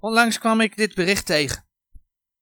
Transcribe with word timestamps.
Onlangs 0.00 0.38
kwam 0.38 0.60
ik 0.60 0.76
dit 0.76 0.94
bericht 0.94 1.26
tegen. 1.26 1.64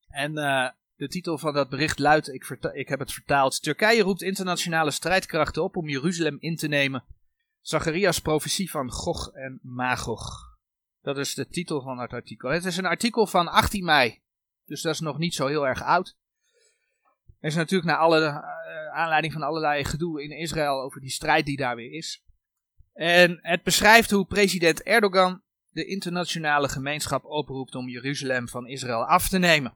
En 0.09 0.39
uh, 0.39 0.69
de 0.97 1.09
titel 1.09 1.39
van 1.39 1.55
dat 1.55 1.69
bericht 1.69 1.99
luidt, 1.99 2.33
ik, 2.33 2.49
ik, 2.73 2.89
heb 2.89 2.99
het 2.99 3.13
vertaald, 3.13 3.63
Turkije 3.63 4.03
roept 4.03 4.23
internationale 4.23 4.91
strijdkrachten 4.91 5.63
op 5.63 5.77
om 5.77 5.89
Jeruzalem 5.89 6.37
in 6.41 6.57
te 6.57 6.69
nemen. 6.69 7.05
Zacharias 7.61 8.19
profetie 8.19 8.71
van 8.71 8.91
Gog 8.91 9.31
en 9.33 9.59
Magog. 9.63 10.53
Dat 11.03 11.19
is 11.19 11.35
de 11.35 11.49
titel 11.49 11.83
van 11.83 11.99
het 11.99 12.13
artikel. 12.13 12.51
Het 12.51 12.65
is 12.65 12.77
een 12.77 12.87
artikel 12.87 13.27
van 13.27 13.49
18 13.49 13.85
mei, 13.85 14.21
dus 14.65 14.83
dat 14.83 14.95
is 14.95 15.01
nog 15.01 15.19
niet 15.19 15.35
zo 15.35 15.47
heel 15.47 15.67
erg 15.67 15.83
oud. 15.83 16.17
Er 17.41 17.49
is 17.49 17.55
natuurlijk 17.55 17.91
naar 17.91 17.99
alle, 17.99 18.21
uh, 18.21 18.95
aanleiding 18.95 19.33
van 19.33 19.43
allerlei 19.43 19.85
gedoe 19.85 20.23
in 20.23 20.31
Israël 20.31 20.83
over 20.83 21.01
die 21.01 21.11
strijd 21.11 21.47
die 21.47 21.57
daar 21.57 21.77
weer 21.77 21.93
is. 21.93 22.23
En 22.93 23.39
het 23.43 23.63
beschrijft 23.63 24.11
hoe 24.11 24.27
president 24.27 24.83
Erdogan 24.83 25.43
de 25.75 25.85
internationale 25.85 26.69
gemeenschap 26.69 27.25
oproept 27.25 27.75
om 27.75 27.89
Jeruzalem 27.89 28.49
van 28.49 28.67
Israël 28.67 29.05
af 29.05 29.29
te 29.29 29.39
nemen. 29.39 29.75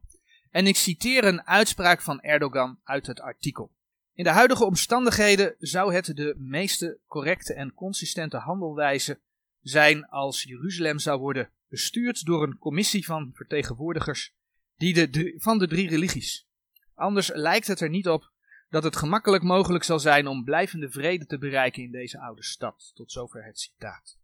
En 0.50 0.66
ik 0.66 0.76
citeer 0.76 1.24
een 1.24 1.46
uitspraak 1.46 2.00
van 2.00 2.20
Erdogan 2.20 2.78
uit 2.84 3.06
het 3.06 3.20
artikel. 3.20 3.72
In 4.14 4.24
de 4.24 4.30
huidige 4.30 4.64
omstandigheden 4.64 5.54
zou 5.58 5.94
het 5.94 6.16
de 6.16 6.34
meeste 6.36 6.98
correcte 7.06 7.54
en 7.54 7.74
consistente 7.74 8.36
handelwijze 8.36 9.20
zijn 9.60 10.08
als 10.08 10.42
Jeruzalem 10.42 10.98
zou 10.98 11.20
worden 11.20 11.50
bestuurd 11.68 12.24
door 12.24 12.42
een 12.42 12.58
commissie 12.58 13.04
van 13.04 13.30
vertegenwoordigers 13.34 14.34
die 14.76 15.08
de, 15.08 15.34
van 15.38 15.58
de 15.58 15.68
drie 15.68 15.88
religies. 15.88 16.46
Anders 16.94 17.30
lijkt 17.34 17.66
het 17.66 17.80
er 17.80 17.88
niet 17.88 18.08
op 18.08 18.30
dat 18.68 18.82
het 18.82 18.96
gemakkelijk 18.96 19.42
mogelijk 19.42 19.84
zal 19.84 19.98
zijn 19.98 20.26
om 20.26 20.44
blijvende 20.44 20.90
vrede 20.90 21.26
te 21.26 21.38
bereiken 21.38 21.82
in 21.82 21.90
deze 21.90 22.20
oude 22.20 22.44
stad. 22.44 22.90
Tot 22.94 23.12
zover 23.12 23.44
het 23.44 23.58
citaat. 23.58 24.18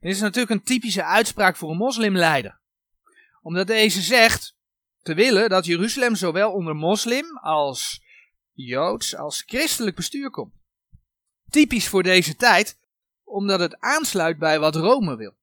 Dit 0.00 0.12
is 0.12 0.20
natuurlijk 0.20 0.50
een 0.50 0.62
typische 0.62 1.04
uitspraak 1.04 1.56
voor 1.56 1.70
een 1.70 1.76
moslimleider. 1.76 2.60
Omdat 3.42 3.66
deze 3.66 4.00
zegt 4.00 4.56
te 5.02 5.14
willen 5.14 5.48
dat 5.48 5.64
Jeruzalem 5.64 6.14
zowel 6.14 6.52
onder 6.52 6.76
moslim 6.76 7.38
als 7.38 8.02
joods 8.52 9.16
als 9.16 9.42
christelijk 9.46 9.96
bestuur 9.96 10.30
komt. 10.30 10.54
Typisch 11.50 11.88
voor 11.88 12.02
deze 12.02 12.36
tijd, 12.36 12.78
omdat 13.24 13.60
het 13.60 13.80
aansluit 13.80 14.38
bij 14.38 14.58
wat 14.58 14.76
Rome 14.76 15.16
wil. 15.16 15.36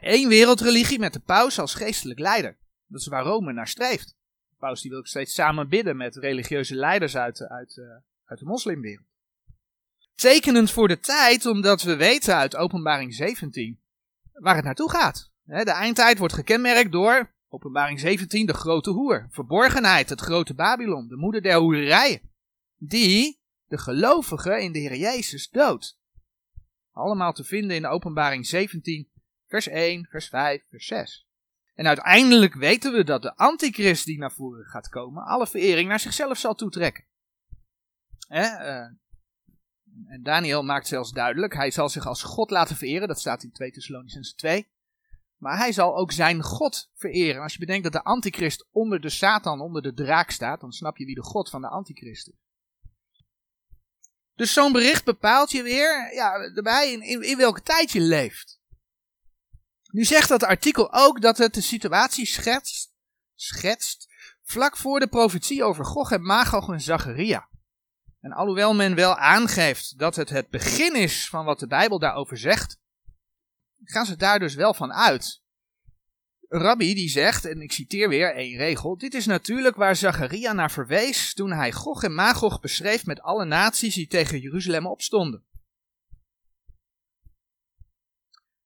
Eén 0.00 0.28
wereldreligie 0.28 0.98
met 0.98 1.12
de 1.12 1.20
paus 1.20 1.58
als 1.58 1.74
geestelijk 1.74 2.18
leider. 2.18 2.58
Dat 2.86 3.00
is 3.00 3.06
waar 3.06 3.24
Rome 3.24 3.52
naar 3.52 3.68
streeft. 3.68 4.16
De 4.48 4.56
paus 4.58 4.80
die 4.80 4.90
wil 4.90 4.98
ook 4.98 5.06
steeds 5.06 5.34
samen 5.34 5.68
bidden 5.68 5.96
met 5.96 6.16
religieuze 6.16 6.74
leiders 6.74 7.16
uit, 7.16 7.40
uit, 7.40 7.76
uh, 7.76 7.84
uit 8.24 8.38
de 8.38 8.44
moslimwereld. 8.44 9.06
Tekenend 10.20 10.70
voor 10.70 10.88
de 10.88 11.00
tijd, 11.00 11.46
omdat 11.46 11.82
we 11.82 11.96
weten 11.96 12.34
uit 12.34 12.56
Openbaring 12.56 13.14
17 13.14 13.80
waar 14.32 14.54
het 14.54 14.64
naartoe 14.64 14.90
gaat. 14.90 15.30
De 15.44 15.70
eindtijd 15.70 16.18
wordt 16.18 16.34
gekenmerkt 16.34 16.92
door 16.92 17.30
Openbaring 17.48 18.00
17, 18.00 18.46
de 18.46 18.54
grote 18.54 18.90
hoer. 18.90 19.26
Verborgenheid, 19.30 20.08
het 20.08 20.20
grote 20.20 20.54
Babylon, 20.54 21.08
de 21.08 21.16
moeder 21.16 21.42
der 21.42 21.58
hoererijen. 21.58 22.20
Die 22.76 23.40
de 23.66 23.78
gelovigen 23.78 24.62
in 24.62 24.72
de 24.72 24.78
Heer 24.78 24.96
Jezus 24.96 25.50
doodt. 25.50 25.98
Allemaal 26.92 27.32
te 27.32 27.44
vinden 27.44 27.76
in 27.76 27.86
Openbaring 27.86 28.46
17, 28.46 29.08
vers 29.46 29.68
1, 29.68 30.06
vers 30.10 30.28
5, 30.28 30.62
vers 30.70 30.86
6. 30.86 31.26
En 31.74 31.86
uiteindelijk 31.86 32.54
weten 32.54 32.92
we 32.92 33.04
dat 33.04 33.22
de 33.22 33.36
antichrist 33.36 34.04
die 34.04 34.18
naar 34.18 34.32
voren 34.32 34.64
gaat 34.64 34.88
komen, 34.88 35.24
alle 35.24 35.46
verering 35.46 35.88
naar 35.88 36.00
zichzelf 36.00 36.38
zal 36.38 36.54
toetrekken. 36.54 37.04
Eh, 38.28 38.86
en 40.06 40.22
Daniel 40.22 40.62
maakt 40.62 40.86
zelfs 40.86 41.12
duidelijk, 41.12 41.54
hij 41.54 41.70
zal 41.70 41.88
zich 41.88 42.06
als 42.06 42.22
God 42.22 42.50
laten 42.50 42.76
vereren, 42.76 43.08
dat 43.08 43.20
staat 43.20 43.42
in 43.42 43.52
2 43.52 43.72
Thessalonicense 43.72 44.34
2. 44.34 44.68
Maar 45.36 45.58
hij 45.58 45.72
zal 45.72 45.96
ook 45.96 46.12
zijn 46.12 46.42
God 46.42 46.90
vereren. 46.94 47.42
Als 47.42 47.52
je 47.52 47.58
bedenkt 47.58 47.82
dat 47.82 47.92
de 47.92 48.02
antichrist 48.02 48.66
onder 48.70 49.00
de 49.00 49.08
Satan, 49.08 49.60
onder 49.60 49.82
de 49.82 49.94
draak 49.94 50.30
staat, 50.30 50.60
dan 50.60 50.72
snap 50.72 50.96
je 50.96 51.04
wie 51.04 51.14
de 51.14 51.22
God 51.22 51.50
van 51.50 51.60
de 51.60 51.68
antichrist 51.68 52.28
is. 52.28 52.34
Dus 54.34 54.52
zo'n 54.52 54.72
bericht 54.72 55.04
bepaalt 55.04 55.50
je 55.50 55.62
weer 55.62 56.14
ja, 56.14 56.34
in, 56.82 57.02
in, 57.02 57.22
in 57.22 57.36
welke 57.36 57.62
tijd 57.62 57.90
je 57.90 58.00
leeft. 58.00 58.60
Nu 59.90 60.04
zegt 60.04 60.28
dat 60.28 60.42
artikel 60.42 60.92
ook 60.92 61.20
dat 61.20 61.38
het 61.38 61.54
de 61.54 61.60
situatie 61.60 62.26
schetst, 62.26 62.94
schetst 63.34 64.08
vlak 64.42 64.76
voor 64.76 65.00
de 65.00 65.08
profetie 65.08 65.64
over 65.64 65.84
Gog 65.84 66.12
en 66.12 66.22
Magog 66.22 66.68
en 66.68 66.80
Zacharia. 66.80 67.49
En 68.20 68.32
alhoewel 68.32 68.74
men 68.74 68.94
wel 68.94 69.16
aangeeft 69.16 69.98
dat 69.98 70.16
het 70.16 70.28
het 70.28 70.48
begin 70.48 70.94
is 70.94 71.28
van 71.28 71.44
wat 71.44 71.58
de 71.58 71.66
Bijbel 71.66 71.98
daarover 71.98 72.38
zegt, 72.38 72.78
gaan 73.84 74.06
ze 74.06 74.16
daar 74.16 74.38
dus 74.38 74.54
wel 74.54 74.74
van 74.74 74.92
uit. 74.92 75.42
Rabbi 76.48 76.94
die 76.94 77.08
zegt, 77.08 77.44
en 77.44 77.60
ik 77.60 77.72
citeer 77.72 78.08
weer 78.08 78.34
één 78.34 78.56
regel, 78.56 78.98
dit 78.98 79.14
is 79.14 79.26
natuurlijk 79.26 79.76
waar 79.76 79.96
Zacharia 79.96 80.52
naar 80.52 80.70
verwees 80.70 81.34
toen 81.34 81.52
hij 81.52 81.72
Gog 81.72 82.02
en 82.02 82.14
Magog 82.14 82.60
beschreef 82.60 83.06
met 83.06 83.20
alle 83.20 83.44
naties 83.44 83.94
die 83.94 84.06
tegen 84.06 84.40
Jeruzalem 84.40 84.86
opstonden. 84.86 85.44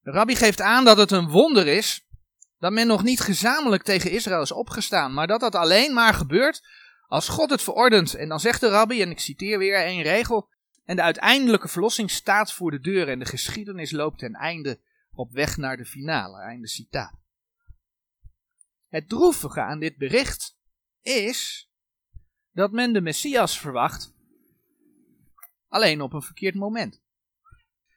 De 0.00 0.10
rabbi 0.10 0.36
geeft 0.36 0.60
aan 0.60 0.84
dat 0.84 0.96
het 0.96 1.10
een 1.10 1.28
wonder 1.28 1.66
is 1.66 2.06
dat 2.58 2.72
men 2.72 2.86
nog 2.86 3.02
niet 3.02 3.20
gezamenlijk 3.20 3.82
tegen 3.82 4.10
Israël 4.10 4.42
is 4.42 4.52
opgestaan, 4.52 5.14
maar 5.14 5.26
dat 5.26 5.40
dat 5.40 5.54
alleen 5.54 5.94
maar 5.94 6.14
gebeurt 6.14 6.62
als 7.08 7.28
God 7.28 7.50
het 7.50 7.62
verordent. 7.62 8.14
En 8.14 8.28
dan 8.28 8.40
zegt 8.40 8.60
de 8.60 8.68
rabbi, 8.68 9.02
en 9.02 9.10
ik 9.10 9.18
citeer 9.18 9.58
weer 9.58 9.74
één 9.74 10.02
regel, 10.02 10.48
en 10.84 10.96
de 10.96 11.02
uiteindelijke 11.02 11.68
verlossing 11.68 12.10
staat 12.10 12.52
voor 12.52 12.70
de 12.70 12.80
deur 12.80 13.08
en 13.08 13.18
de 13.18 13.24
geschiedenis 13.24 13.90
loopt 13.90 14.18
ten 14.18 14.34
einde 14.34 14.80
op 15.12 15.32
weg 15.32 15.56
naar 15.56 15.76
de 15.76 15.84
finale. 15.84 16.40
Einde 16.40 16.68
citaat. 16.68 17.22
Het 18.88 19.08
droevige 19.08 19.60
aan 19.60 19.80
dit 19.80 19.96
bericht 19.96 20.56
is 21.02 21.70
dat 22.52 22.72
men 22.72 22.92
de 22.92 23.00
Messias 23.00 23.60
verwacht 23.60 24.12
alleen 25.68 26.00
op 26.00 26.12
een 26.12 26.22
verkeerd 26.22 26.54
moment. 26.54 27.02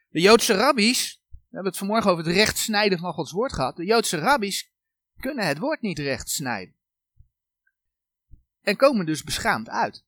De 0.09 0.19
Joodse 0.19 0.53
rabbies, 0.53 1.21
we 1.29 1.37
hebben 1.49 1.71
het 1.71 1.77
vanmorgen 1.77 2.11
over 2.11 2.25
het 2.25 2.33
recht 2.33 2.57
snijden 2.57 2.99
van 2.99 3.13
Gods 3.13 3.31
woord 3.31 3.53
gehad, 3.53 3.75
de 3.75 3.85
Joodse 3.85 4.17
rabbies 4.17 4.71
kunnen 5.19 5.47
het 5.47 5.57
woord 5.57 5.81
niet 5.81 5.99
recht 5.99 6.29
snijden. 6.29 6.76
En 8.67 8.75
komen 8.75 9.05
dus 9.05 9.23
beschaamd 9.23 9.69
uit. 9.69 10.03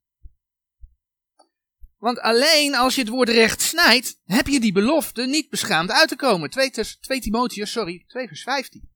Want 1.97 2.19
alleen 2.19 2.75
als 2.75 2.95
je 2.95 3.01
het 3.01 3.09
woord 3.09 3.29
recht 3.29 3.61
snijdt, 3.61 4.19
heb 4.25 4.47
je 4.47 4.59
die 4.59 4.71
belofte 4.71 5.25
niet 5.25 5.49
beschaamd 5.49 5.91
uit 5.91 6.09
te 6.09 6.15
komen. 6.15 6.49
2, 6.49 6.69
2 6.99 7.19
Timotheus, 7.21 7.71
sorry, 7.71 8.03
2 8.07 8.27
vers 8.27 8.43
15. 8.43 8.89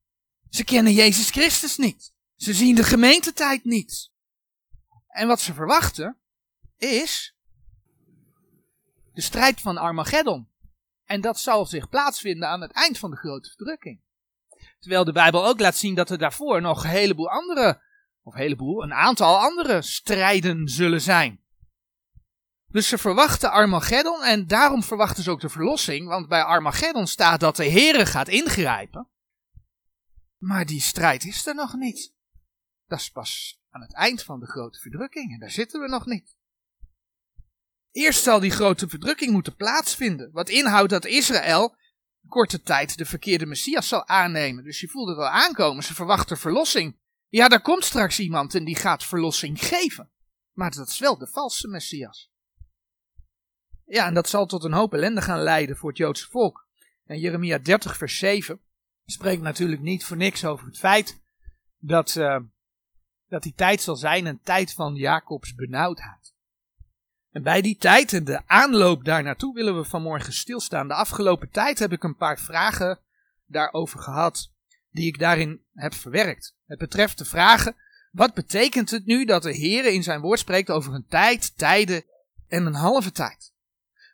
Ze 0.48 0.64
kennen 0.64 0.92
Jezus 0.92 1.30
Christus 1.30 1.76
niet. 1.76 2.12
Ze 2.36 2.54
zien 2.54 2.74
de 2.74 2.84
gemeentetijd 2.84 3.64
niet. 3.64 4.10
En 5.06 5.26
wat 5.26 5.40
ze 5.40 5.54
verwachten 5.54 6.18
is 6.76 7.36
de 9.12 9.20
strijd 9.20 9.60
van 9.60 9.76
Armageddon. 9.76 10.48
En 11.04 11.20
dat 11.20 11.40
zal 11.40 11.66
zich 11.66 11.88
plaatsvinden 11.88 12.48
aan 12.48 12.60
het 12.60 12.72
eind 12.72 12.98
van 12.98 13.10
de 13.10 13.16
grote 13.16 13.48
verdrukking. 13.48 14.00
Terwijl 14.78 15.04
de 15.04 15.12
Bijbel 15.12 15.46
ook 15.46 15.60
laat 15.60 15.76
zien 15.76 15.94
dat 15.94 16.10
er 16.10 16.18
daarvoor 16.18 16.60
nog 16.60 16.84
een 16.84 16.90
heleboel 16.90 17.30
andere, 17.30 17.82
of 18.24 18.34
een 18.34 18.40
heleboel, 18.40 18.82
een 18.82 18.94
aantal 18.94 19.38
andere 19.38 19.82
strijden 19.82 20.68
zullen 20.68 21.00
zijn. 21.00 21.42
Dus 22.66 22.88
ze 22.88 22.98
verwachten 22.98 23.50
Armageddon 23.50 24.22
en 24.22 24.46
daarom 24.46 24.82
verwachten 24.82 25.22
ze 25.22 25.30
ook 25.30 25.40
de 25.40 25.48
verlossing, 25.48 26.08
want 26.08 26.28
bij 26.28 26.42
Armageddon 26.42 27.06
staat 27.06 27.40
dat 27.40 27.56
de 27.56 27.70
Heere 27.70 28.06
gaat 28.06 28.28
ingrijpen. 28.28 29.08
Maar 30.38 30.66
die 30.66 30.80
strijd 30.80 31.24
is 31.24 31.46
er 31.46 31.54
nog 31.54 31.74
niet. 31.74 32.14
Dat 32.86 32.98
is 32.98 33.10
pas 33.10 33.60
aan 33.70 33.80
het 33.80 33.94
eind 33.94 34.22
van 34.22 34.40
de 34.40 34.46
grote 34.46 34.78
verdrukking 34.78 35.32
en 35.32 35.38
daar 35.38 35.50
zitten 35.50 35.80
we 35.80 35.88
nog 35.88 36.06
niet. 36.06 36.36
Eerst 37.90 38.22
zal 38.22 38.40
die 38.40 38.50
grote 38.50 38.88
verdrukking 38.88 39.32
moeten 39.32 39.56
plaatsvinden, 39.56 40.32
wat 40.32 40.48
inhoudt 40.48 40.90
dat 40.90 41.04
Israël 41.04 41.76
korte 42.28 42.62
tijd 42.62 42.96
de 42.96 43.04
verkeerde 43.04 43.46
Messias 43.46 43.88
zal 43.88 44.06
aannemen. 44.06 44.64
Dus 44.64 44.80
je 44.80 44.88
voelt 44.88 45.08
het 45.08 45.16
wel 45.16 45.28
aankomen, 45.28 45.84
ze 45.84 45.94
verwachten 45.94 46.38
verlossing. 46.38 47.02
Ja, 47.34 47.48
daar 47.48 47.62
komt 47.62 47.84
straks 47.84 48.20
iemand 48.20 48.54
en 48.54 48.64
die 48.64 48.76
gaat 48.76 49.04
verlossing 49.04 49.58
geven. 49.64 50.10
Maar 50.52 50.70
dat 50.70 50.88
is 50.88 50.98
wel 50.98 51.18
de 51.18 51.26
valse 51.26 51.68
Messias. 51.68 52.30
Ja, 53.84 54.06
en 54.06 54.14
dat 54.14 54.28
zal 54.28 54.46
tot 54.46 54.64
een 54.64 54.72
hoop 54.72 54.94
ellende 54.94 55.22
gaan 55.22 55.42
leiden 55.42 55.76
voor 55.76 55.88
het 55.88 55.98
Joodse 55.98 56.28
volk. 56.30 56.68
En 57.04 57.18
Jeremia 57.18 57.58
30, 57.58 57.96
vers 57.96 58.18
7 58.18 58.60
spreekt 59.04 59.42
natuurlijk 59.42 59.80
niet 59.80 60.04
voor 60.04 60.16
niks 60.16 60.44
over 60.44 60.66
het 60.66 60.78
feit 60.78 61.22
dat, 61.78 62.14
uh, 62.14 62.40
dat 63.28 63.42
die 63.42 63.54
tijd 63.54 63.82
zal 63.82 63.96
zijn 63.96 64.26
een 64.26 64.40
tijd 64.42 64.72
van 64.72 64.94
Jacobs 64.94 65.54
benauwdheid. 65.54 66.34
En 67.30 67.42
bij 67.42 67.60
die 67.60 67.76
tijd 67.76 68.12
en 68.12 68.24
de 68.24 68.42
aanloop 68.46 69.04
daar 69.04 69.22
naartoe 69.22 69.54
willen 69.54 69.76
we 69.76 69.84
vanmorgen 69.84 70.32
stilstaan. 70.32 70.88
De 70.88 70.94
afgelopen 70.94 71.50
tijd 71.50 71.78
heb 71.78 71.92
ik 71.92 72.02
een 72.02 72.16
paar 72.16 72.38
vragen 72.38 73.00
daarover 73.46 74.00
gehad, 74.00 74.53
die 74.94 75.06
ik 75.06 75.18
daarin 75.18 75.64
heb 75.72 75.94
verwerkt. 75.94 76.56
Het 76.66 76.78
betreft 76.78 77.18
de 77.18 77.24
vragen, 77.24 77.76
wat 78.10 78.34
betekent 78.34 78.90
het 78.90 79.06
nu 79.06 79.24
dat 79.24 79.42
de 79.42 79.52
Heer 79.52 79.84
in 79.84 80.02
zijn 80.02 80.20
woord 80.20 80.38
spreekt 80.38 80.70
over 80.70 80.94
een 80.94 81.06
tijd, 81.06 81.56
tijden 81.56 82.04
en 82.48 82.66
een 82.66 82.74
halve 82.74 83.12
tijd? 83.12 83.52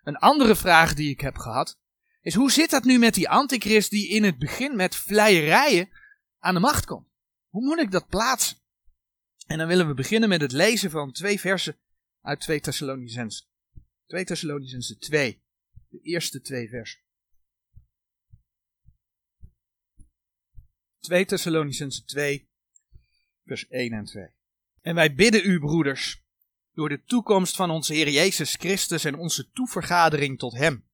Een 0.02 0.16
andere 0.16 0.56
vraag 0.56 0.94
die 0.94 1.10
ik 1.10 1.20
heb 1.20 1.36
gehad 1.36 1.78
is 2.20 2.34
hoe 2.34 2.50
zit 2.50 2.70
dat 2.70 2.84
nu 2.84 2.98
met 2.98 3.14
die 3.14 3.28
antichrist 3.28 3.90
die 3.90 4.08
in 4.08 4.24
het 4.24 4.38
begin 4.38 4.76
met 4.76 4.96
vleierijen 4.96 5.88
aan 6.38 6.54
de 6.54 6.60
macht 6.60 6.84
komt. 6.84 7.08
Hoe 7.48 7.64
moet 7.64 7.78
ik 7.78 7.90
dat 7.90 8.08
plaatsen? 8.08 8.56
En 9.46 9.58
dan 9.58 9.66
willen 9.66 9.86
we 9.86 9.94
beginnen 9.94 10.28
met 10.28 10.40
het 10.40 10.52
lezen 10.52 10.90
van 10.90 11.12
twee 11.12 11.40
versen 11.40 11.78
uit 12.22 12.40
2 12.40 12.60
Thessalonicenzen. 12.60 13.46
2 14.06 14.24
Thessalonicenzen 14.24 14.98
2, 14.98 15.42
de 15.88 16.00
eerste 16.00 16.40
twee 16.40 16.68
versen. 16.68 17.00
2 21.00 21.24
Thessalonicenzen 21.24 22.06
2, 22.06 22.48
vers 23.46 23.68
1 23.68 23.92
en 23.92 24.04
2. 24.04 24.28
En 24.80 24.94
wij 24.94 25.14
bidden 25.14 25.46
u, 25.46 25.58
broeders, 25.58 26.22
door 26.74 26.88
de 26.88 27.02
toekomst 27.04 27.56
van 27.56 27.70
onze 27.70 27.94
Heer 27.94 28.08
Jezus 28.08 28.54
Christus 28.54 29.04
en 29.04 29.14
onze 29.14 29.50
toevergadering 29.50 30.38
tot 30.38 30.52
Hem, 30.52 30.84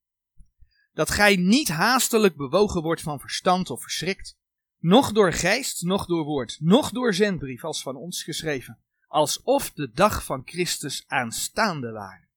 dat 0.92 1.10
gij 1.10 1.36
niet 1.36 1.68
haastelijk 1.68 2.36
bewogen 2.36 2.82
wordt 2.82 3.00
van 3.00 3.20
verstand 3.20 3.70
of 3.70 3.82
verschrikt, 3.82 4.36
noch 4.78 5.12
door 5.12 5.32
geest, 5.32 5.82
noch 5.82 6.06
door 6.06 6.24
woord, 6.24 6.56
noch 6.60 6.90
door 6.90 7.14
zendbrief 7.14 7.64
als 7.64 7.82
van 7.82 7.96
ons 7.96 8.22
geschreven, 8.22 8.78
alsof 9.06 9.72
de 9.72 9.90
dag 9.92 10.24
van 10.24 10.42
Christus 10.44 11.04
aanstaande 11.06 11.90
waren. 11.90 12.28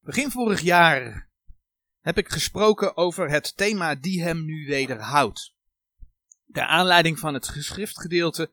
Begin 0.00 0.30
vorig 0.30 0.60
jaar 0.60 1.25
heb 2.06 2.18
ik 2.18 2.28
gesproken 2.28 2.96
over 2.96 3.30
het 3.30 3.56
thema 3.56 3.94
die 3.94 4.22
hem 4.22 4.44
nu 4.44 4.66
wederhoudt. 4.66 5.54
De 6.44 6.66
aanleiding 6.66 7.18
van 7.18 7.34
het 7.34 7.48
geschriftgedeelte 7.48 8.52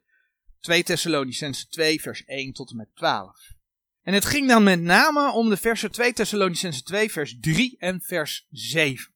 2 0.59 0.83
Thessalonicense 0.83 1.67
2 1.67 2.01
vers 2.01 2.23
1 2.25 2.53
tot 2.53 2.69
en 2.69 2.77
met 2.77 2.95
12. 2.95 3.53
En 4.01 4.13
het 4.13 4.25
ging 4.25 4.47
dan 4.47 4.63
met 4.63 4.81
name 4.81 5.31
om 5.31 5.49
de 5.49 5.57
versen 5.57 5.91
2 5.91 6.13
Thessalonicense 6.13 6.83
2 6.83 7.11
vers 7.11 7.37
3 7.39 7.75
en 7.79 8.01
vers 8.01 8.47
7. 8.49 9.13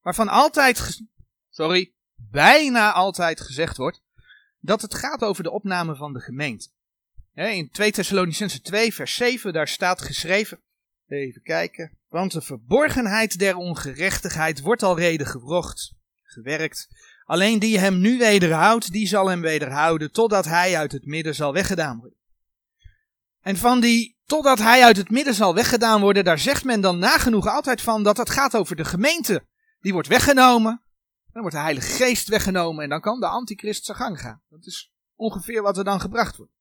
Waarvan 0.00 0.28
altijd, 0.28 1.00
sorry, 1.48 1.92
bijna 2.14 2.92
altijd 2.92 3.40
gezegd 3.40 3.76
wordt 3.76 4.02
dat 4.60 4.82
het 4.82 4.94
gaat 4.94 5.22
over 5.22 5.42
de 5.42 5.50
opname 5.50 5.96
van 5.96 6.12
de 6.12 6.20
gemeente. 6.20 6.68
In 7.34 7.70
2 7.70 7.92
Thessalonicense 7.92 8.60
2 8.60 8.94
vers 8.94 9.14
7 9.14 9.52
daar 9.52 9.68
staat 9.68 10.02
geschreven, 10.02 10.60
even 11.06 11.42
kijken, 11.42 11.98
want 12.10 12.32
de 12.32 12.40
verborgenheid 12.40 13.38
der 13.38 13.56
ongerechtigheid 13.56 14.60
wordt 14.60 14.82
al 14.82 14.96
reden 14.96 15.26
gewrocht, 15.26 15.94
gewerkt. 16.22 16.88
Alleen 17.24 17.58
die 17.58 17.78
hem 17.78 18.00
nu 18.00 18.18
wederhoudt, 18.18 18.92
die 18.92 19.06
zal 19.06 19.28
hem 19.28 19.40
wederhouden, 19.40 20.12
totdat 20.12 20.44
hij 20.44 20.76
uit 20.76 20.92
het 20.92 21.06
midden 21.06 21.34
zal 21.34 21.52
weggedaan 21.52 21.98
worden. 21.98 22.18
En 23.40 23.56
van 23.56 23.80
die, 23.80 24.18
totdat 24.24 24.58
hij 24.58 24.84
uit 24.84 24.96
het 24.96 25.10
midden 25.10 25.34
zal 25.34 25.54
weggedaan 25.54 26.00
worden, 26.00 26.24
daar 26.24 26.38
zegt 26.38 26.64
men 26.64 26.80
dan 26.80 26.98
nagenoeg 26.98 27.46
altijd 27.46 27.80
van 27.80 28.02
dat 28.02 28.16
het 28.16 28.30
gaat 28.30 28.56
over 28.56 28.76
de 28.76 28.84
gemeente. 28.84 29.46
Die 29.80 29.92
wordt 29.92 30.08
weggenomen, 30.08 30.82
dan 31.32 31.40
wordt 31.42 31.56
de 31.56 31.62
Heilige 31.62 31.90
Geest 31.90 32.28
weggenomen 32.28 32.82
en 32.84 32.90
dan 32.90 33.00
kan 33.00 33.20
de 33.20 33.26
antichrist 33.26 33.84
zijn 33.84 33.96
gang 33.96 34.20
gaan. 34.20 34.42
Dat 34.48 34.66
is 34.66 34.92
ongeveer 35.14 35.62
wat 35.62 35.78
er 35.78 35.84
dan 35.84 36.00
gebracht 36.00 36.36
wordt. 36.36 36.52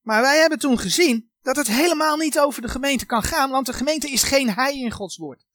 Maar 0.00 0.22
wij 0.22 0.38
hebben 0.38 0.58
toen 0.58 0.78
gezien 0.78 1.27
dat 1.42 1.56
het 1.56 1.66
helemaal 1.66 2.16
niet 2.16 2.38
over 2.38 2.62
de 2.62 2.68
gemeente 2.68 3.06
kan 3.06 3.22
gaan, 3.22 3.50
want 3.50 3.66
de 3.66 3.72
gemeente 3.72 4.10
is 4.10 4.22
geen 4.22 4.50
hij 4.50 4.78
in 4.78 4.90
Gods 4.90 5.16
woord. 5.16 5.46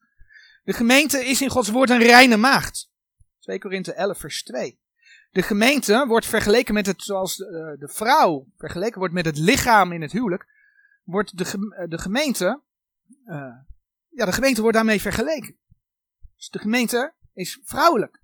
De 0.64 0.74
gemeente 0.74 1.26
is 1.26 1.42
in 1.42 1.50
Gods 1.50 1.70
woord 1.70 1.90
een 1.90 2.04
reine 2.04 2.38
maagd. 2.38 2.92
2 3.40 3.60
Korinthe 3.60 3.94
11 3.94 4.18
vers 4.18 4.44
2. 4.44 4.80
De 5.32 5.42
gemeente 5.42 6.06
wordt 6.08 6.26
vergeleken 6.26 6.74
met 6.74 6.86
het, 6.86 7.02
zoals 7.02 7.36
de, 7.36 7.46
eh, 7.46 7.80
de 7.80 7.94
vrouw 7.94 8.48
vergeleken 8.58 9.00
wordt 9.00 9.14
met 9.14 9.26
het 9.26 9.38
lichaam 9.38 9.92
in 9.92 10.02
het 10.02 10.12
huwelijk, 10.12 10.48
wordt 11.04 11.38
de, 11.38 11.74
eh, 11.78 11.90
de 11.90 11.98
gemeente, 11.98 12.62
uh, 13.26 13.56
ja, 14.10 14.26
de 14.26 14.32
gemeente 14.32 14.62
wordt 14.62 14.76
daarmee 14.76 15.02
vergeleken. 15.02 15.58
Dus 16.36 16.50
de 16.50 16.60
gemeente 16.60 17.14
is 17.34 17.60
vrouwelijk. 17.64 18.22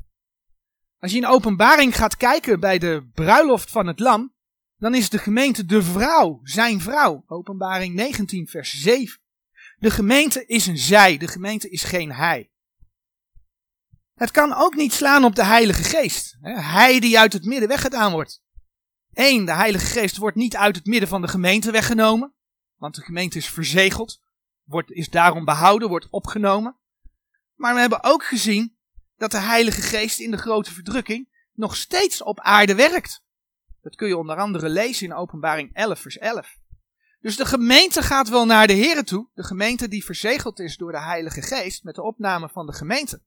Als 0.99 1.11
je 1.11 1.17
in 1.17 1.25
openbaring 1.25 1.95
gaat 1.95 2.17
kijken 2.17 2.59
bij 2.59 2.77
de 2.77 3.09
bruiloft 3.13 3.71
van 3.71 3.87
het 3.87 3.99
lam, 3.99 4.33
dan 4.79 4.95
is 4.95 5.09
de 5.09 5.17
gemeente 5.17 5.65
de 5.65 5.83
vrouw, 5.83 6.39
zijn 6.43 6.81
vrouw. 6.81 7.23
Openbaring 7.27 7.95
19, 7.95 8.47
vers 8.47 8.81
7. 8.81 9.19
De 9.77 9.91
gemeente 9.91 10.45
is 10.45 10.67
een 10.67 10.77
zij, 10.77 11.17
de 11.17 11.27
gemeente 11.27 11.69
is 11.69 11.83
geen 11.83 12.11
hij. 12.11 12.51
Het 14.15 14.31
kan 14.31 14.53
ook 14.53 14.75
niet 14.75 14.93
slaan 14.93 15.23
op 15.23 15.35
de 15.35 15.43
Heilige 15.43 15.83
Geest. 15.83 16.37
Hij 16.41 16.99
die 16.99 17.19
uit 17.19 17.33
het 17.33 17.45
midden 17.45 17.67
weggedaan 17.67 18.11
wordt. 18.11 18.41
Eén, 19.13 19.45
de 19.45 19.53
Heilige 19.53 19.85
Geest 19.85 20.17
wordt 20.17 20.35
niet 20.35 20.55
uit 20.55 20.75
het 20.75 20.85
midden 20.85 21.09
van 21.09 21.21
de 21.21 21.27
gemeente 21.27 21.71
weggenomen, 21.71 22.33
want 22.75 22.95
de 22.95 23.01
gemeente 23.01 23.37
is 23.37 23.49
verzegeld, 23.49 24.21
wordt, 24.63 24.91
is 24.91 25.09
daarom 25.09 25.45
behouden, 25.45 25.89
wordt 25.89 26.07
opgenomen. 26.09 26.77
Maar 27.55 27.73
we 27.73 27.79
hebben 27.79 28.03
ook 28.03 28.23
gezien 28.23 28.77
dat 29.17 29.31
de 29.31 29.39
Heilige 29.39 29.81
Geest 29.81 30.19
in 30.19 30.31
de 30.31 30.37
grote 30.37 30.73
verdrukking 30.73 31.47
nog 31.53 31.75
steeds 31.75 32.23
op 32.23 32.39
aarde 32.39 32.75
werkt. 32.75 33.23
Dat 33.81 33.95
kun 33.95 34.07
je 34.07 34.17
onder 34.17 34.37
andere 34.37 34.69
lezen 34.69 35.05
in 35.05 35.13
Openbaring 35.13 35.73
11, 35.73 35.99
vers 35.99 36.17
11. 36.17 36.57
Dus 37.19 37.35
de 37.35 37.45
gemeente 37.45 38.01
gaat 38.01 38.29
wel 38.29 38.45
naar 38.45 38.67
de 38.67 38.75
Here 38.75 39.03
toe, 39.03 39.29
de 39.33 39.43
gemeente 39.43 39.87
die 39.87 40.05
verzegeld 40.05 40.59
is 40.59 40.77
door 40.77 40.91
de 40.91 41.01
Heilige 41.01 41.41
Geest 41.41 41.83
met 41.83 41.95
de 41.95 42.01
opname 42.01 42.49
van 42.49 42.65
de 42.65 42.73
gemeente. 42.73 43.23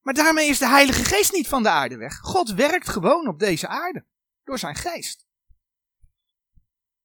Maar 0.00 0.14
daarmee 0.14 0.48
is 0.48 0.58
de 0.58 0.68
Heilige 0.68 1.04
Geest 1.04 1.32
niet 1.32 1.48
van 1.48 1.62
de 1.62 1.68
aarde 1.68 1.96
weg. 1.96 2.18
God 2.18 2.52
werkt 2.52 2.88
gewoon 2.88 3.28
op 3.28 3.38
deze 3.38 3.68
aarde 3.68 4.06
door 4.44 4.58
zijn 4.58 4.74
geest. 4.74 5.26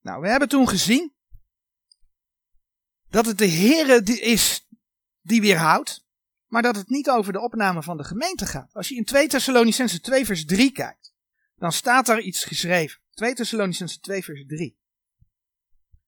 Nou, 0.01 0.21
we 0.21 0.29
hebben 0.29 0.49
toen 0.49 0.69
gezien 0.69 1.15
dat 3.09 3.25
het 3.25 3.37
de 3.37 3.49
Here 3.49 4.03
is 4.03 4.67
die 5.21 5.41
weerhoudt 5.41 6.05
maar 6.55 6.61
dat 6.61 6.75
het 6.75 6.89
niet 6.89 7.09
over 7.09 7.33
de 7.33 7.41
opname 7.41 7.83
van 7.83 7.97
de 7.97 8.03
gemeente 8.03 8.45
gaat. 8.45 8.73
Als 8.73 8.89
je 8.89 8.95
in 8.95 9.03
2 9.03 9.27
Thessalonicense 9.27 9.99
2 9.99 10.25
vers 10.25 10.45
3 10.45 10.71
kijkt, 10.71 11.04
dan 11.55 11.71
staat 11.71 12.05
daar 12.05 12.19
iets 12.19 12.43
geschreven. 12.43 13.01
2 13.13 13.33
Thessalonicense 13.33 13.99
2 13.99 14.23
vers 14.23 14.43
3. 14.47 14.77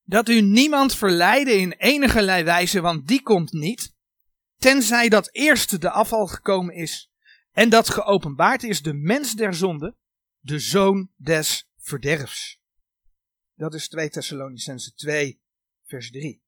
Dat 0.03 0.29
u 0.29 0.41
niemand 0.41 0.95
verleide 0.95 1.51
in 1.51 1.71
enige 1.71 2.43
wijze, 2.43 2.81
want 2.81 3.07
die 3.07 3.21
komt 3.21 3.51
niet, 3.51 3.95
tenzij 4.57 5.09
dat 5.09 5.29
eerst 5.31 5.81
de 5.81 5.89
afval 5.89 6.27
gekomen 6.27 6.75
is 6.75 7.11
en 7.51 7.69
dat 7.69 7.89
geopenbaard 7.89 8.63
is 8.63 8.81
de 8.81 8.93
mens 8.93 9.33
der 9.33 9.53
zonde, 9.53 9.95
de 10.39 10.59
zoon 10.59 11.11
des 11.15 11.69
verderfs. 11.77 12.61
Dat 13.55 13.73
is 13.73 13.87
2 13.87 14.09
Thessalonicense 14.09 14.93
2 14.93 15.41
vers 15.85 16.11
3. 16.11 16.41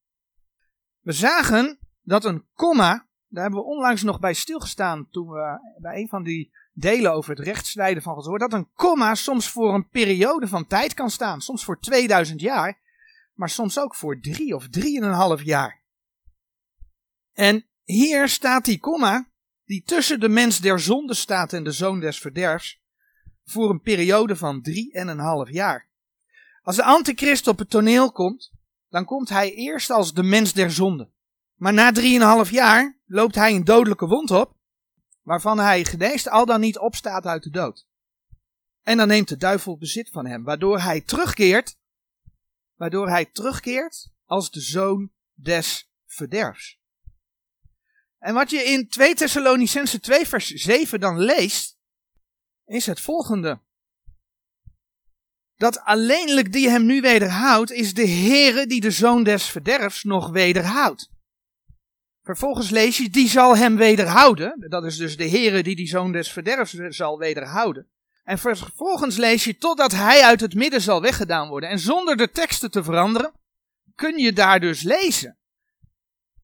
We 1.00 1.12
zagen 1.12 1.80
dat 2.01 2.25
een 2.25 2.48
komma 2.54 3.10
daar 3.30 3.44
hebben 3.44 3.60
we 3.60 3.66
onlangs 3.66 4.04
nog 4.04 4.19
bij 4.19 4.34
stilgestaan 4.34 5.10
toen 5.10 5.30
we 5.30 5.75
bij 5.81 6.01
een 6.01 6.07
van 6.07 6.24
die 6.24 6.51
delen 6.80 7.14
over 7.14 7.36
het 7.36 7.46
rechtsnijden 7.46 8.04
van 8.04 8.14
Gods 8.14 8.28
woord, 8.28 8.42
dat 8.42 8.53
een 8.53 8.70
komma 8.74 9.15
soms 9.15 9.50
voor 9.50 9.74
een 9.74 9.89
periode 9.89 10.48
van 10.48 10.68
tijd 10.68 10.94
kan 10.94 11.10
staan. 11.10 11.42
Soms 11.42 11.63
voor 11.63 11.80
2000 11.80 12.42
jaar, 12.42 12.80
maar 13.34 13.50
soms 13.50 13.80
ook 13.80 13.96
voor 13.96 14.20
drie 14.20 14.56
of 14.56 14.70
drieënhalf 14.70 15.44
jaar. 15.44 15.84
En 17.34 17.65
hier 17.84 18.27
staat 18.27 18.65
die 18.65 18.80
komma, 18.80 19.30
die 19.65 19.84
tussen 19.84 20.20
de 20.20 20.30
mens 20.30 20.60
der 20.60 20.80
zonde 20.80 21.13
staat 21.13 21.53
en 21.53 21.63
de 21.63 21.72
zoon 21.72 22.00
des 22.00 22.20
verderfs, 22.20 22.82
voor 23.46 23.70
een 23.70 23.82
periode 23.82 24.36
van 24.36 24.62
drieënhalf 24.62 25.50
jaar. 25.50 25.89
Als 26.62 26.75
de 26.75 26.84
antichrist 26.84 27.48
op 27.48 27.60
het 27.60 27.70
toneel 27.70 28.12
komt, 28.12 28.51
dan 28.89 29.06
komt 29.06 29.30
hij 29.30 29.53
eerst 29.53 29.89
als 29.89 30.13
de 30.13 30.24
mens 30.24 30.53
der 30.53 30.72
zonde. 30.72 31.10
Maar 31.56 31.74
na 31.74 31.92
drieënhalf 31.92 32.51
jaar 32.51 33.00
loopt 33.06 33.36
hij 33.36 33.56
een 33.56 33.63
dodelijke 33.63 34.08
wond 34.08 34.32
op, 34.32 34.58
waarvan 35.29 35.59
hij 35.59 35.86
geneest 35.86 36.29
al 36.29 36.45
dan 36.45 36.59
niet 36.59 36.77
opstaat 36.77 37.25
uit 37.25 37.43
de 37.43 37.50
dood. 37.50 37.88
En 38.81 38.98
dan 38.98 39.07
neemt 39.07 39.27
de 39.27 39.38
duivel 39.38 39.77
bezit 39.77 40.09
van 40.09 40.25
hem, 40.25 40.43
waardoor 40.43 40.79
hij 40.79 41.01
terugkeert, 41.01 41.77
waardoor 42.75 43.09
hij 43.09 43.25
terugkeert 43.25 44.09
als 44.25 44.51
de 44.51 44.62
zoon 44.62 45.12
des 45.33 45.91
verderfs. 46.05 46.79
En 48.19 48.33
wat 48.33 48.50
je 48.50 48.63
in 48.63 48.88
2 48.88 49.15
Thessalonicense 49.15 50.00
2 50.00 50.27
vers 50.27 50.48
7 50.48 51.00
dan 51.00 51.19
leest, 51.19 51.77
is 52.65 52.86
het 52.86 53.01
volgende. 53.01 53.62
Dat 55.55 55.79
alleenlijk 55.79 56.51
die 56.51 56.69
hem 56.69 56.86
nu 56.86 57.01
wederhoudt, 57.01 57.71
is 57.71 57.93
de 57.93 58.07
Heere 58.07 58.67
die 58.67 58.81
de 58.81 58.91
zoon 58.91 59.24
des 59.24 59.45
verderfs 59.45 60.03
nog 60.03 60.29
wederhoudt. 60.29 61.09
Vervolgens 62.29 62.69
lees 62.69 62.98
je, 62.98 63.09
die 63.09 63.27
zal 63.27 63.57
hem 63.57 63.75
wederhouden. 63.75 64.65
Dat 64.69 64.86
is 64.86 64.98
dus 64.98 65.17
de 65.17 65.29
Heere 65.29 65.63
die 65.63 65.75
die 65.75 65.88
zoon 65.88 66.12
des 66.12 66.31
verderfs 66.31 66.74
zal 66.74 67.17
wederhouden. 67.17 67.88
En 68.24 68.39
vervolgens 68.39 69.17
lees 69.17 69.43
je, 69.43 69.57
totdat 69.57 69.91
hij 69.91 70.24
uit 70.24 70.39
het 70.39 70.53
midden 70.53 70.81
zal 70.81 71.01
weggedaan 71.01 71.48
worden. 71.48 71.69
En 71.69 71.79
zonder 71.79 72.17
de 72.17 72.29
teksten 72.29 72.71
te 72.71 72.83
veranderen, 72.83 73.33
kun 73.95 74.17
je 74.17 74.33
daar 74.33 74.59
dus 74.59 74.81
lezen. 74.81 75.38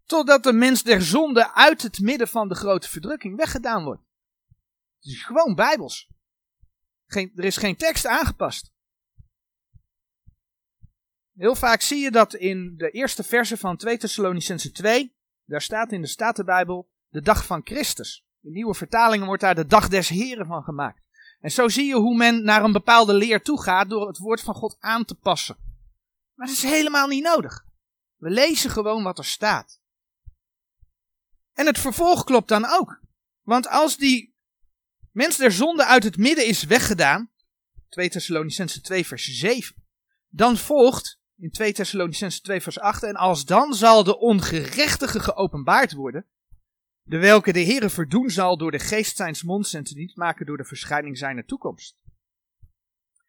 Totdat 0.05 0.43
de 0.43 0.53
mens 0.53 0.83
der 0.83 1.01
zonde 1.01 1.53
uit 1.53 1.81
het 1.81 1.99
midden 1.99 2.27
van 2.27 2.47
de 2.47 2.55
grote 2.55 2.89
verdrukking 2.89 3.37
weggedaan 3.37 3.83
wordt. 3.83 4.01
Het 4.99 5.11
is 5.13 5.23
gewoon 5.23 5.55
bijbels. 5.55 6.07
Geen, 7.05 7.31
er 7.35 7.43
is 7.43 7.57
geen 7.57 7.75
tekst 7.75 8.05
aangepast. 8.05 8.71
Heel 11.35 11.55
vaak 11.55 11.81
zie 11.81 11.99
je 11.99 12.11
dat 12.11 12.33
in 12.33 12.73
de 12.77 12.89
eerste 12.89 13.23
verse 13.23 13.57
van 13.57 13.77
2 13.77 13.97
Thessalonicense 13.97 14.71
2 14.71 15.14
daar 15.45 15.61
staat 15.61 15.91
in 15.91 16.01
de 16.01 16.07
Statenbijbel 16.07 16.89
de 17.09 17.21
dag 17.21 17.45
van 17.45 17.61
Christus. 17.63 18.25
In 18.41 18.51
nieuwe 18.51 18.73
vertalingen 18.73 19.25
wordt 19.25 19.41
daar 19.41 19.55
de 19.55 19.65
dag 19.65 19.87
des 19.87 20.09
Heren 20.09 20.45
van 20.45 20.63
gemaakt. 20.63 21.01
En 21.39 21.51
zo 21.51 21.67
zie 21.67 21.85
je 21.85 21.95
hoe 21.95 22.15
men 22.15 22.43
naar 22.43 22.63
een 22.63 22.71
bepaalde 22.71 23.13
leer 23.13 23.41
toe 23.41 23.61
gaat 23.61 23.89
door 23.89 24.07
het 24.07 24.17
woord 24.17 24.41
van 24.41 24.55
God 24.55 24.77
aan 24.79 25.05
te 25.05 25.15
passen. 25.15 25.57
Maar 26.33 26.47
dat 26.47 26.55
is 26.55 26.63
helemaal 26.63 27.07
niet 27.07 27.23
nodig. 27.23 27.65
We 28.15 28.29
lezen 28.29 28.69
gewoon 28.69 29.03
wat 29.03 29.17
er 29.17 29.25
staat. 29.25 29.79
En 31.53 31.65
het 31.65 31.79
vervolg 31.79 32.23
klopt 32.23 32.47
dan 32.47 32.65
ook. 32.65 32.99
Want 33.41 33.67
als 33.67 33.97
die 33.97 34.35
mens 35.11 35.37
der 35.37 35.51
zonde 35.51 35.85
uit 35.85 36.03
het 36.03 36.17
midden 36.17 36.45
is 36.45 36.63
weggedaan, 36.63 37.31
2 37.89 38.09
Thessalonicense 38.09 38.81
2 38.81 39.05
vers 39.05 39.25
7, 39.25 39.75
dan 40.27 40.57
volgt 40.57 41.19
in 41.37 41.51
2 41.51 41.73
Thessalonicense 41.73 42.41
2 42.41 42.61
vers 42.61 42.79
8, 42.79 43.03
en 43.03 43.15
als 43.15 43.45
dan 43.45 43.73
zal 43.73 44.03
de 44.03 44.17
ongerechtige 44.17 45.19
geopenbaard 45.19 45.93
worden, 45.93 46.25
de 47.03 47.17
welke 47.17 47.53
de 47.53 47.63
Heere 47.63 47.89
verdoen 47.89 48.29
zal 48.29 48.57
door 48.57 48.71
de 48.71 48.79
geest 48.79 49.15
zijns 49.15 49.43
monds 49.43 49.73
en 49.73 49.83
te 49.83 49.93
niet 49.93 50.15
maken 50.15 50.45
door 50.45 50.57
de 50.57 50.65
verschijning 50.65 51.17
zijner 51.17 51.45
toekomst. 51.45 51.97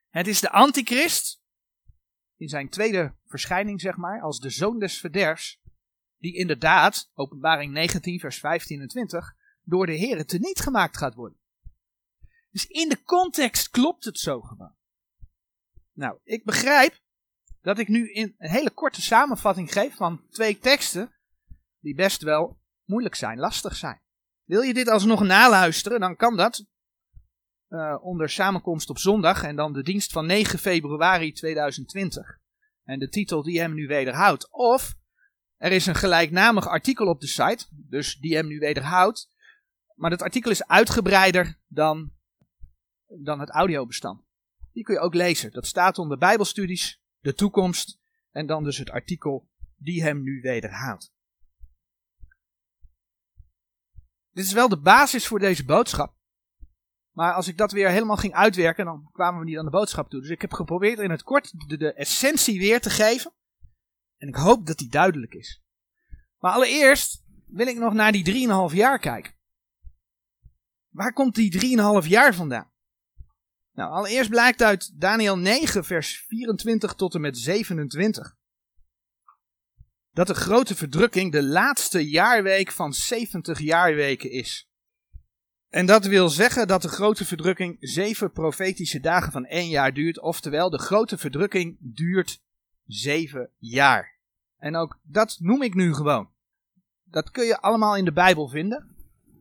Het 0.08 0.26
is 0.26 0.40
de 0.40 0.50
antichrist, 0.50 1.42
in 2.36 2.48
zijn 2.48 2.68
tweede 2.68 3.14
verschijning 3.24 3.80
zeg 3.80 3.96
maar, 3.96 4.20
als 4.20 4.40
de 4.40 4.50
zoon 4.50 4.78
des 4.78 5.00
verderfs, 5.00 5.60
die 6.18 6.34
inderdaad, 6.34 7.10
openbaring 7.14 7.72
19 7.72 8.20
vers 8.20 8.38
15 8.38 8.80
en 8.80 8.88
20, 8.88 9.36
door 9.62 9.86
de 9.86 9.98
Heere 9.98 10.24
teniet 10.24 10.60
gemaakt 10.60 10.96
gaat 10.96 11.14
worden. 11.14 11.38
Dus 12.50 12.66
in 12.66 12.88
de 12.88 13.02
context 13.02 13.70
klopt 13.70 14.04
het 14.04 14.18
zo 14.18 14.40
gewoon. 14.40 14.74
Nou, 15.92 16.18
ik 16.24 16.44
begrijp 16.44 17.00
dat 17.66 17.78
ik 17.78 17.88
nu 17.88 18.12
in 18.12 18.34
een 18.38 18.50
hele 18.50 18.70
korte 18.70 19.02
samenvatting 19.02 19.72
geef 19.72 19.94
van 19.94 20.22
twee 20.30 20.58
teksten 20.58 21.12
die 21.80 21.94
best 21.94 22.22
wel 22.22 22.58
moeilijk 22.84 23.14
zijn, 23.14 23.38
lastig 23.38 23.76
zijn. 23.76 24.00
Wil 24.44 24.60
je 24.60 24.74
dit 24.74 24.88
alsnog 24.88 25.22
naluisteren, 25.22 26.00
dan 26.00 26.16
kan 26.16 26.36
dat 26.36 26.66
uh, 27.68 27.96
onder 28.00 28.28
samenkomst 28.28 28.90
op 28.90 28.98
zondag 28.98 29.42
en 29.42 29.56
dan 29.56 29.72
de 29.72 29.82
dienst 29.82 30.12
van 30.12 30.26
9 30.26 30.58
februari 30.58 31.32
2020. 31.32 32.38
En 32.84 32.98
de 32.98 33.08
titel 33.08 33.42
die 33.42 33.60
hem 33.60 33.74
nu 33.74 33.86
wederhoudt. 33.86 34.50
Of 34.50 34.94
er 35.56 35.72
is 35.72 35.86
een 35.86 35.94
gelijknamig 35.94 36.68
artikel 36.68 37.06
op 37.06 37.20
de 37.20 37.26
site, 37.26 37.66
dus 37.70 38.16
die 38.16 38.34
hem 38.36 38.46
nu 38.46 38.58
wederhoudt. 38.58 39.30
Maar 39.94 40.10
dat 40.10 40.22
artikel 40.22 40.50
is 40.50 40.66
uitgebreider 40.66 41.58
dan, 41.66 42.12
dan 43.06 43.40
het 43.40 43.50
audiobestand. 43.50 44.24
Die 44.72 44.84
kun 44.84 44.94
je 44.94 45.00
ook 45.00 45.14
lezen. 45.14 45.52
Dat 45.52 45.66
staat 45.66 45.98
onder 45.98 46.18
Bijbelstudies, 46.18 47.04
de 47.26 47.34
toekomst 47.34 47.98
en 48.30 48.46
dan 48.46 48.64
dus 48.64 48.78
het 48.78 48.90
artikel 48.90 49.48
die 49.76 50.02
hem 50.02 50.22
nu 50.22 50.40
wederhoudt. 50.40 51.14
Dit 54.30 54.44
is 54.44 54.52
wel 54.52 54.68
de 54.68 54.80
basis 54.80 55.26
voor 55.26 55.38
deze 55.38 55.64
boodschap. 55.64 56.14
Maar 57.10 57.34
als 57.34 57.48
ik 57.48 57.56
dat 57.56 57.72
weer 57.72 57.88
helemaal 57.88 58.16
ging 58.16 58.34
uitwerken, 58.34 58.84
dan 58.84 59.08
kwamen 59.12 59.40
we 59.40 59.46
niet 59.46 59.58
aan 59.58 59.64
de 59.64 59.70
boodschap 59.70 60.10
toe. 60.10 60.20
Dus 60.20 60.30
ik 60.30 60.40
heb 60.40 60.52
geprobeerd 60.52 60.98
in 60.98 61.10
het 61.10 61.22
kort 61.22 61.68
de, 61.68 61.76
de 61.76 61.92
essentie 61.92 62.58
weer 62.58 62.80
te 62.80 62.90
geven. 62.90 63.32
En 64.16 64.28
ik 64.28 64.34
hoop 64.34 64.66
dat 64.66 64.78
die 64.78 64.88
duidelijk 64.88 65.34
is. 65.34 65.62
Maar 66.38 66.52
allereerst 66.52 67.24
wil 67.46 67.66
ik 67.66 67.76
nog 67.76 67.92
naar 67.92 68.12
die 68.12 68.48
3,5 68.70 68.74
jaar 68.74 68.98
kijken. 68.98 69.34
Waar 70.88 71.12
komt 71.12 71.34
die 71.34 71.78
3,5 72.02 72.08
jaar 72.08 72.34
vandaan? 72.34 72.70
Nou, 73.76 73.90
allereerst 73.90 74.30
blijkt 74.30 74.62
uit 74.62 75.00
Daniel 75.00 75.38
9, 75.38 75.84
vers 75.84 76.24
24 76.28 76.94
tot 76.94 77.14
en 77.14 77.20
met 77.20 77.38
27 77.38 78.36
dat 80.16 80.26
de 80.26 80.34
grote 80.34 80.76
verdrukking 80.76 81.32
de 81.32 81.42
laatste 81.42 82.08
jaarweek 82.08 82.72
van 82.72 82.92
70 82.92 83.58
jaarweken 83.58 84.30
is. 84.30 84.68
En 85.68 85.86
dat 85.86 86.06
wil 86.06 86.28
zeggen 86.28 86.68
dat 86.68 86.82
de 86.82 86.88
grote 86.88 87.24
verdrukking 87.24 87.76
zeven 87.80 88.32
profetische 88.32 89.00
dagen 89.00 89.32
van 89.32 89.44
één 89.44 89.68
jaar 89.68 89.92
duurt, 89.92 90.20
oftewel 90.20 90.70
de 90.70 90.78
grote 90.78 91.18
verdrukking 91.18 91.76
duurt 91.80 92.40
zeven 92.86 93.50
jaar. 93.58 94.18
En 94.56 94.76
ook 94.76 94.98
dat 95.02 95.36
noem 95.40 95.62
ik 95.62 95.74
nu 95.74 95.94
gewoon. 95.94 96.30
Dat 97.04 97.30
kun 97.30 97.44
je 97.44 97.60
allemaal 97.60 97.96
in 97.96 98.04
de 98.04 98.12
Bijbel 98.12 98.48
vinden. 98.48 98.96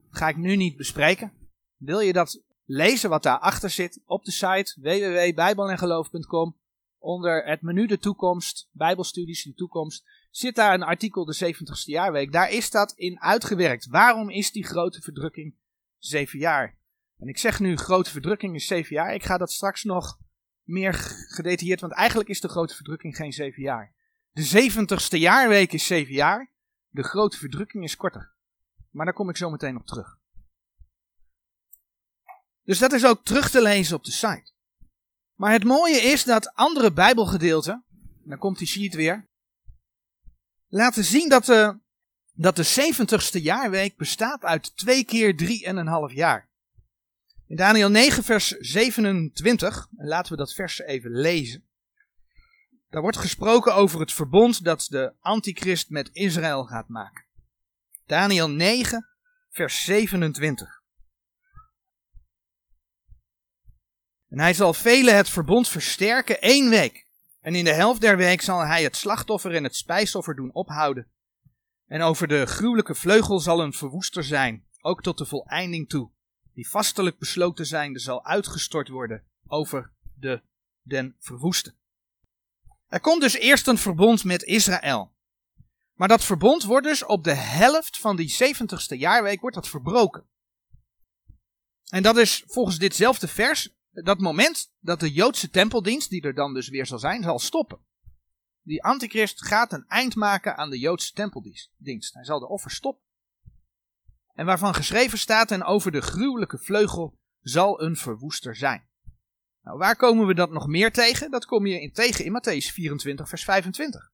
ga 0.10 0.30
ik 0.30 0.38
nu 0.38 0.56
niet 0.56 0.78
bespreken. 0.78 1.34
Wil 1.78 2.00
je 2.00 2.14
dat 2.14 2.44
lezen 2.66 3.10
wat 3.10 3.24
daarachter 3.24 3.70
zit 3.70 4.02
op 4.06 4.26
de 4.26 4.32
site 4.32 4.76
www.bijbelengeloof.com 4.82 6.58
onder 6.98 7.46
het 7.46 7.62
menu 7.62 7.88
de 7.88 8.00
toekomst, 8.00 8.70
Bijbelstudies 8.72 9.44
de 9.44 9.54
toekomst, 9.54 10.06
zit 10.30 10.56
daar 10.56 10.74
een 10.74 10.84
artikel 10.84 11.26
de 11.26 11.54
70ste 11.54 11.86
jaarweek. 11.86 12.32
Daar 12.32 12.52
is 12.52 12.72
dat 12.72 12.92
in 12.92 13.22
uitgewerkt. 13.22 13.88
Waarom 13.88 14.30
is 14.30 14.52
die 14.52 14.66
grote 14.66 15.02
verdrukking 15.02 15.56
zeven 15.98 16.40
jaar? 16.40 16.78
En 17.18 17.28
ik 17.28 17.38
zeg 17.38 17.60
nu 17.60 17.78
grote 17.78 18.12
verdrukking 18.12 18.56
is 18.56 18.68
zeven 18.68 18.96
jaar. 18.96 19.14
Ik 19.14 19.24
ga 19.24 19.38
dat 19.38 19.52
straks 19.52 19.84
nog 19.84 20.20
meer 20.64 20.94
gedetailleerd, 21.30 21.82
want 21.82 21.94
eigenlijk 21.94 22.30
is 22.30 22.42
de 22.42 22.48
grote 22.48 22.76
verdrukking 22.76 23.16
geen 23.16 23.34
zeven 23.34 23.62
jaar. 23.62 23.94
De 24.32 24.70
70ste 24.70 25.18
jaarweek 25.18 25.74
is 25.74 25.86
zeven 25.86 26.14
jaar. 26.14 26.52
De 26.90 27.04
grote 27.04 27.38
verdrukking 27.38 27.84
is 27.84 27.96
korter. 27.96 28.34
Maar 28.90 29.06
daar 29.06 29.14
kom 29.14 29.30
ik 29.30 29.38
zo 29.38 29.50
meteen 29.50 29.78
op 29.78 29.86
terug. 29.86 30.18
Dus 32.66 32.80
dat 32.80 32.94
is 32.94 33.06
ook 33.06 33.24
terug 33.24 33.50
te 33.50 33.62
lezen 33.62 33.96
op 33.96 34.04
de 34.04 34.12
site. 34.12 34.52
Maar 35.36 35.52
het 35.52 35.64
mooie 35.64 35.98
is 35.98 36.24
dat 36.24 36.54
andere 36.54 36.94
Bijbelgedeelten, 36.94 37.84
dan 38.24 38.38
komt 38.38 38.58
die 38.58 38.68
sheet 38.68 38.94
weer, 38.94 39.28
laten 40.68 41.04
zien 41.04 41.30
dat 41.30 41.46
de, 41.46 41.80
dat 42.34 42.56
de 42.56 42.94
70ste 42.94 43.42
jaarweek 43.42 43.98
bestaat 43.98 44.44
uit 44.44 44.78
twee 44.78 45.04
keer 45.04 45.38
drie 45.38 45.66
en 45.66 45.78
een 45.78 45.88
half 45.88 46.14
jaar. 46.14 46.50
In 47.48 47.56
Daniel 47.56 47.90
9 47.90 48.24
vers 48.24 48.48
27, 48.48 49.88
en 49.98 50.08
laten 50.08 50.32
we 50.32 50.38
dat 50.38 50.54
vers 50.54 50.80
even 50.80 51.12
lezen. 51.12 51.64
Daar 52.90 53.02
wordt 53.02 53.18
gesproken 53.18 53.76
over 53.76 54.00
het 54.00 54.14
verbond 54.14 54.64
dat 54.64 54.88
de 54.90 55.14
antichrist 55.20 55.90
met 55.90 56.10
Israël 56.12 56.64
gaat 56.64 56.88
maken. 56.88 57.26
Daniel 58.06 58.50
9 58.50 59.08
vers 59.50 59.84
27. 59.84 60.75
En 64.36 64.42
hij 64.42 64.54
zal 64.54 64.74
velen 64.74 65.16
het 65.16 65.30
verbond 65.30 65.68
versterken 65.70 66.42
één 66.42 66.70
week. 66.70 67.08
En 67.42 67.56
in 67.56 67.64
de 67.64 67.74
helft 67.74 68.02
der 68.02 68.18
week 68.18 68.42
zal 68.42 68.60
hij 68.60 68.84
het 68.84 68.96
slachtoffer 68.96 69.56
en 69.56 69.64
het 69.64 69.76
spijsoffer 69.76 70.36
doen 70.36 70.54
ophouden. 70.54 71.08
En 71.88 72.02
over 72.02 72.28
de 72.28 72.46
gruwelijke 72.46 72.96
vleugel 72.96 73.40
zal 73.40 73.62
een 73.62 73.74
verwoester 73.74 74.24
zijn, 74.24 74.66
ook 74.82 75.02
tot 75.02 75.18
de 75.18 75.26
voleinding 75.26 75.90
toe. 75.90 76.10
Die 76.54 76.70
vastelijk 76.70 77.20
besloten 77.20 77.66
zijnde 77.66 78.00
zal 78.00 78.26
uitgestort 78.26 78.88
worden 78.88 79.24
over 79.48 79.92
de 80.20 80.42
den 80.82 81.16
verwoesten. 81.20 81.76
Er 82.88 83.00
komt 83.00 83.22
dus 83.22 83.34
eerst 83.34 83.68
een 83.68 83.78
verbond 83.78 84.24
met 84.24 84.44
Israël. 84.44 85.12
Maar 85.94 86.08
dat 86.08 86.24
verbond 86.24 86.64
wordt 86.64 86.88
dus 86.88 87.06
op 87.06 87.24
de 87.24 87.36
helft 87.36 87.98
van 87.98 88.16
die 88.16 88.36
70ste 88.56 88.98
jaarweek 88.98 89.42
wordt 89.42 89.56
dat 89.56 89.70
verbroken. 89.70 90.26
En 91.90 92.04
dat 92.04 92.18
is 92.18 92.44
volgens 92.48 92.78
ditzelfde 92.78 93.28
vers 93.28 93.74
dat 94.04 94.20
moment 94.20 94.74
dat 94.80 95.00
de 95.00 95.12
Joodse 95.12 95.50
tempeldienst, 95.50 96.10
die 96.10 96.22
er 96.22 96.34
dan 96.34 96.54
dus 96.54 96.70
weer 96.70 96.86
zal 96.86 97.00
zijn, 97.00 97.24
zal 97.24 97.40
stoppen. 97.40 97.80
Die 98.62 98.84
antichrist 98.84 99.46
gaat 99.46 99.74
een 99.74 99.86
eind 99.88 100.16
maken 100.16 100.58
aan 100.58 100.70
de 100.70 100.80
Joodse 100.80 101.14
tempeldienst. 101.14 102.14
Hij 102.14 102.26
zal 102.26 102.40
de 102.40 102.48
offer 102.48 102.72
stoppen. 102.72 103.04
En 104.34 104.46
waarvan 104.46 104.74
geschreven 104.74 105.18
staat 105.18 105.52
en 105.52 105.64
over 105.64 105.92
de 105.92 106.02
gruwelijke 106.02 106.58
vleugel 106.58 107.18
zal 107.42 107.82
een 107.82 107.96
verwoester 107.96 108.56
zijn. 108.56 108.88
Nou, 109.62 109.78
waar 109.78 109.96
komen 109.96 110.28
we 110.28 110.34
dat 110.34 110.52
nog 110.52 110.68
meer 110.68 110.92
tegen? 110.92 111.32
Dat 111.32 111.46
kom 111.46 111.66
je 111.66 111.82
in 111.82 111.92
tegen 111.92 112.26
in 112.26 112.32
Matthäus 112.32 112.74
24, 112.74 113.30
vers 113.30 113.44
25. 113.44 114.12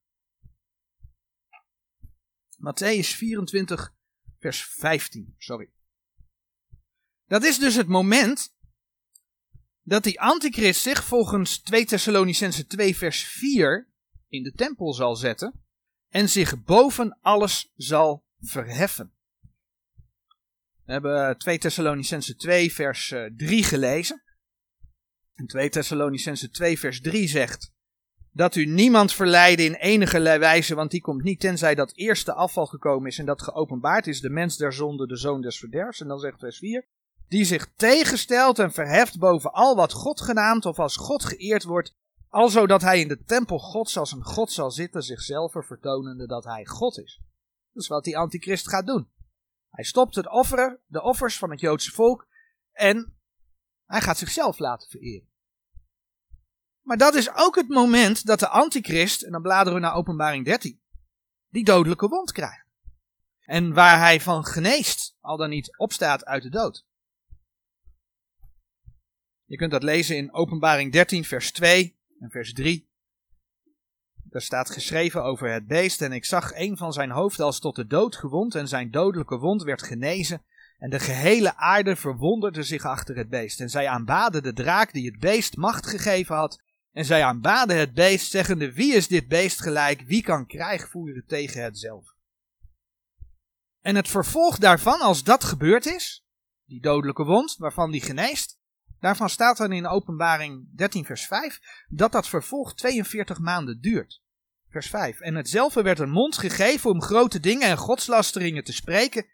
Matthäus 2.57 3.15
24, 3.15 3.93
vers 4.39 4.65
15, 4.65 5.35
sorry. 5.37 5.69
Dat 7.25 7.43
is 7.43 7.59
dus 7.59 7.75
het 7.75 7.87
moment 7.87 8.55
dat 9.83 10.03
die 10.03 10.21
antichrist 10.21 10.81
zich 10.81 11.03
volgens 11.03 11.61
2 11.61 11.85
Thessalonicense 11.85 12.65
2 12.65 12.97
vers 12.97 13.23
4 13.23 13.89
in 14.27 14.43
de 14.43 14.51
tempel 14.51 14.93
zal 14.93 15.15
zetten 15.15 15.63
en 16.09 16.29
zich 16.29 16.63
boven 16.63 17.17
alles 17.21 17.71
zal 17.75 18.25
verheffen. 18.39 19.13
We 20.85 20.91
hebben 20.91 21.37
2 21.37 21.57
Thessalonicense 21.57 22.35
2 22.35 22.73
vers 22.73 23.13
3 23.35 23.63
gelezen. 23.63 24.23
En 25.33 25.47
2 25.47 25.69
Thessalonicense 25.69 26.49
2 26.49 26.79
vers 26.79 27.01
3 27.01 27.27
zegt 27.27 27.73
dat 28.31 28.55
u 28.55 28.65
niemand 28.65 29.13
verleiden 29.13 29.65
in 29.65 29.73
enige 29.73 30.21
wijze, 30.21 30.75
want 30.75 30.91
die 30.91 31.01
komt 31.01 31.23
niet 31.23 31.39
tenzij 31.39 31.75
dat 31.75 31.95
eerste 31.95 32.33
afval 32.33 32.65
gekomen 32.65 33.07
is 33.07 33.17
en 33.17 33.25
dat 33.25 33.41
geopenbaard 33.41 34.07
is, 34.07 34.21
de 34.21 34.29
mens 34.29 34.57
der 34.57 34.73
zonde, 34.73 35.07
de 35.07 35.17
zoon 35.17 35.41
des 35.41 35.59
verderfs. 35.59 36.01
En 36.01 36.07
dan 36.07 36.19
zegt 36.19 36.39
vers 36.39 36.57
4, 36.57 36.87
die 37.31 37.45
zich 37.45 37.73
tegenstelt 37.75 38.59
en 38.59 38.71
verheft 38.71 39.19
boven 39.19 39.53
al 39.53 39.75
wat 39.75 39.91
God 39.91 40.21
genaamd 40.21 40.65
of 40.65 40.79
als 40.79 40.95
God 40.95 41.25
geëerd 41.25 41.63
wordt, 41.63 41.95
alzo 42.29 42.67
dat 42.67 42.81
hij 42.81 42.99
in 42.99 43.07
de 43.07 43.23
tempel 43.23 43.59
Gods 43.59 43.97
als 43.97 44.11
een 44.11 44.23
God 44.23 44.51
zal 44.51 44.71
zitten, 44.71 45.03
zichzelf 45.03 45.51
vertonende 45.51 46.27
dat 46.27 46.43
hij 46.43 46.65
God 46.65 46.97
is. 46.97 47.21
Dat 47.73 47.83
is 47.83 47.89
wat 47.89 48.03
die 48.03 48.17
antichrist 48.17 48.69
gaat 48.69 48.85
doen. 48.85 49.09
Hij 49.69 49.83
stopt 49.83 50.15
het 50.15 50.29
offeren, 50.29 50.79
de 50.85 51.01
offers 51.01 51.37
van 51.37 51.51
het 51.51 51.59
Joodse 51.59 51.91
volk 51.91 52.27
en 52.71 53.17
hij 53.85 54.01
gaat 54.01 54.17
zichzelf 54.17 54.59
laten 54.59 54.89
vereren. 54.89 55.29
Maar 56.81 56.97
dat 56.97 57.15
is 57.15 57.35
ook 57.35 57.55
het 57.55 57.67
moment 57.67 58.25
dat 58.25 58.39
de 58.39 58.47
antichrist, 58.47 59.21
en 59.21 59.31
dan 59.31 59.41
bladeren 59.41 59.73
we 59.73 59.85
naar 59.85 59.95
openbaring 59.95 60.45
13, 60.45 60.81
die 61.49 61.63
dodelijke 61.63 62.07
wond 62.07 62.31
krijgt. 62.31 62.65
En 63.39 63.73
waar 63.73 63.99
hij 63.99 64.21
van 64.21 64.45
geneest, 64.45 65.17
al 65.19 65.37
dan 65.37 65.49
niet 65.49 65.77
opstaat 65.77 66.25
uit 66.25 66.43
de 66.43 66.49
dood. 66.49 66.89
Je 69.51 69.57
kunt 69.57 69.71
dat 69.71 69.83
lezen 69.83 70.17
in 70.17 70.33
openbaring 70.33 70.91
13 70.91 71.23
vers 71.23 71.51
2 71.51 71.97
en 72.19 72.29
vers 72.29 72.53
3. 72.53 72.89
Daar 74.23 74.41
staat 74.41 74.69
geschreven 74.69 75.23
over 75.23 75.51
het 75.51 75.67
beest 75.67 76.01
en 76.01 76.11
ik 76.11 76.25
zag 76.25 76.51
een 76.55 76.77
van 76.77 76.93
zijn 76.93 77.11
hoofd 77.11 77.39
als 77.39 77.59
tot 77.59 77.75
de 77.75 77.87
dood 77.87 78.15
gewond 78.15 78.55
en 78.55 78.67
zijn 78.67 78.91
dodelijke 78.91 79.37
wond 79.37 79.63
werd 79.63 79.83
genezen 79.83 80.43
en 80.77 80.89
de 80.89 80.99
gehele 80.99 81.55
aarde 81.55 81.95
verwonderde 81.95 82.63
zich 82.63 82.85
achter 82.85 83.15
het 83.15 83.29
beest 83.29 83.59
en 83.59 83.69
zij 83.69 83.87
aanbaden 83.87 84.43
de 84.43 84.53
draak 84.53 84.93
die 84.93 85.05
het 85.05 85.19
beest 85.19 85.55
macht 85.55 85.87
gegeven 85.87 86.35
had 86.35 86.61
en 86.91 87.05
zij 87.05 87.23
aanbaden 87.23 87.77
het 87.77 87.93
beest 87.93 88.31
zeggende 88.31 88.73
wie 88.73 88.93
is 88.93 89.07
dit 89.07 89.27
beest 89.27 89.61
gelijk, 89.61 90.01
wie 90.01 90.23
kan 90.23 90.45
krijg 90.45 90.89
voeren 90.89 91.23
tegen 91.27 91.63
het 91.63 91.79
zelf. 91.79 92.15
En 93.81 93.95
het 93.95 94.07
vervolg 94.07 94.57
daarvan, 94.57 94.99
als 94.99 95.23
dat 95.23 95.43
gebeurd 95.43 95.85
is, 95.85 96.25
die 96.65 96.81
dodelijke 96.81 97.23
wond 97.23 97.55
waarvan 97.57 97.91
die 97.91 98.01
geneest, 98.01 98.59
daarvan 99.01 99.29
staat 99.29 99.57
dan 99.57 99.71
in 99.71 99.87
openbaring 99.87 100.67
13 100.75 101.05
vers 101.05 101.25
5 101.25 101.59
dat 101.87 102.11
dat 102.11 102.27
vervolg 102.27 102.75
42 102.75 103.39
maanden 103.39 103.81
duurt. 103.81 104.21
Vers 104.69 104.89
5. 104.89 105.19
En 105.19 105.35
hetzelfde 105.35 105.81
werd 105.81 105.99
een 105.99 106.09
mond 106.09 106.37
gegeven 106.37 106.89
om 106.89 107.01
grote 107.01 107.39
dingen 107.39 107.67
en 107.67 107.77
godslasteringen 107.77 108.63
te 108.63 108.73
spreken. 108.73 109.25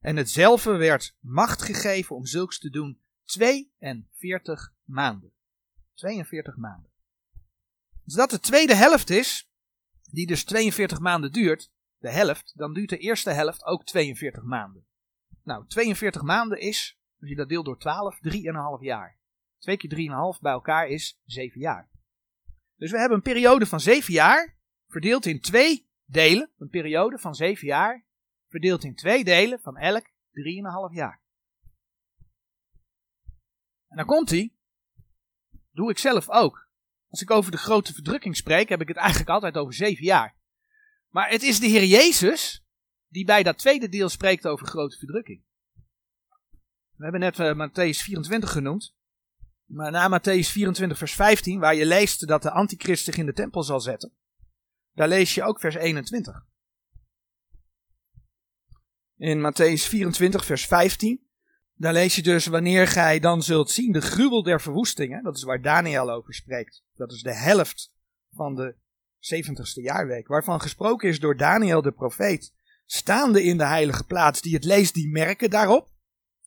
En 0.00 0.16
hetzelfde 0.16 0.76
werd 0.76 1.16
macht 1.20 1.62
gegeven 1.62 2.16
om 2.16 2.26
zulks 2.26 2.58
te 2.58 2.70
doen 2.70 3.00
42 3.24 4.72
maanden. 4.84 5.32
42 5.94 6.56
maanden. 6.56 6.90
Als 8.04 8.14
dat 8.14 8.30
de 8.30 8.40
tweede 8.40 8.74
helft 8.74 9.10
is, 9.10 9.50
die 10.10 10.26
dus 10.26 10.44
42 10.44 11.00
maanden 11.00 11.32
duurt, 11.32 11.70
de 11.98 12.10
helft, 12.10 12.52
dan 12.56 12.72
duurt 12.72 12.88
de 12.88 12.98
eerste 12.98 13.30
helft 13.30 13.64
ook 13.64 13.84
42 13.84 14.42
maanden. 14.42 14.84
Nou, 15.42 15.66
42 15.66 16.22
maanden 16.22 16.60
is, 16.60 16.99
als 17.20 17.28
je 17.28 17.36
dat 17.36 17.48
deelt 17.48 17.64
door 17.64 17.78
12, 17.78 18.18
3,5 18.78 18.80
jaar. 18.80 19.18
2 19.58 19.76
keer 19.76 20.34
3,5 20.34 20.40
bij 20.40 20.52
elkaar 20.52 20.88
is 20.88 21.20
7 21.24 21.60
jaar. 21.60 21.90
Dus 22.76 22.90
we 22.90 22.98
hebben 22.98 23.16
een 23.16 23.22
periode 23.22 23.66
van 23.66 23.80
7 23.80 24.12
jaar, 24.12 24.56
verdeeld 24.88 25.26
in 25.26 25.40
twee 25.40 25.88
delen. 26.04 26.50
Een 26.58 26.68
periode 26.68 27.18
van 27.18 27.34
7 27.34 27.66
jaar, 27.66 28.04
verdeeld 28.48 28.84
in 28.84 28.94
twee 28.94 29.24
delen 29.24 29.60
van 29.60 29.76
elk 29.76 30.06
3,5 30.08 30.94
jaar. 30.94 31.22
En 33.88 33.96
dan 33.96 34.06
komt 34.06 34.30
hij. 34.30 34.54
Doe 35.72 35.90
ik 35.90 35.98
zelf 35.98 36.28
ook. 36.28 36.68
Als 37.08 37.22
ik 37.22 37.30
over 37.30 37.50
de 37.50 37.58
grote 37.58 37.92
verdrukking 37.92 38.36
spreek, 38.36 38.68
heb 38.68 38.80
ik 38.80 38.88
het 38.88 38.96
eigenlijk 38.96 39.30
altijd 39.30 39.56
over 39.56 39.74
7 39.74 40.04
jaar. 40.04 40.36
Maar 41.08 41.30
het 41.30 41.42
is 41.42 41.60
de 41.60 41.66
Heer 41.66 41.84
Jezus 41.84 42.64
die 43.08 43.24
bij 43.24 43.42
dat 43.42 43.58
tweede 43.58 43.88
deel 43.88 44.08
spreekt 44.08 44.46
over 44.46 44.66
grote 44.66 44.98
verdrukking. 44.98 45.42
We 47.00 47.06
hebben 47.06 47.20
net 47.20 47.38
uh, 47.38 47.68
Matthäus 47.68 48.02
24 48.02 48.50
genoemd. 48.50 48.94
Maar 49.64 49.90
na 49.90 50.18
Matthäus 50.18 50.50
24 50.50 50.98
vers 50.98 51.12
15, 51.12 51.60
waar 51.60 51.74
je 51.74 51.86
leest 51.86 52.26
dat 52.26 52.42
de 52.42 52.50
antichrist 52.50 53.04
zich 53.04 53.16
in 53.16 53.26
de 53.26 53.32
tempel 53.32 53.62
zal 53.62 53.80
zetten, 53.80 54.12
daar 54.92 55.08
lees 55.08 55.34
je 55.34 55.42
ook 55.42 55.60
vers 55.60 55.74
21. 55.74 56.46
In 59.16 59.38
Matthäus 59.40 59.88
24 59.88 60.44
vers 60.44 60.66
15, 60.66 61.26
daar 61.74 61.92
lees 61.92 62.14
je 62.14 62.22
dus 62.22 62.46
wanneer 62.46 62.86
gij 62.86 63.18
dan 63.18 63.42
zult 63.42 63.70
zien 63.70 63.92
de 63.92 64.00
gruwel 64.00 64.42
der 64.42 64.60
verwoestingen, 64.60 65.22
dat 65.22 65.36
is 65.36 65.42
waar 65.42 65.62
Daniel 65.62 66.10
over 66.10 66.34
spreekt. 66.34 66.82
Dat 66.94 67.12
is 67.12 67.22
de 67.22 67.34
helft 67.34 67.92
van 68.30 68.54
de 68.54 68.76
70ste 69.34 69.82
jaarweek, 69.82 70.28
waarvan 70.28 70.60
gesproken 70.60 71.08
is 71.08 71.20
door 71.20 71.36
Daniel 71.36 71.82
de 71.82 71.92
profeet, 71.92 72.52
staande 72.86 73.42
in 73.42 73.58
de 73.58 73.66
heilige 73.66 74.04
plaats, 74.04 74.40
die 74.40 74.54
het 74.54 74.64
leest, 74.64 74.94
die 74.94 75.10
merken 75.10 75.50
daarop. 75.50 75.89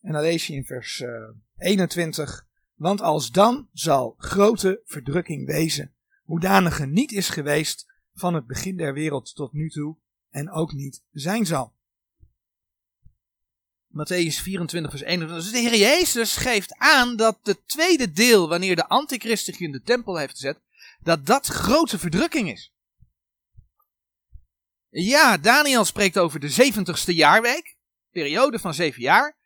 En 0.03 0.11
dan 0.13 0.21
lees 0.21 0.47
je 0.47 0.53
in 0.53 0.65
vers 0.65 0.99
uh, 0.99 1.09
eh, 1.09 1.29
21, 1.57 2.47
want 2.73 3.01
als 3.01 3.31
dan 3.31 3.69
zal 3.73 4.15
grote 4.17 4.81
verdrukking 4.85 5.45
wezen, 5.45 5.93
hoedanige 6.23 6.85
niet 6.85 7.11
is 7.11 7.29
geweest 7.29 7.91
van 8.13 8.33
het 8.33 8.47
begin 8.47 8.77
der 8.77 8.93
wereld 8.93 9.35
tot 9.35 9.53
nu 9.53 9.69
toe 9.69 9.95
en 10.29 10.51
ook 10.51 10.73
niet 10.73 11.03
zijn 11.11 11.45
zal. 11.45 11.73
Matthäus 13.87 14.41
24 14.41 14.91
vers 14.91 15.03
21. 15.03 15.37
Dus 15.37 15.51
de 15.51 15.69
Heer 15.69 15.79
Jezus 15.79 16.35
geeft 16.35 16.77
aan 16.77 17.15
dat 17.15 17.39
het 17.43 17.67
tweede 17.67 18.11
deel, 18.11 18.49
wanneer 18.49 18.75
de 18.75 18.87
antichrist 18.87 19.47
in 19.47 19.71
de 19.71 19.81
tempel 19.81 20.17
heeft 20.17 20.33
gezet, 20.33 20.59
dat 20.99 21.25
dat 21.25 21.47
grote 21.47 21.99
verdrukking 21.99 22.51
is. 22.51 22.73
Ja, 24.89 25.37
Daniel 25.37 25.85
spreekt 25.85 26.17
over 26.17 26.39
de 26.39 26.71
70ste 26.73 27.15
jaarweek, 27.15 27.77
periode 28.11 28.59
van 28.59 28.73
zeven 28.73 29.01
jaar. 29.01 29.37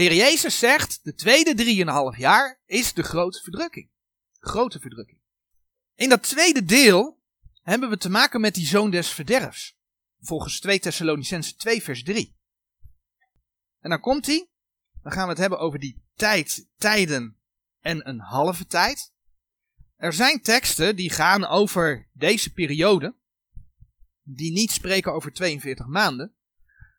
Heer 0.00 0.14
Jezus 0.14 0.58
zegt, 0.58 1.00
de 1.02 1.14
tweede 1.14 1.54
drieënhalf 1.54 2.16
jaar 2.16 2.60
is 2.66 2.92
de 2.92 3.02
grote 3.02 3.42
verdrukking. 3.42 3.90
Grote 4.38 4.80
verdrukking. 4.80 5.20
In 5.94 6.08
dat 6.08 6.22
tweede 6.22 6.64
deel 6.64 7.20
hebben 7.62 7.90
we 7.90 7.96
te 7.96 8.10
maken 8.10 8.40
met 8.40 8.54
die 8.54 8.66
zoon 8.66 8.90
des 8.90 9.08
verderfs. 9.08 9.76
Volgens 10.18 10.60
2 10.60 10.78
Thessalonicense 10.78 11.54
2 11.56 11.82
vers 11.82 12.02
3. 12.02 12.36
En 13.80 13.90
dan 13.90 14.00
komt 14.00 14.26
hij. 14.26 14.48
Dan 15.02 15.12
gaan 15.12 15.24
we 15.24 15.30
het 15.30 15.38
hebben 15.38 15.58
over 15.58 15.78
die 15.78 16.02
tijd, 16.14 16.68
tijden 16.76 17.40
en 17.80 18.08
een 18.08 18.20
halve 18.20 18.66
tijd. 18.66 19.12
Er 19.96 20.12
zijn 20.12 20.40
teksten 20.40 20.96
die 20.96 21.10
gaan 21.10 21.44
over 21.44 22.08
deze 22.12 22.52
periode. 22.52 23.16
Die 24.22 24.52
niet 24.52 24.70
spreken 24.70 25.12
over 25.12 25.32
42 25.32 25.86
maanden. 25.86 26.34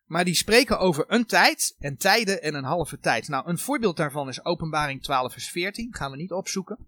Maar 0.04 0.26
die 0.26 0.36
spreken 0.36 0.80
over 0.80 1.06
een 1.08 1.26
tijd 1.26 1.76
en 1.80 1.98
tijden 1.98 2.42
en 2.42 2.56
een 2.56 2.63
halve 2.63 3.00
tijd. 3.00 3.28
Nou, 3.28 3.48
een 3.48 3.58
voorbeeld 3.58 3.98
daarvan 3.98 4.28
is 4.28 4.46
Openbaring 4.46 5.04
12 5.04 5.32
vers 5.32 5.50
14. 5.50 5.96
Gaan 5.96 6.12
we 6.12 6.18
niet 6.18 6.32
opzoeken. 6.32 6.88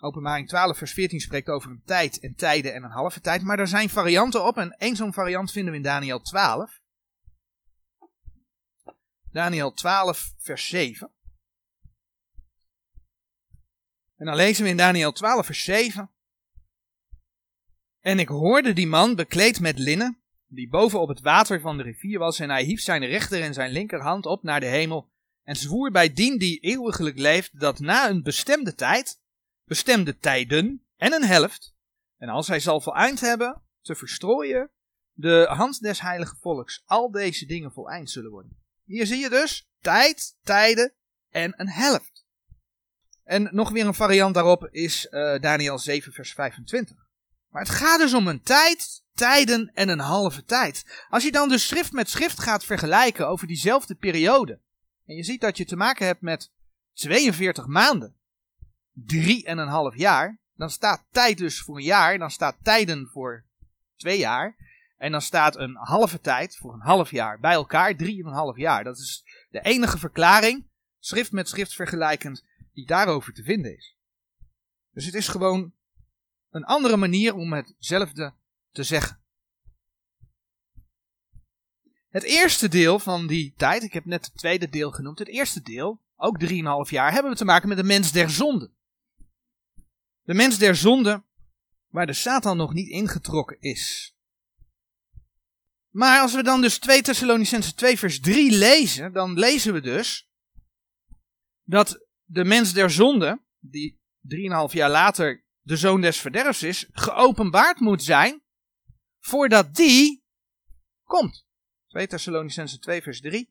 Openbaring 0.00 0.48
12 0.48 0.78
vers 0.78 0.92
14 0.92 1.20
spreekt 1.20 1.48
over 1.48 1.70
een 1.70 1.82
tijd 1.84 2.20
en 2.20 2.34
tijden 2.34 2.74
en 2.74 2.82
een 2.82 2.90
halve 2.90 3.20
tijd. 3.20 3.42
Maar 3.42 3.58
er 3.58 3.68
zijn 3.68 3.88
varianten 3.88 4.44
op 4.44 4.56
en 4.56 4.70
één 4.70 4.96
zo'n 4.96 5.12
variant 5.12 5.52
vinden 5.52 5.70
we 5.70 5.76
in 5.76 5.84
Daniel 5.84 6.20
12. 6.20 6.80
Daniel 9.30 9.72
12 9.72 10.32
vers 10.38 10.66
7. 10.66 11.12
En 14.16 14.26
dan 14.26 14.36
lezen 14.36 14.64
we 14.64 14.70
in 14.70 14.76
Daniel 14.76 15.12
12 15.12 15.46
vers 15.46 15.64
7. 15.64 16.10
En 18.00 18.18
ik 18.18 18.28
hoorde 18.28 18.72
die 18.72 18.86
man 18.86 19.14
bekleed 19.14 19.60
met 19.60 19.78
linnen, 19.78 20.17
die 20.48 20.68
boven 20.68 21.00
op 21.00 21.08
het 21.08 21.20
water 21.20 21.60
van 21.60 21.76
de 21.76 21.82
rivier 21.82 22.18
was, 22.18 22.38
en 22.38 22.50
hij 22.50 22.62
hief 22.62 22.80
zijn 22.80 23.04
rechter 23.04 23.42
en 23.42 23.54
zijn 23.54 23.72
linkerhand 23.72 24.26
op 24.26 24.42
naar 24.42 24.60
de 24.60 24.66
hemel, 24.66 25.10
en 25.42 25.56
zwoer 25.56 25.90
bij 25.90 26.12
dien 26.12 26.38
die 26.38 26.58
eeuwiglijk 26.58 27.18
leeft, 27.18 27.60
dat 27.60 27.78
na 27.78 28.08
een 28.08 28.22
bestemde 28.22 28.74
tijd, 28.74 29.20
bestemde 29.64 30.18
tijden 30.18 30.86
en 30.96 31.12
een 31.12 31.24
helft, 31.24 31.74
en 32.16 32.28
als 32.28 32.48
hij 32.48 32.60
zal 32.60 32.80
voleind 32.80 33.20
hebben, 33.20 33.62
te 33.80 33.94
verstrooien, 33.94 34.70
de 35.12 35.46
hand 35.50 35.80
des 35.80 36.00
heilige 36.00 36.36
volks, 36.40 36.82
al 36.86 37.10
deze 37.10 37.46
dingen 37.46 37.72
voleind 37.72 38.10
zullen 38.10 38.30
worden. 38.30 38.56
Hier 38.84 39.06
zie 39.06 39.18
je 39.18 39.28
dus 39.28 39.68
tijd, 39.80 40.36
tijden 40.42 40.94
en 41.30 41.54
een 41.56 41.68
helft. 41.68 42.26
En 43.24 43.48
nog 43.52 43.70
weer 43.70 43.86
een 43.86 43.94
variant 43.94 44.34
daarop 44.34 44.68
is 44.70 45.06
uh, 45.10 45.38
Daniel 45.38 45.78
7 45.78 46.12
vers 46.12 46.32
25. 46.32 46.96
Maar 47.48 47.62
het 47.62 47.70
gaat 47.70 47.98
dus 47.98 48.14
om 48.14 48.28
een 48.28 48.42
tijd, 48.42 49.02
tijden 49.18 49.70
en 49.74 49.88
een 49.88 49.98
halve 49.98 50.44
tijd. 50.44 51.04
Als 51.08 51.22
je 51.22 51.32
dan 51.32 51.48
dus 51.48 51.66
schrift 51.66 51.92
met 51.92 52.10
schrift 52.10 52.40
gaat 52.40 52.64
vergelijken 52.64 53.28
over 53.28 53.46
diezelfde 53.46 53.94
periode. 53.94 54.60
En 55.06 55.16
je 55.16 55.22
ziet 55.22 55.40
dat 55.40 55.56
je 55.56 55.64
te 55.64 55.76
maken 55.76 56.06
hebt 56.06 56.20
met 56.20 56.52
42 56.92 57.66
maanden. 57.66 58.16
Drie 58.92 59.44
en 59.44 59.58
een 59.58 59.68
half 59.68 59.96
jaar. 59.96 60.38
Dan 60.54 60.70
staat 60.70 61.04
tijd 61.10 61.38
dus 61.38 61.60
voor 61.60 61.76
een 61.76 61.82
jaar. 61.82 62.18
Dan 62.18 62.30
staat 62.30 62.56
tijden 62.62 63.08
voor 63.12 63.44
twee 63.96 64.18
jaar. 64.18 64.56
En 64.96 65.12
dan 65.12 65.22
staat 65.22 65.56
een 65.56 65.76
halve 65.76 66.20
tijd 66.20 66.56
voor 66.56 66.72
een 66.72 66.80
half 66.80 67.10
jaar. 67.10 67.40
Bij 67.40 67.52
elkaar 67.52 67.96
drie 67.96 68.20
en 68.20 68.26
een 68.26 68.34
half 68.34 68.56
jaar. 68.56 68.84
Dat 68.84 68.98
is 68.98 69.24
de 69.50 69.60
enige 69.60 69.98
verklaring, 69.98 70.66
schrift 70.98 71.32
met 71.32 71.48
schrift 71.48 71.74
vergelijkend, 71.74 72.44
die 72.72 72.86
daarover 72.86 73.32
te 73.32 73.42
vinden 73.42 73.76
is. 73.76 73.96
Dus 74.92 75.04
het 75.04 75.14
is 75.14 75.28
gewoon 75.28 75.72
een 76.50 76.64
andere 76.64 76.96
manier 76.96 77.34
om 77.34 77.52
hetzelfde 77.52 78.32
te 78.70 78.82
zeggen. 78.82 79.22
Het 82.08 82.22
eerste 82.22 82.68
deel 82.68 82.98
van 82.98 83.26
die 83.26 83.54
tijd, 83.56 83.82
ik 83.82 83.92
heb 83.92 84.04
net 84.04 84.24
het 84.24 84.36
tweede 84.36 84.68
deel 84.68 84.90
genoemd, 84.90 85.18
het 85.18 85.28
eerste 85.28 85.62
deel, 85.62 86.02
ook 86.16 86.44
3,5 86.44 86.48
jaar, 86.90 87.12
hebben 87.12 87.30
we 87.30 87.36
te 87.36 87.44
maken 87.44 87.68
met 87.68 87.76
de 87.76 87.84
mens 87.84 88.12
der 88.12 88.30
zonde. 88.30 88.70
De 90.22 90.34
mens 90.34 90.58
der 90.58 90.76
zonde, 90.76 91.24
waar 91.88 92.06
de 92.06 92.12
Satan 92.12 92.56
nog 92.56 92.72
niet 92.72 92.88
ingetrokken 92.88 93.60
is. 93.60 94.14
Maar 95.88 96.20
als 96.20 96.34
we 96.34 96.42
dan 96.42 96.60
dus 96.60 96.78
2 96.78 97.02
Thessalonicense 97.02 97.74
2 97.74 97.98
vers 97.98 98.20
3 98.20 98.50
lezen, 98.50 99.12
dan 99.12 99.38
lezen 99.38 99.72
we 99.72 99.80
dus 99.80 100.28
dat 101.62 102.06
de 102.24 102.44
mens 102.44 102.72
der 102.72 102.90
zonde, 102.90 103.44
die 103.58 104.00
3,5 104.70 104.72
jaar 104.72 104.90
later 104.90 105.44
de 105.60 105.76
zoon 105.76 106.00
des 106.00 106.18
verderfs 106.18 106.62
is, 106.62 106.88
geopenbaard 106.92 107.80
moet 107.80 108.02
zijn 108.02 108.42
voordat 109.20 109.74
die 109.74 110.22
komt. 111.04 111.46
2 111.88 112.06
Thessalonicense 112.06 112.78
2 112.78 113.02
vers 113.02 113.20
3. 113.20 113.50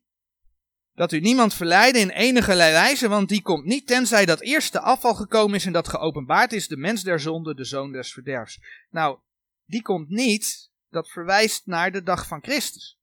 Dat 0.94 1.12
u 1.12 1.20
niemand 1.20 1.54
verleiden 1.54 2.00
in 2.00 2.10
enige 2.10 2.54
wijze, 2.54 3.08
want 3.08 3.28
die 3.28 3.42
komt 3.42 3.64
niet 3.64 3.86
tenzij 3.86 4.24
dat 4.24 4.40
eerst 4.40 4.72
de 4.72 4.80
afval 4.80 5.14
gekomen 5.14 5.54
is 5.54 5.66
en 5.66 5.72
dat 5.72 5.88
geopenbaard 5.88 6.52
is 6.52 6.68
de 6.68 6.76
mens 6.76 7.02
der 7.02 7.20
zonde, 7.20 7.54
de 7.54 7.64
zoon 7.64 7.92
des 7.92 8.12
verderfs. 8.12 8.60
Nou, 8.90 9.18
die 9.64 9.82
komt 9.82 10.08
niet, 10.08 10.70
dat 10.90 11.08
verwijst 11.08 11.66
naar 11.66 11.92
de 11.92 12.02
dag 12.02 12.26
van 12.26 12.42
Christus. 12.42 12.98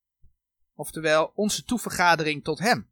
Oftewel, 0.74 1.32
onze 1.36 1.64
toevergadering 1.64 2.44
tot 2.44 2.60
hem. 2.60 2.90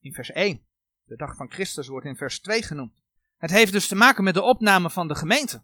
In 0.00 0.12
vers 0.12 0.30
1. 0.30 0.66
De 1.04 1.16
dag 1.16 1.36
van 1.36 1.50
Christus 1.50 1.86
wordt 1.86 2.06
in 2.06 2.16
vers 2.16 2.40
2 2.40 2.62
genoemd. 2.62 3.02
Het 3.36 3.50
heeft 3.50 3.72
dus 3.72 3.88
te 3.88 3.94
maken 3.94 4.24
met 4.24 4.34
de 4.34 4.42
opname 4.42 4.90
van 4.90 5.08
de 5.08 5.14
gemeente. 5.14 5.62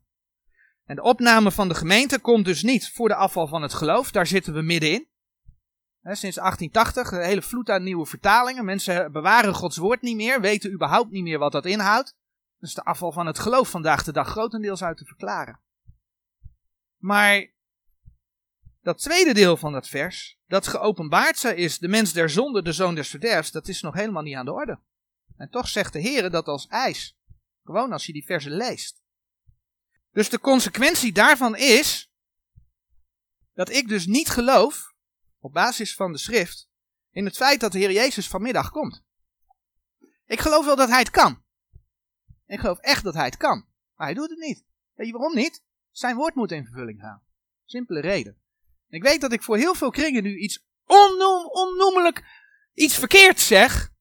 En 0.87 0.96
de 0.96 1.03
opname 1.03 1.51
van 1.51 1.68
de 1.68 1.75
gemeente 1.75 2.18
komt 2.18 2.44
dus 2.44 2.62
niet 2.62 2.90
voor 2.90 3.09
de 3.09 3.14
afval 3.14 3.46
van 3.46 3.62
het 3.62 3.75
geloof, 3.75 4.11
daar 4.11 4.27
zitten 4.27 4.55
we 4.55 4.62
middenin. 4.62 5.09
sinds 6.03 6.37
1880, 6.37 7.12
een 7.12 7.25
hele 7.25 7.42
vloed 7.42 7.70
aan 7.70 7.83
nieuwe 7.83 8.07
vertalingen. 8.07 8.64
Mensen 8.64 9.12
bewaren 9.12 9.55
Gods 9.55 9.77
woord 9.77 10.03
niet 10.03 10.16
meer, 10.16 10.40
weten 10.40 10.72
überhaupt 10.72 11.11
niet 11.11 11.22
meer 11.22 11.38
wat 11.38 11.53
dat 11.53 11.64
inhoudt. 11.64 12.16
Dus 12.59 12.75
de 12.75 12.85
afval 12.85 13.12
van 13.12 13.27
het 13.27 13.38
geloof 13.38 13.70
vandaag 13.70 14.03
de 14.03 14.12
dag 14.12 14.29
grotendeels 14.29 14.83
uit 14.83 14.96
te 14.96 15.05
verklaren. 15.05 15.61
Maar 16.96 17.55
dat 18.83 18.99
tweede 18.99 19.35
deel 19.35 19.57
van 19.57 19.72
dat 19.72 19.88
vers, 19.88 20.38
dat 20.46 20.66
geopenbaard 20.66 21.44
is, 21.44 21.79
de 21.79 21.88
mens 21.88 22.12
der 22.12 22.31
zonde, 22.31 22.62
de 22.62 22.72
zoon 22.72 22.94
des 22.94 23.09
verderfs, 23.09 23.51
dat 23.51 23.68
is 23.68 23.81
nog 23.81 23.94
helemaal 23.94 24.22
niet 24.22 24.37
aan 24.37 24.44
de 24.44 24.53
orde. 24.53 24.81
En 25.37 25.51
toch 25.51 25.68
zegt 25.68 25.92
de 25.92 26.01
Heer 26.01 26.31
dat 26.31 26.46
als 26.46 26.66
ijs. 26.66 27.16
Gewoon 27.64 27.92
als 27.92 28.07
je 28.07 28.12
die 28.12 28.25
versen 28.25 28.53
leest. 28.53 29.05
Dus 30.16 30.29
de 30.29 30.40
consequentie 30.40 31.12
daarvan 31.12 31.57
is 31.57 32.11
dat 33.55 33.70
ik 33.70 33.88
dus 33.88 34.07
niet 34.07 34.29
geloof, 34.29 34.94
op 35.38 35.52
basis 35.52 35.94
van 35.94 36.12
de 36.12 36.18
schrift, 36.18 36.68
in 37.11 37.24
het 37.24 37.37
feit 37.37 37.61
dat 37.61 37.72
de 37.72 37.79
Heer 37.79 37.92
Jezus 37.92 38.29
vanmiddag 38.29 38.70
komt. 38.70 39.02
Ik 40.26 40.40
geloof 40.40 40.64
wel 40.64 40.76
dat 40.76 40.88
hij 40.88 40.98
het 40.98 41.11
kan. 41.11 41.42
Ik 42.46 42.61
geloof 42.61 42.79
echt 42.79 43.05
dat 43.05 43.14
hij 43.14 43.24
het 43.24 43.37
kan. 43.37 43.66
Maar 43.94 44.07
hij 44.07 44.14
doet 44.14 44.31
het 44.31 44.38
niet. 44.38 44.64
Weet 44.94 45.07
je 45.07 45.12
waarom 45.12 45.35
niet? 45.35 45.62
Zijn 45.90 46.16
woord 46.16 46.35
moet 46.35 46.52
in 46.52 46.64
vervulling 46.64 47.00
gaan. 47.00 47.22
Simpele 47.64 48.00
reden. 48.00 48.40
Ik 48.88 49.02
weet 49.02 49.20
dat 49.20 49.33
ik 49.33 49.42
voor 49.42 49.57
heel 49.57 49.74
veel 49.74 49.90
kringen 49.90 50.22
nu 50.22 50.38
iets 50.38 50.64
onnoem, 50.85 51.46
onnoemelijk 51.46 52.24
iets 52.74 52.94
verkeerd 52.94 53.40
zeg. 53.40 53.92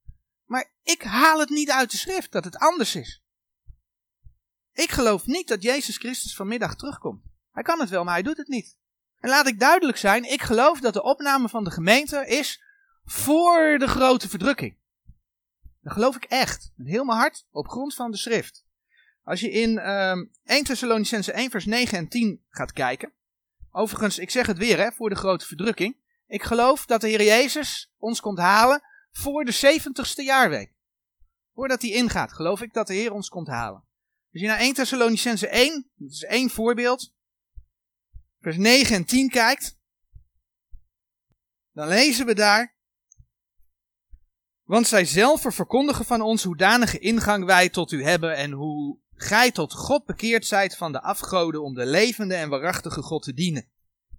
Maar 0.46 0.72
ik 0.84 1.02
haal 1.02 1.40
het 1.40 1.50
niet 1.50 1.72
uit 1.72 1.92
de 1.92 1.98
schrift 1.98 2.32
dat 2.32 2.44
het 2.44 2.58
anders 2.58 2.96
is. 2.96 3.25
Ik 4.76 4.92
geloof 4.92 5.26
niet 5.26 5.48
dat 5.48 5.64
Jezus 5.64 5.98
Christus 5.98 6.36
vanmiddag 6.36 6.76
terugkomt. 6.76 7.24
Hij 7.52 7.64
kan 7.64 7.80
het 7.80 7.90
wel, 7.90 8.04
maar 8.04 8.14
hij 8.14 8.24
doet 8.24 8.38
het 8.38 8.48
niet. 8.48 8.78
En 9.20 9.30
laat 9.30 9.48
ik 9.48 9.60
duidelijk 9.60 9.98
zijn, 9.98 10.32
ik 10.32 10.42
geloof 10.42 10.80
dat 10.80 10.94
de 10.94 11.04
opname 11.04 11.50
van 11.50 11.64
de 11.64 11.72
gemeente 11.72 12.28
is 12.28 12.64
voor 13.06 13.78
de 13.80 13.88
grote 13.88 14.30
verdrukking. 14.30 14.78
Dat 15.82 15.94
geloof 15.94 16.16
ik 16.16 16.24
echt, 16.24 16.72
met 16.76 16.88
heel 16.88 17.06
mijn 17.06 17.18
hart, 17.18 17.46
op 17.52 17.68
grond 17.68 17.96
van 17.96 18.12
de 18.12 18.18
schrift. 18.18 18.66
Als 19.24 19.40
je 19.40 19.52
in 19.52 19.90
um, 19.90 20.32
1 20.44 20.64
Thessalonicense 20.64 21.32
1 21.32 21.50
vers 21.50 21.66
9 21.66 21.98
en 21.98 22.08
10 22.08 22.44
gaat 22.50 22.72
kijken. 22.72 23.12
Overigens, 23.72 24.20
ik 24.20 24.30
zeg 24.30 24.48
het 24.48 24.58
weer, 24.58 24.78
hè, 24.78 24.92
voor 24.92 25.10
de 25.10 25.16
grote 25.16 25.46
verdrukking. 25.46 25.98
Ik 26.28 26.44
geloof 26.44 26.86
dat 26.86 27.02
de 27.02 27.08
Heer 27.08 27.24
Jezus 27.24 27.94
ons 27.98 28.20
komt 28.20 28.38
halen 28.38 28.82
voor 29.12 29.46
de 29.46 29.80
70ste 29.80 30.24
jaarweek. 30.24 30.74
Voordat 31.54 31.82
hij 31.82 31.92
ingaat, 31.92 32.34
geloof 32.34 32.62
ik 32.62 32.74
dat 32.74 32.88
de 32.88 32.94
Heer 32.94 33.12
ons 33.12 33.30
komt 33.30 33.48
halen. 33.48 33.84
Als 34.36 34.44
je 34.44 34.50
naar 34.50 34.60
1 34.60 34.74
Thessalonicense 34.74 35.48
1, 35.48 35.92
dat 35.96 36.12
is 36.12 36.24
één 36.24 36.50
voorbeeld, 36.50 37.14
vers 38.40 38.58
9 38.58 38.96
en 38.96 39.06
10 39.06 39.30
kijkt, 39.30 39.78
dan 41.72 41.88
lezen 41.88 42.26
we 42.26 42.34
daar, 42.34 42.76
want 44.64 44.88
zij 44.88 45.06
zelf 45.06 45.42
verkondigen 45.42 46.06
van 46.06 46.22
ons 46.22 46.44
hoedanige 46.44 47.00
ingang 47.00 47.46
wij 47.46 47.70
tot 47.70 47.92
u 47.92 48.04
hebben 48.04 48.36
en 48.36 48.52
hoe 48.52 49.00
gij 49.14 49.52
tot 49.52 49.74
God 49.74 50.06
bekeerd 50.06 50.46
zijt 50.46 50.78
van 50.78 50.92
de 50.92 51.02
afgoden 51.02 51.64
om 51.64 51.74
de 51.74 51.86
levende 51.86 52.36
en 52.36 52.50
waarachtige 52.50 53.02
God 53.02 53.24
te 53.24 53.34
dienen. 53.34 53.70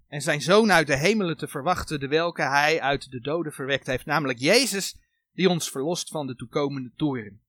En 0.08 0.22
zijn 0.22 0.42
zoon 0.42 0.72
uit 0.72 0.86
de 0.86 0.96
hemelen 0.96 1.36
te 1.36 1.48
verwachten, 1.48 2.00
de 2.00 2.08
welke 2.08 2.42
hij 2.42 2.80
uit 2.80 3.10
de 3.10 3.20
doden 3.20 3.52
verwekt 3.52 3.86
heeft, 3.86 4.06
namelijk 4.06 4.38
Jezus, 4.38 4.96
die 5.32 5.48
ons 5.48 5.70
verlost 5.70 6.08
van 6.08 6.26
de 6.26 6.34
toekomende 6.34 6.92
toren. 6.96 7.45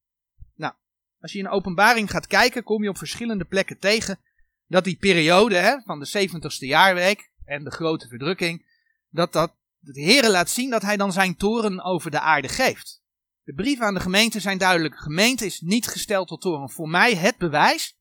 Als 1.28 1.36
je 1.36 1.42
in 1.42 1.50
openbaring 1.50 2.10
gaat 2.10 2.28
kijken, 2.28 2.64
kom 2.64 2.84
je 2.84 2.90
op 2.90 2.98
verschillende 2.98 3.46
plekken 3.46 3.80
tegen 3.80 4.20
dat 4.68 4.84
die 4.84 4.98
periode 4.98 5.56
hè, 5.56 5.82
van 5.86 6.00
de 6.00 6.30
70ste 6.30 6.68
jaarweek 6.68 7.32
en 7.46 7.64
de 7.64 7.72
grote 7.72 8.08
verdrukking, 8.08 8.66
dat 9.10 9.34
dat 9.34 9.56
de 9.80 10.02
Heer 10.02 10.30
laat 10.30 10.50
zien 10.50 10.70
dat 10.70 10.82
hij 10.82 10.98
dan 10.98 11.12
zijn 11.12 11.36
toren 11.36 11.84
over 11.84 12.12
de 12.12 12.20
aarde 12.20 12.48
geeft. 12.48 13.02
De 13.44 13.54
brieven 13.54 13.86
aan 13.86 13.94
de 13.94 14.00
gemeente 14.00 14.40
zijn 14.40 14.58
duidelijk. 14.58 14.96
Gemeente 14.96 15.46
is 15.46 15.62
niet 15.62 15.88
gesteld 15.88 16.28
tot 16.28 16.42
toren. 16.42 16.70
Voor 16.70 16.90
mij 16.90 17.16
het 17.16 17.38
bewijs 17.38 17.98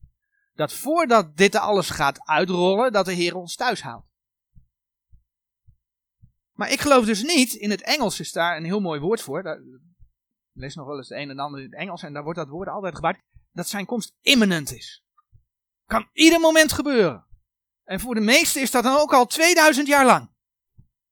dat 0.53 0.73
voordat 0.73 1.37
dit 1.37 1.55
alles 1.55 1.89
gaat 1.89 2.27
uitrollen, 2.27 2.91
dat 2.91 3.05
de 3.05 3.13
Heer 3.13 3.35
ons 3.35 3.55
thuis 3.55 3.81
haalt. 3.81 4.05
Maar 6.53 6.71
ik 6.71 6.81
geloof 6.81 7.05
dus 7.05 7.23
niet, 7.23 7.53
in 7.53 7.69
het 7.69 7.81
Engels 7.81 8.19
is 8.19 8.31
daar 8.31 8.57
een 8.57 8.65
heel 8.65 8.81
mooi 8.81 8.99
woord 8.99 9.21
voor. 9.21 9.43
Lees 10.57 10.75
nog 10.75 10.87
wel 10.87 10.97
eens 10.97 11.07
de 11.07 11.15
een 11.15 11.29
en 11.29 11.39
ander 11.39 11.59
in 11.59 11.65
het 11.65 11.79
Engels 11.79 12.03
en 12.03 12.13
daar 12.13 12.23
wordt 12.23 12.39
dat 12.39 12.47
woord 12.47 12.67
altijd 12.67 12.95
gebruikt. 12.95 13.23
Dat 13.51 13.67
zijn 13.67 13.85
komst 13.85 14.15
imminent 14.21 14.73
is. 14.73 15.03
Kan 15.85 16.09
ieder 16.13 16.39
moment 16.39 16.71
gebeuren. 16.71 17.25
En 17.83 17.99
voor 17.99 18.15
de 18.15 18.21
meesten 18.21 18.61
is 18.61 18.71
dat 18.71 18.83
dan 18.83 18.99
ook 18.99 19.13
al 19.13 19.25
2000 19.25 19.87
jaar 19.87 20.05
lang. 20.05 20.29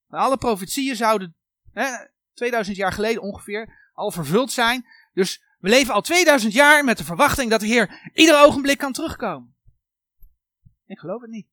Alle 0.08 0.36
profetieën 0.36 0.96
zouden 0.96 1.36
hè, 1.72 1.86
2000 2.34 2.76
jaar 2.76 2.92
geleden 2.92 3.22
ongeveer 3.22 3.90
al 3.92 4.10
vervuld 4.10 4.52
zijn. 4.52 4.86
Dus 5.12 5.42
we 5.58 5.68
leven 5.68 5.94
al 5.94 6.02
2000 6.02 6.52
jaar 6.52 6.84
met 6.84 6.98
de 6.98 7.04
verwachting 7.04 7.50
dat 7.50 7.60
de 7.60 7.66
Heer 7.66 8.10
ieder 8.14 8.44
ogenblik 8.44 8.78
kan 8.78 8.92
terugkomen. 8.92 9.56
Ik 10.86 10.98
geloof 10.98 11.20
het 11.20 11.30
niet. 11.30 11.46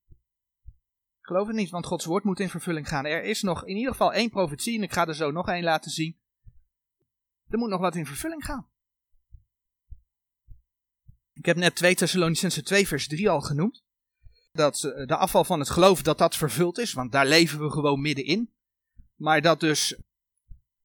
Ik 1.19 1.29
geloof 1.29 1.47
het 1.47 1.55
niet, 1.55 1.69
want 1.69 1.85
Gods 1.85 2.05
woord 2.05 2.23
moet 2.23 2.39
in 2.39 2.49
vervulling 2.49 2.87
gaan. 2.87 3.05
Er 3.05 3.23
is 3.23 3.41
nog 3.41 3.65
in 3.65 3.75
ieder 3.75 3.91
geval 3.91 4.13
één 4.13 4.29
profetie 4.29 4.77
en 4.77 4.83
ik 4.83 4.93
ga 4.93 5.07
er 5.07 5.15
zo 5.15 5.31
nog 5.31 5.47
één 5.47 5.63
laten 5.63 5.91
zien. 5.91 6.21
Er 7.53 7.59
moet 7.59 7.69
nog 7.69 7.79
wat 7.79 7.95
in 7.95 8.05
vervulling 8.05 8.45
gaan. 8.45 8.67
Ik 11.33 11.45
heb 11.45 11.57
net 11.57 11.75
2 11.75 11.95
Thessalonicense 11.95 12.63
2 12.63 12.87
vers 12.87 13.07
3 13.07 13.29
al 13.29 13.41
genoemd. 13.41 13.83
Dat 14.51 14.83
eh, 14.83 15.07
de 15.07 15.15
afval 15.15 15.43
van 15.43 15.59
het 15.59 15.69
geloof 15.69 16.01
dat 16.01 16.17
dat 16.17 16.35
vervuld 16.35 16.77
is, 16.77 16.93
want 16.93 17.11
daar 17.11 17.25
leven 17.25 17.59
we 17.59 17.69
gewoon 17.69 18.01
middenin. 18.01 18.53
Maar 19.15 19.41
dat 19.41 19.59
dus 19.59 19.97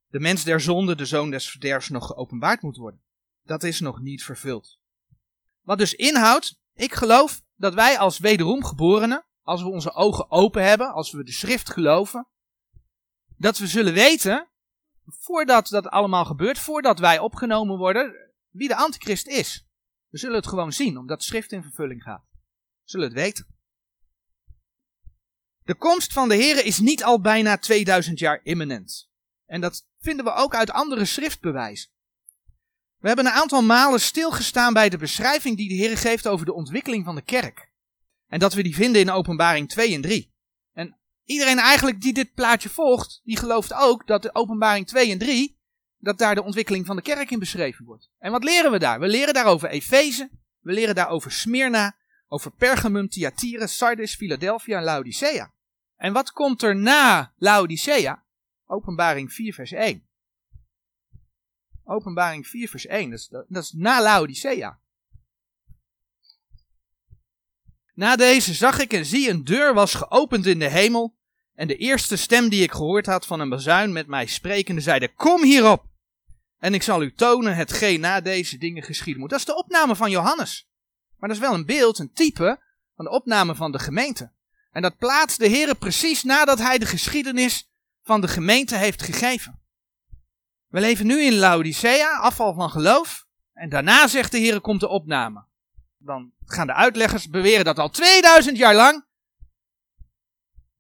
de 0.07 0.21
mens 0.21 0.45
der 0.45 0.61
zonde, 0.61 0.95
de 0.95 1.05
zoon 1.05 1.31
des 1.31 1.51
verderfs, 1.51 1.89
nog 1.89 2.07
geopenbaard 2.07 2.63
moet 2.63 2.77
worden. 2.77 3.03
Dat 3.43 3.63
is 3.63 3.81
nog 3.81 4.01
niet 4.01 4.25
vervuld. 4.25 4.79
Wat 5.61 5.79
dus 5.79 5.95
inhoudt, 5.95 6.61
ik 6.75 6.95
geloof 6.95 7.43
dat 7.55 7.75
wij 7.75 7.99
als 7.99 8.19
wederom 8.19 8.65
geborenen, 8.65 9.27
als 9.43 9.63
we 9.63 9.69
onze 9.69 9.93
ogen 9.93 10.31
open 10.31 10.65
hebben, 10.65 10.93
als 10.93 11.13
we 11.13 11.25
de 11.25 11.33
schrift 11.33 11.71
geloven, 11.71 12.29
dat 13.37 13.59
we 13.59 13.67
zullen 13.67 13.93
weten, 13.93 14.48
voordat 15.19 15.69
dat 15.69 15.89
allemaal 15.89 16.25
gebeurt, 16.25 16.59
voordat 16.59 16.99
wij 16.99 17.19
opgenomen 17.19 17.77
worden, 17.77 18.33
wie 18.51 18.69
de 18.69 18.77
antichrist 18.77 19.27
is. 19.27 19.67
We 20.09 20.19
zullen 20.19 20.37
het 20.37 20.47
gewoon 20.47 20.73
zien, 20.73 20.99
omdat 20.99 21.19
de 21.19 21.25
schrift 21.25 21.53
in 21.53 21.63
vervulling 21.63 22.03
gaat. 22.03 22.25
We 22.31 22.91
zullen 22.91 23.07
het 23.07 23.17
weten. 23.17 23.47
De 25.63 25.75
komst 25.75 26.13
van 26.13 26.29
de 26.29 26.37
Here 26.37 26.63
is 26.63 26.79
niet 26.79 27.05
al 27.05 27.21
bijna 27.21 27.59
2000 27.59 28.19
jaar 28.19 28.41
imminent. 28.43 29.11
En 29.47 29.61
dat 29.61 29.87
vinden 29.99 30.25
we 30.25 30.33
ook 30.33 30.55
uit 30.55 30.71
andere 30.71 31.05
schriftbewijzen. 31.05 31.91
We 32.99 33.07
hebben 33.07 33.27
een 33.27 33.33
aantal 33.33 33.63
malen 33.63 34.01
stilgestaan 34.01 34.73
bij 34.73 34.89
de 34.89 34.99
beschrijving 34.99 35.57
die 35.57 35.69
de 35.69 35.75
Heer 35.75 35.99
geeft 35.99 36.27
over 36.27 36.47
de 36.47 36.53
ontwikkeling 36.53 37.05
van 37.05 37.15
de 37.15 37.23
kerk. 37.23 37.73
En 38.27 38.39
dat 38.39 38.55
we 38.55 38.63
die 38.63 38.75
vinden 38.75 39.01
in 39.01 39.11
openbaring 39.11 39.69
2 39.69 39.95
en 39.95 40.01
3. 40.01 40.33
En 41.29 41.35
iedereen 41.35 41.59
eigenlijk 41.59 42.01
die 42.01 42.13
dit 42.13 42.35
plaatje 42.35 42.69
volgt, 42.69 43.21
die 43.25 43.37
gelooft 43.37 43.75
ook 43.75 44.07
dat 44.07 44.23
de 44.23 44.35
openbaring 44.35 44.87
2 44.87 45.11
en 45.11 45.19
3, 45.19 45.59
dat 45.99 46.19
daar 46.19 46.35
de 46.35 46.43
ontwikkeling 46.43 46.87
van 46.87 46.97
de 46.97 47.03
kerk 47.03 47.31
in 47.31 47.39
beschreven 47.39 47.85
wordt. 47.85 48.11
En 48.19 48.33
wat 48.33 48.45
leren 48.45 48.71
we 48.71 48.79
daar? 48.79 49.01
We 49.01 49.09
leren 49.09 49.35
daar 49.35 49.47
over 49.47 49.69
Efeze, 49.69 50.31
we 50.61 50.73
leren 50.73 50.95
daar 50.95 51.09
over 51.09 51.33
Smyrna, 51.33 51.97
over 52.29 52.51
Pergamum, 52.51 53.09
Thyatira, 53.09 53.67
Sardis, 53.67 54.15
Philadelphia 54.15 54.79
en 54.79 54.85
Laodicea. 54.85 55.53
En 55.97 56.13
wat 56.13 56.33
komt 56.33 56.63
er 56.63 56.77
na 56.77 57.33
Laodicea? 57.37 58.25
Openbaring 58.67 59.33
4 59.33 59.55
vers 59.55 59.73
1. 59.73 60.09
Openbaring 61.85 62.47
4 62.47 62.69
vers 62.69 62.87
1, 62.87 63.11
dat 63.11 63.19
is, 63.19 63.29
dat 63.29 63.63
is 63.63 63.73
na 63.73 64.03
Laodicea. 64.03 64.81
Na 67.95 68.17
deze 68.17 68.55
zag 68.55 68.79
ik 68.79 68.93
en 68.93 69.07
zie 69.07 69.31
een 69.31 69.45
deur 69.45 69.75
was 69.75 69.95
geopend 69.95 70.47
in 70.47 70.59
de 70.59 70.69
hemel. 70.69 71.18
En 71.59 71.67
de 71.67 71.77
eerste 71.77 72.17
stem 72.17 72.49
die 72.49 72.63
ik 72.63 72.73
gehoord 72.73 73.07
had 73.07 73.27
van 73.27 73.41
een 73.41 73.49
bazuin 73.49 73.93
met 73.93 74.07
mij 74.07 74.27
sprekende 74.27 74.81
zeide, 74.81 75.15
kom 75.15 75.43
hierop. 75.43 75.85
En 76.59 76.75
ik 76.75 76.83
zal 76.83 77.03
u 77.03 77.13
tonen 77.15 77.57
hetgeen 77.57 78.01
na 78.01 78.21
deze 78.21 78.59
dingen 78.59 78.83
geschieden 78.83 79.21
moet. 79.21 79.31
Dat 79.31 79.39
is 79.39 79.45
de 79.45 79.57
opname 79.57 79.97
van 79.97 80.11
Johannes. 80.11 80.69
Maar 81.17 81.29
dat 81.29 81.39
is 81.39 81.45
wel 81.45 81.55
een 81.55 81.67
beeld, 81.67 81.99
een 81.99 82.13
type 82.13 82.61
van 82.97 83.05
de 83.05 83.11
opname 83.11 83.55
van 83.55 83.73
de 83.73 83.79
gemeente. 83.79 84.33
En 84.71 84.83
dat 84.83 84.97
plaatst 84.97 85.39
de 85.39 85.47
Heer 85.47 85.75
precies 85.75 86.23
nadat 86.23 86.59
hij 86.59 86.79
de 86.79 86.87
geschiedenis 86.87 87.71
van 88.03 88.21
de 88.21 88.29
gemeente 88.29 88.77
heeft 88.77 89.03
gegeven. 89.03 89.61
We 90.69 90.81
leven 90.81 91.07
nu 91.07 91.23
in 91.23 91.35
Laodicea, 91.35 92.19
afval 92.19 92.55
van 92.55 92.71
geloof. 92.71 93.27
En 93.53 93.69
daarna 93.69 94.09
zegt 94.09 94.33
de 94.33 94.39
Heer 94.39 94.61
komt 94.61 94.81
de 94.81 94.89
opname. 94.89 95.45
Dan 95.99 96.33
gaan 96.45 96.67
de 96.67 96.75
uitleggers 96.75 97.29
beweren 97.29 97.65
dat 97.65 97.79
al 97.79 97.91
2000 97.91 98.57
jaar 98.57 98.75
lang 98.75 99.07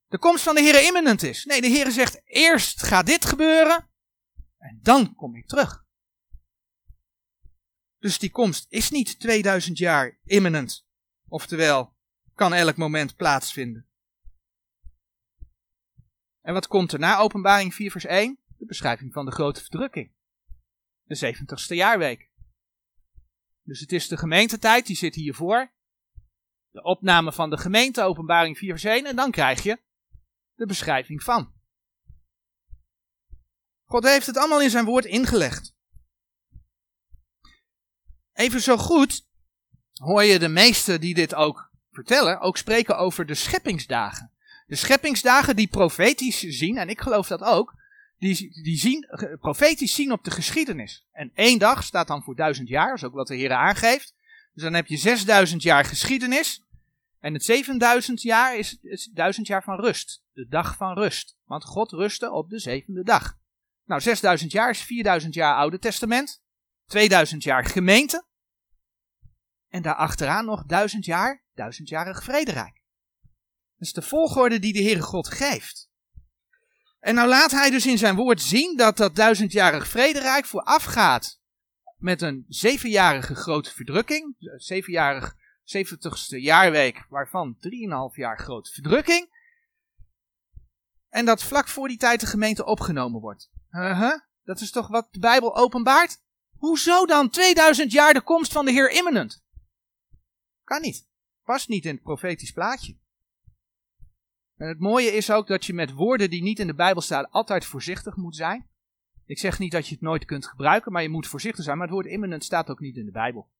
de 0.09 0.19
komst 0.19 0.43
van 0.43 0.55
de 0.55 0.61
Heer 0.61 0.87
imminent 0.87 1.23
is. 1.23 1.45
Nee, 1.45 1.61
de 1.61 1.67
Heer 1.67 1.91
zegt 1.91 2.21
eerst 2.25 2.83
gaat 2.83 3.07
dit 3.07 3.25
gebeuren 3.25 3.89
en 4.59 4.79
dan 4.83 5.15
kom 5.15 5.37
ik 5.37 5.47
terug. 5.47 5.87
Dus 7.99 8.19
die 8.19 8.31
komst 8.31 8.67
is 8.69 8.91
niet 8.91 9.21
2000 9.21 9.79
jaar 9.79 10.19
imminent. 10.25 10.87
Oftewel, 11.29 11.97
kan 12.35 12.55
elk 12.55 12.77
moment 12.77 13.17
plaatsvinden. 13.17 13.87
En 16.41 16.55
wat 16.55 16.67
komt 16.67 16.93
er 16.93 16.99
na 16.99 17.19
openbaring 17.19 17.75
4 17.75 17.91
vers 17.91 18.05
1? 18.05 18.39
De 18.59 18.67
beschrijving 18.67 19.13
van 19.13 19.25
de 19.25 19.33
grote 19.33 19.61
verdrukking. 19.61 20.13
De 21.05 21.35
70ste 21.35 21.75
jaarweek. 21.75 22.31
Dus 23.63 23.81
het 23.81 23.93
is 23.93 24.09
de 24.09 24.17
gemeentetijd, 24.17 24.87
die 24.87 24.97
zit 24.97 25.15
hiervoor. 25.15 25.73
De 26.71 26.83
opname 26.83 27.33
van 27.33 27.51
de 27.51 27.59
gemeente, 27.59 28.03
openbaring 28.03 28.59
4 28.59 28.71
vers 28.71 28.85
1. 28.85 29.07
En 29.07 29.17
dan 29.17 29.31
krijg 29.31 29.63
je 29.63 29.81
de 30.59 30.67
beschrijving 30.67 31.23
van. 31.23 31.53
God 33.85 34.05
heeft 34.05 34.27
het 34.27 34.37
allemaal 34.37 34.63
in 34.63 34.71
zijn 34.71 34.85
woord 34.85 35.05
ingelegd. 35.05 35.75
Even 38.33 38.61
zo 38.61 38.77
goed 38.77 39.27
hoor 39.95 40.25
je 40.25 40.39
de 40.39 40.49
meesten 40.49 41.01
die 41.01 41.15
dit 41.15 41.35
ook 41.35 41.71
vertellen, 41.91 42.41
ook 42.41 42.57
spreken 42.57 42.99
over 42.99 43.27
de 43.27 43.35
scheppingsdagen. 43.35 44.33
De 44.67 44.77
scheppingsdagen 44.77 45.57
die 45.57 45.69
profetisch 45.69 46.39
zien, 46.39 46.77
en 46.77 46.89
ik 46.89 47.01
geloof 47.01 47.27
dat 47.27 47.43
ook, 47.43 47.75
die, 48.19 48.63
die 48.63 48.79
zien, 48.79 49.07
profetisch 49.41 49.95
zien 49.95 50.13
op 50.13 50.25
de 50.25 50.31
geschiedenis. 50.31 51.07
En 51.13 51.31
één 51.35 51.59
dag 51.59 51.83
staat 51.85 52.07
dan 52.07 52.23
voor 52.23 52.37
duizend 52.37 52.69
jaar, 52.69 52.95
is 52.95 53.05
ook 53.05 53.15
wat 53.15 53.27
de 53.27 53.37
Heer 53.37 53.53
aangeeft. 53.53 54.15
Dus 54.55 54.63
dan 54.63 54.75
heb 54.75 54.87
je 54.87 54.97
6000 54.97 55.63
jaar 55.63 55.85
geschiedenis. 55.85 56.63
En 57.21 57.33
het 57.33 57.45
7000 57.45 58.23
jaar 58.23 58.57
is, 58.57 58.79
is 58.83 59.05
duizend 59.05 59.47
jaar 59.47 59.63
van 59.63 59.81
rust. 59.81 60.23
De 60.39 60.49
dag 60.49 60.77
van 60.77 60.95
rust. 60.95 61.37
Want 61.45 61.65
God 61.65 61.93
rustte 61.93 62.31
op 62.31 62.51
de 62.51 62.59
zevende 62.59 63.03
dag. 63.03 63.39
Nou, 63.85 64.01
6000 64.01 64.53
jaar 64.53 64.71
is 64.71 64.83
4000 64.83 65.35
jaar 65.35 65.57
Oude 65.57 65.79
Testament. 65.79 66.43
2000 66.87 67.43
jaar 67.43 67.65
gemeente. 67.65 68.27
En 69.69 69.83
daarachteraan 69.83 70.45
nog 70.45 70.65
1000 70.65 71.05
jaar, 71.05 71.45
duizendjarig 71.55 72.23
vrederijk. 72.23 72.83
Dat 73.77 73.87
is 73.87 73.93
de 73.93 74.03
volgorde 74.03 74.59
die 74.59 74.73
de 74.73 74.83
Heere 74.83 75.01
God 75.01 75.29
geeft. 75.29 75.91
En 77.01 77.15
nou 77.15 77.29
laat 77.29 77.51
hij 77.51 77.71
dus 77.71 77.87
in 77.87 77.99
zijn 77.99 78.17
woord 78.17 78.41
zien 78.41 78.77
dat 78.77 78.97
dat 78.97 79.17
duizendjarig 79.17 79.89
vrederijk 79.89 80.45
voorafgaat 80.45 81.41
met 81.97 82.23
een 82.23 82.45
zevenjarige 82.49 83.35
grote 83.35 83.75
verdrukking. 83.75 84.35
Zevenjarig, 84.57 85.35
zeventigste 85.63 86.41
jaarweek, 86.41 87.07
waarvan 87.09 87.57
drieënhalf 87.61 88.17
jaar 88.17 88.39
grote 88.39 88.73
verdrukking. 88.73 89.37
En 91.09 91.25
dat 91.25 91.43
vlak 91.43 91.69
voor 91.69 91.89
die 91.89 91.97
tijd 91.97 92.21
de 92.21 92.27
gemeente 92.27 92.65
opgenomen 92.65 93.21
wordt. 93.21 93.51
Uh 93.71 93.99
-huh. 93.99 94.21
Dat 94.43 94.61
is 94.61 94.71
toch 94.71 94.89
wat 94.89 95.09
de 95.11 95.19
Bijbel 95.19 95.57
openbaart? 95.57 96.23
Hoezo 96.57 97.07
dan 97.07 97.31
2000 97.31 97.93
jaar 97.93 98.15
de 98.15 98.21
komst 98.21 98.53
van 98.53 98.65
de 98.65 98.71
Heer 98.71 98.91
imminent? 98.91 99.45
Kan 100.65 100.81
niet. 100.81 101.09
Past 101.45 101.69
niet 101.69 101.85
in 101.85 101.95
het 101.95 102.03
profetisch 102.03 102.53
plaatje. 102.53 102.99
En 104.57 104.69
het 104.69 104.79
mooie 104.79 105.11
is 105.11 105.31
ook 105.31 105.47
dat 105.47 105.65
je 105.65 105.75
met 105.75 105.93
woorden 105.93 106.31
die 106.31 106.43
niet 106.43 106.59
in 106.59 106.67
de 106.67 106.75
Bijbel 106.75 107.03
staan 107.03 107.31
altijd 107.31 107.65
voorzichtig 107.65 108.17
moet 108.17 108.37
zijn. 108.37 108.69
Ik 109.25 109.39
zeg 109.39 109.59
niet 109.59 109.73
dat 109.73 109.87
je 109.87 109.95
het 109.95 110.03
nooit 110.03 110.25
kunt 110.25 110.47
gebruiken, 110.47 110.93
maar 110.93 111.03
je 111.03 111.09
moet 111.09 111.27
voorzichtig 111.27 111.65
zijn. 111.65 111.77
Maar 111.77 111.87
het 111.87 111.95
woord 111.95 112.07
imminent 112.07 112.45
staat 112.45 112.71
ook 112.71 112.81
niet 112.81 112.97
in 112.97 113.05
de 113.05 113.11
Bijbel. 113.11 113.51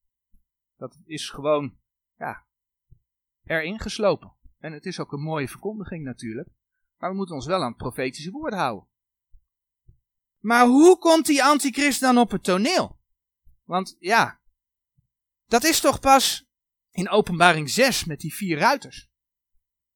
Dat 0.77 0.99
is 1.05 1.31
gewoon, 1.31 1.77
ja, 2.17 2.45
erin 3.45 3.79
geslopen. 3.79 4.33
En 4.59 4.73
het 4.73 4.87
is 4.87 5.01
ook 5.01 5.13
een 5.13 5.23
mooie 5.23 5.49
verkondiging 5.49 6.05
natuurlijk. 6.05 6.49
Maar 6.99 7.11
we 7.11 7.17
moeten 7.17 7.35
ons 7.35 7.47
wel 7.47 7.63
aan 7.63 7.69
het 7.69 7.77
profetische 7.77 8.31
woord 8.31 8.55
houden. 8.55 8.89
Maar 10.39 10.67
hoe 10.67 10.99
komt 10.99 11.27
die 11.27 11.45
antichrist 11.45 12.01
dan 12.01 12.19
op 12.19 12.31
het 12.31 12.45
toneel? 12.45 12.99
Want 13.65 13.97
ja, 13.99 14.41
dat 15.47 15.65
is 15.65 15.81
toch 15.81 16.01
pas 16.01 16.47
in 16.91 17.09
openbaring 17.09 17.71
6 17.71 18.05
met 18.05 18.21
die 18.21 18.35
vier 18.35 18.59
ruiters. 18.59 19.11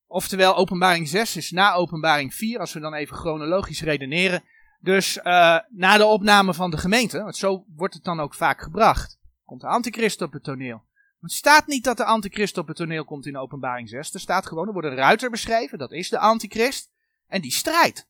Oftewel, 0.07 0.57
openbaring 0.57 1.09
6 1.09 1.37
is 1.37 1.51
na 1.51 1.73
openbaring 1.73 2.35
4, 2.35 2.59
als 2.59 2.73
we 2.73 2.81
dan 2.81 2.95
even 2.95 3.17
chronologisch 3.17 3.83
redeneren. 3.83 4.45
Dus 4.81 5.17
uh, 5.17 5.59
na 5.69 5.97
de 5.97 6.05
opname 6.05 6.55
van 6.55 6.71
de 6.71 6.77
gemeente, 6.77 7.23
want 7.23 7.37
zo 7.37 7.65
wordt 7.69 7.95
het 7.95 8.05
dan 8.05 8.21
ook 8.21 8.35
vaak 8.35 8.62
gebracht, 8.62 9.19
komt 9.45 9.61
de 9.61 9.67
antichrist 9.67 10.23
op 10.23 10.33
het 10.33 10.45
toneel. 10.45 10.85
Het 11.21 11.33
staat 11.33 11.67
niet 11.67 11.85
dat 11.85 11.97
de 11.97 12.05
antichrist 12.05 12.59
op 12.59 12.67
het 12.67 12.77
toneel 12.77 13.05
komt 13.05 13.27
in 13.27 13.37
openbaring 13.37 13.88
6. 13.88 14.15
Er 14.15 14.21
staat 14.21 14.47
gewoon, 14.47 14.67
er 14.67 14.73
wordt 14.73 14.88
een 14.88 14.95
ruiter 14.95 15.31
beschreven, 15.31 15.79
dat 15.79 15.93
is 15.93 16.09
de 16.09 16.19
antichrist. 16.19 16.91
En 17.33 17.40
die 17.40 17.53
strijdt. 17.53 18.09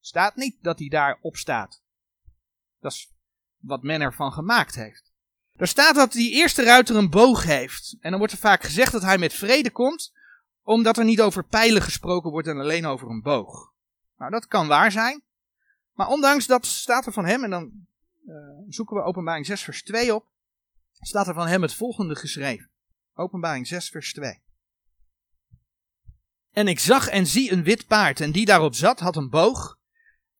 staat 0.00 0.36
niet 0.36 0.56
dat 0.60 0.78
hij 0.78 0.88
daar 0.88 1.18
op 1.20 1.36
staat. 1.36 1.82
Dat 2.80 2.92
is 2.92 3.12
wat 3.56 3.82
men 3.82 4.00
ervan 4.00 4.32
gemaakt 4.32 4.74
heeft. 4.74 5.12
Er 5.56 5.66
staat 5.66 5.94
dat 5.94 6.12
die 6.12 6.32
eerste 6.32 6.62
ruiter 6.62 6.96
een 6.96 7.10
boog 7.10 7.44
heeft. 7.44 7.96
En 8.00 8.10
dan 8.10 8.18
wordt 8.18 8.32
er 8.32 8.38
vaak 8.38 8.62
gezegd 8.62 8.92
dat 8.92 9.02
hij 9.02 9.18
met 9.18 9.32
vrede 9.32 9.70
komt, 9.70 10.12
omdat 10.62 10.96
er 10.96 11.04
niet 11.04 11.20
over 11.20 11.44
pijlen 11.44 11.82
gesproken 11.82 12.30
wordt 12.30 12.48
en 12.48 12.58
alleen 12.58 12.86
over 12.86 13.08
een 13.08 13.22
boog. 13.22 13.72
Nou, 14.16 14.30
dat 14.30 14.46
kan 14.46 14.68
waar 14.68 14.92
zijn. 14.92 15.22
Maar 15.92 16.08
ondanks 16.08 16.46
dat 16.46 16.66
staat 16.66 17.06
er 17.06 17.12
van 17.12 17.26
hem, 17.26 17.44
en 17.44 17.50
dan 17.50 17.86
uh, 18.26 18.34
zoeken 18.68 18.96
we 18.96 19.02
openbaring 19.02 19.46
6 19.46 19.62
vers 19.62 19.82
2 19.82 20.14
op, 20.14 20.26
staat 21.00 21.28
er 21.28 21.34
van 21.34 21.46
hem 21.46 21.62
het 21.62 21.74
volgende 21.74 22.16
geschreven. 22.16 22.70
Openbaring 23.14 23.66
6 23.66 23.88
vers 23.88 24.12
2. 24.12 24.40
En 26.50 26.68
ik 26.68 26.78
zag 26.78 27.08
en 27.08 27.26
zie 27.26 27.52
een 27.52 27.62
wit 27.62 27.86
paard, 27.86 28.20
en 28.20 28.32
die 28.32 28.44
daarop 28.44 28.74
zat 28.74 29.00
had 29.00 29.16
een 29.16 29.30
boog, 29.30 29.78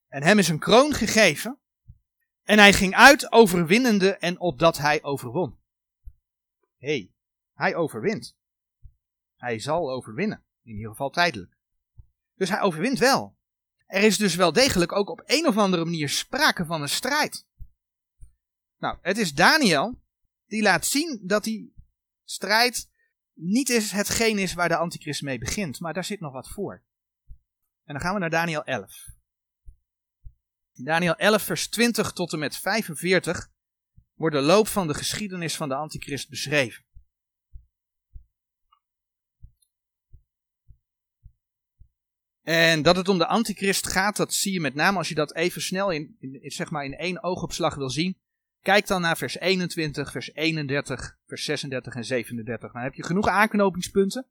en 0.09 0.23
hem 0.23 0.39
is 0.39 0.49
een 0.49 0.59
kroon 0.59 0.95
gegeven, 0.95 1.59
en 2.43 2.59
hij 2.59 2.73
ging 2.73 2.95
uit 2.95 3.33
overwinnende 3.33 4.17
en 4.17 4.41
opdat 4.41 4.79
hij 4.79 5.03
overwon. 5.03 5.59
Hé, 6.77 7.11
hij 7.53 7.75
overwint. 7.75 8.37
Hij 9.37 9.59
zal 9.59 9.91
overwinnen, 9.91 10.45
in 10.63 10.75
ieder 10.75 10.91
geval 10.91 11.11
tijdelijk. 11.11 11.57
Dus 12.35 12.49
hij 12.49 12.61
overwint 12.61 12.99
wel. 12.99 13.37
Er 13.87 14.03
is 14.03 14.17
dus 14.17 14.35
wel 14.35 14.53
degelijk 14.53 14.93
ook 14.93 15.09
op 15.09 15.23
een 15.27 15.47
of 15.47 15.57
andere 15.57 15.85
manier 15.85 16.09
sprake 16.09 16.65
van 16.65 16.83
een 16.83 16.89
strijd. 16.89 17.47
Nou, 18.79 18.99
het 19.01 19.19
is 19.19 19.35
Daniel 19.35 20.01
die 20.47 20.63
laat 20.63 20.87
zien 20.87 21.21
dat 21.23 21.45
die 21.45 21.75
strijd 22.25 22.91
niet 23.41 23.69
is 23.69 23.91
hetgeen 23.91 24.39
is 24.39 24.55
waar 24.55 24.69
de 24.69 24.77
antichrist 24.77 25.23
mee 25.23 25.39
begint, 25.39 25.81
maar 25.81 25.95
daar 25.95 26.05
zit 26.05 26.21
nog 26.21 26.33
wat 26.33 26.49
voor. 26.49 26.83
En 27.85 27.95
dan 27.95 28.01
gaan 28.01 28.15
we 28.15 28.21
naar 28.21 28.31
Daniel 28.31 28.65
11. 28.65 29.07
In 30.73 30.85
Daniel 30.85 31.15
11, 31.15 31.43
vers 31.43 31.69
20 31.69 32.13
tot 32.13 32.33
en 32.33 32.39
met 32.39 32.57
45 32.57 33.51
wordt 34.15 34.37
de 34.37 34.43
loop 34.43 34.69
van 34.69 34.87
de 34.87 34.95
geschiedenis 34.95 35.57
van 35.57 35.69
de 35.69 35.75
antichrist 35.75 36.29
beschreven. 36.29 36.85
En 42.43 42.83
dat 42.83 42.97
het 42.97 43.09
om 43.09 43.19
de 43.19 43.27
antichrist 43.27 43.87
gaat, 43.87 44.17
dat 44.17 44.35
zie 44.35 44.53
je 44.53 44.61
met 44.61 44.75
name 44.75 44.99
als 44.99 45.09
je 45.09 45.15
dat 45.15 45.35
even 45.35 45.63
snel 45.63 45.91
in, 45.91 46.17
in, 46.21 46.51
zeg 46.51 46.71
maar 46.71 46.85
in 46.85 46.97
één 46.97 47.23
oogopslag 47.23 47.75
wil 47.75 47.91
zien. 47.91 48.19
Kijk 48.69 48.87
dan 48.87 49.01
naar 49.01 49.17
vers 49.17 49.39
21, 49.39 50.11
vers 50.11 50.35
31, 50.35 51.19
vers 51.27 51.45
36 51.45 51.95
en 51.95 52.05
37. 52.05 52.73
Dan 52.73 52.83
heb 52.83 52.95
je 52.95 53.05
genoeg 53.05 53.29
aanknopingspunten 53.29 54.27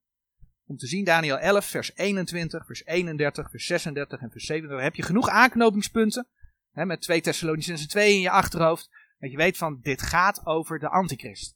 om 0.65 0.77
te 0.77 0.87
zien. 0.87 1.03
Daniel 1.03 1.39
11, 1.39 1.65
vers 1.65 1.95
21, 1.95 2.65
vers 2.65 2.85
31, 2.85 3.49
vers 3.49 3.65
36 3.65 4.19
en 4.19 4.31
vers 4.31 4.45
37. 4.45 4.85
heb 4.85 4.95
je 4.95 5.03
genoeg 5.03 5.29
aanknopingspunten. 5.29 6.27
Hè, 6.71 6.85
met 6.85 7.01
2 7.01 7.21
Thessalonicenzen 7.21 7.87
2 7.87 8.13
in 8.13 8.21
je 8.21 8.29
achterhoofd. 8.29 8.89
Dat 9.19 9.31
je 9.31 9.37
weet 9.37 9.57
van 9.57 9.79
dit 9.81 10.01
gaat 10.01 10.45
over 10.45 10.79
de 10.79 10.89
antichrist. 10.89 11.55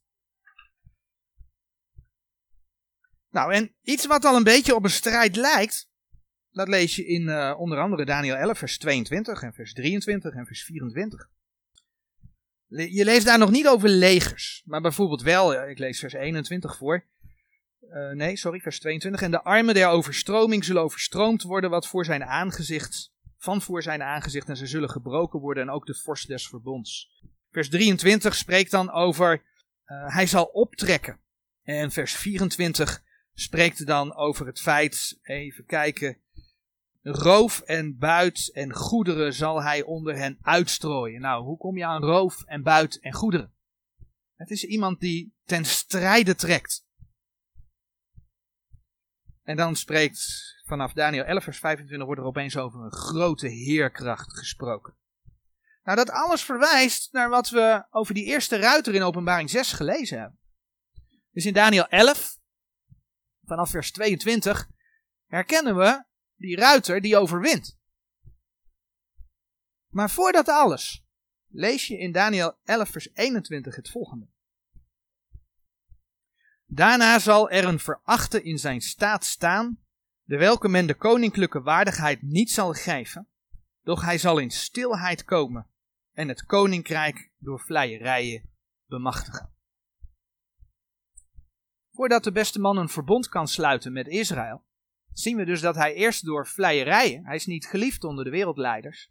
Nou, 3.30 3.54
en 3.54 3.76
iets 3.82 4.06
wat 4.06 4.26
al 4.26 4.36
een 4.36 4.44
beetje 4.44 4.76
op 4.76 4.84
een 4.84 4.89
strijd 4.89 5.36
lijkt. 5.36 5.89
Dat 6.52 6.67
lees 6.67 6.96
je 6.96 7.06
in 7.06 7.22
uh, 7.22 7.56
onder 7.58 7.80
andere 7.80 8.06
Daniel 8.06 8.36
11, 8.36 8.58
vers 8.58 8.78
22 8.78 9.41
en 9.41 9.54
vers 9.54 9.74
23 9.74 10.34
en 10.34 10.46
vers 10.46 10.63
24. 10.63 11.30
Je 12.75 13.05
leest 13.05 13.25
daar 13.25 13.38
nog 13.38 13.51
niet 13.51 13.67
over 13.67 13.89
legers, 13.89 14.62
maar 14.65 14.81
bijvoorbeeld 14.81 15.21
wel, 15.21 15.69
ik 15.69 15.79
lees 15.79 15.99
vers 15.99 16.13
21 16.13 16.77
voor. 16.77 17.05
eh, 17.89 18.10
nee, 18.10 18.38
sorry, 18.38 18.60
vers 18.60 18.79
22. 18.79 19.21
En 19.21 19.31
de 19.31 19.43
armen 19.43 19.73
der 19.73 19.88
overstroming 19.88 20.63
zullen 20.63 20.81
overstroomd 20.81 21.43
worden 21.43 21.69
wat 21.69 21.88
voor 21.88 22.05
zijn 22.05 22.23
aangezicht, 22.23 23.12
van 23.38 23.62
voor 23.62 23.84
zijn 23.84 24.03
aangezicht 24.03 24.49
en 24.49 24.57
ze 24.57 24.67
zullen 24.67 24.89
gebroken 24.89 25.39
worden 25.39 25.63
en 25.63 25.69
ook 25.69 25.86
de 25.86 25.95
vorst 25.95 26.27
des 26.27 26.47
verbonds. 26.47 27.10
Vers 27.51 27.69
23 27.69 28.36
spreekt 28.36 28.71
dan 28.71 28.91
over 28.91 29.43
uh, 29.86 30.13
hij 30.13 30.27
zal 30.27 30.43
optrekken. 30.43 31.19
En 31.63 31.91
vers 31.91 32.15
24 32.15 33.03
spreekt 33.34 33.86
dan 33.86 34.15
over 34.15 34.45
het 34.45 34.60
feit, 34.60 35.19
even 35.21 35.65
kijken, 35.65 36.17
roof 37.02 37.60
en 37.60 37.98
buit 37.98 38.52
en 38.54 38.74
goederen 38.74 39.34
zal 39.34 39.64
hij 39.64 39.84
onder 39.84 40.16
hen 40.16 40.38
uitstrooien. 40.42 41.22
Nou, 41.22 41.44
hoe 41.44 41.58
kom 41.58 41.78
je 41.78 41.86
aan 41.86 42.04
roof 42.04 42.44
en 42.44 42.64
buit 42.64 43.00
en 43.00 43.14
goederen? 43.14 43.54
Het 44.36 44.50
is 44.50 44.64
iemand 44.64 45.00
die 45.00 45.34
ten 45.46 45.66
strijde 45.66 46.36
trekt. 46.36 46.86
En 49.44 49.56
dan 49.56 49.76
spreekt 49.76 50.42
vanaf 50.66 50.94
Daniel 50.94 51.24
11 51.24 51.44
vers 51.44 51.60
25 51.60 52.06
wordt 52.06 52.22
er 52.22 52.28
opeens 52.28 52.58
over 52.58 52.84
een 52.84 52.92
grote 52.92 53.48
heerkracht 53.48 54.38
gesproken. 54.38 54.96
Nou, 55.84 55.98
dat 55.98 56.10
alles 56.10 56.44
verwijst 56.44 57.14
naar 57.14 57.30
wat 57.30 57.50
we 57.50 57.86
over 57.90 58.14
die 58.14 58.26
eerste 58.26 58.58
ruiter 58.58 58.96
in 58.96 59.04
openbaring 59.04 59.50
6 59.50 59.74
gelezen 59.74 60.20
hebben. 60.20 60.40
Dus 61.32 61.46
in 61.46 61.54
Daniel 61.54 61.88
11, 61.88 62.38
vanaf 63.46 63.70
vers 63.70 63.92
22, 63.92 64.68
herkennen 65.28 65.76
we 65.76 66.04
die 66.41 66.56
ruiter 66.56 67.01
die 67.01 67.17
overwint. 67.17 67.80
Maar 69.89 70.10
voordat 70.10 70.47
alles, 70.47 71.06
lees 71.47 71.88
je 71.88 71.97
in 71.97 72.12
Daniel 72.12 72.58
11, 72.63 72.89
vers 72.89 73.10
21 73.13 73.75
het 73.75 73.89
volgende. 73.89 74.27
Daarna 76.65 77.19
zal 77.19 77.49
er 77.49 77.65
een 77.65 77.80
verachte 77.80 78.43
in 78.43 78.58
zijn 78.58 78.82
staat 78.82 79.25
staan, 79.25 79.80
de 80.23 80.38
welke 80.38 80.67
men 80.67 80.88
de 80.88 80.95
koninklijke 80.95 81.62
waardigheid 81.62 82.21
niet 82.21 82.51
zal 82.51 82.73
geven, 82.73 83.27
doch 83.84 84.01
hij 84.01 84.17
zal 84.17 84.38
in 84.38 84.51
stilheid 84.51 85.23
komen 85.23 85.67
en 86.12 86.27
het 86.27 86.45
koninkrijk 86.45 87.32
door 87.38 87.60
vleierijen 87.60 88.49
bemachtigen. 88.86 89.54
Voordat 91.91 92.23
de 92.23 92.32
beste 92.32 92.60
man 92.60 92.77
een 92.77 92.89
verbond 92.89 93.30
kan 93.30 93.47
sluiten 93.47 93.93
met 93.93 94.08
Israël, 94.08 94.63
zien 95.13 95.38
we 95.38 95.45
dus 95.45 95.62
dat 95.62 95.76
hij 95.76 95.93
eerst 95.93 96.26
door 96.26 96.47
vleierijen, 96.47 97.26
hij 97.26 97.36
is 97.36 97.45
niet 97.45 97.65
geliefd 97.65 98.04
onder 98.04 98.24
de 98.24 98.30
wereldleiders, 98.30 99.10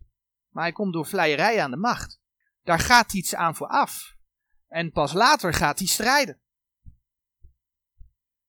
maar 0.48 0.62
hij 0.62 0.72
komt 0.72 0.92
door 0.92 1.06
vleierijen 1.06 1.62
aan 1.62 1.70
de 1.70 1.76
macht. 1.76 2.20
Daar 2.64 2.78
gaat 2.78 3.12
iets 3.12 3.34
aan 3.34 3.56
vooraf. 3.56 4.16
En 4.68 4.92
pas 4.92 5.12
later 5.12 5.54
gaat 5.54 5.78
hij 5.78 5.88
strijden. 5.88 6.40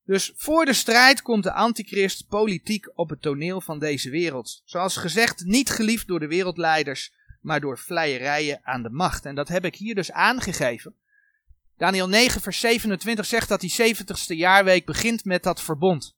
Dus 0.03 0.33
voor 0.35 0.65
de 0.65 0.73
strijd 0.73 1.21
komt 1.21 1.43
de 1.43 1.51
antichrist 1.51 2.27
politiek 2.27 2.91
op 2.93 3.09
het 3.09 3.21
toneel 3.21 3.61
van 3.61 3.79
deze 3.79 4.09
wereld. 4.09 4.61
Zoals 4.65 4.97
gezegd, 4.97 5.43
niet 5.43 5.69
geliefd 5.69 6.07
door 6.07 6.19
de 6.19 6.27
wereldleiders, 6.27 7.13
maar 7.41 7.59
door 7.59 7.77
vleierijen 7.77 8.59
aan 8.63 8.83
de 8.83 8.89
macht. 8.89 9.25
En 9.25 9.35
dat 9.35 9.47
heb 9.47 9.65
ik 9.65 9.75
hier 9.75 9.95
dus 9.95 10.11
aangegeven. 10.11 10.95
Daniel 11.77 12.07
9, 12.07 12.41
vers 12.41 12.59
27 12.59 13.25
zegt 13.25 13.49
dat 13.49 13.59
die 13.61 13.95
70ste 13.95 14.35
jaarweek 14.35 14.85
begint 14.85 15.25
met 15.25 15.43
dat 15.43 15.61
verbond. 15.61 16.15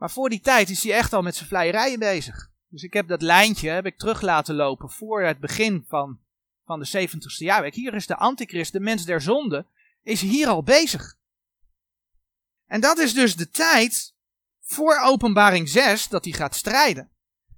Maar 0.00 0.10
voor 0.10 0.28
die 0.28 0.40
tijd 0.40 0.70
is 0.70 0.82
hij 0.82 0.92
echt 0.92 1.12
al 1.12 1.22
met 1.22 1.34
zijn 1.34 1.48
vleierijen 1.48 1.98
bezig. 1.98 2.50
Dus 2.68 2.82
ik 2.82 2.92
heb 2.92 3.08
dat 3.08 3.22
lijntje 3.22 3.70
heb 3.70 3.86
ik 3.86 3.98
terug 3.98 4.20
laten 4.20 4.54
lopen 4.54 4.90
voor 4.90 5.22
het 5.22 5.40
begin 5.40 5.84
van, 5.88 6.18
van 6.64 6.80
de 6.80 7.08
70ste 7.08 7.36
jaarweek. 7.36 7.74
Hier 7.74 7.94
is 7.94 8.06
de 8.06 8.16
antichrist, 8.16 8.72
de 8.72 8.80
mens 8.80 9.04
der 9.04 9.20
zonde, 9.20 9.66
is 10.02 10.20
hier 10.20 10.48
al 10.48 10.62
bezig. 10.62 11.16
En 12.66 12.80
dat 12.80 12.98
is 12.98 13.14
dus 13.14 13.36
de 13.36 13.50
tijd 13.50 14.14
voor 14.60 15.00
openbaring 15.00 15.68
6 15.68 16.08
dat 16.08 16.24
hij 16.24 16.32
gaat 16.32 16.54
strijden. 16.54 17.10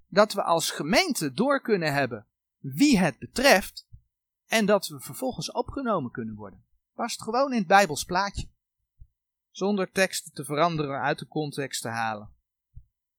Dat 0.09 0.33
we 0.33 0.42
als 0.42 0.70
gemeente 0.70 1.33
door 1.33 1.61
kunnen 1.61 1.92
hebben 1.92 2.26
wie 2.59 2.98
het 2.98 3.18
betreft 3.18 3.87
en 4.46 4.66
dat 4.66 4.87
we 4.87 5.00
vervolgens 5.00 5.52
opgenomen 5.52 6.11
kunnen 6.11 6.35
worden. 6.35 6.64
Past 6.94 7.22
gewoon 7.22 7.52
in 7.52 7.59
het 7.59 7.66
Bijbels 7.66 8.05
plaatje. 8.05 8.48
Zonder 9.52 9.90
teksten 9.90 10.32
te 10.32 10.44
veranderen 10.44 11.00
uit 11.00 11.18
de 11.18 11.28
context 11.28 11.82
te 11.82 11.88
halen. 11.88 12.30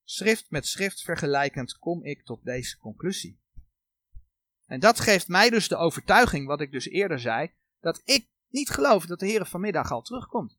Schrift 0.03 0.49
met 0.49 0.67
schrift 0.67 1.01
vergelijkend 1.01 1.77
kom 1.77 2.03
ik 2.03 2.23
tot 2.23 2.43
deze 2.43 2.77
conclusie. 2.77 3.41
En 4.65 4.79
dat 4.79 4.99
geeft 4.99 5.27
mij 5.27 5.49
dus 5.49 5.67
de 5.67 5.75
overtuiging, 5.75 6.47
wat 6.47 6.61
ik 6.61 6.71
dus 6.71 6.87
eerder 6.87 7.19
zei, 7.19 7.51
dat 7.79 8.01
ik 8.03 8.27
niet 8.49 8.69
geloof 8.69 9.05
dat 9.05 9.19
de 9.19 9.25
Heer 9.25 9.45
vanmiddag 9.45 9.91
al 9.91 10.01
terugkomt. 10.01 10.57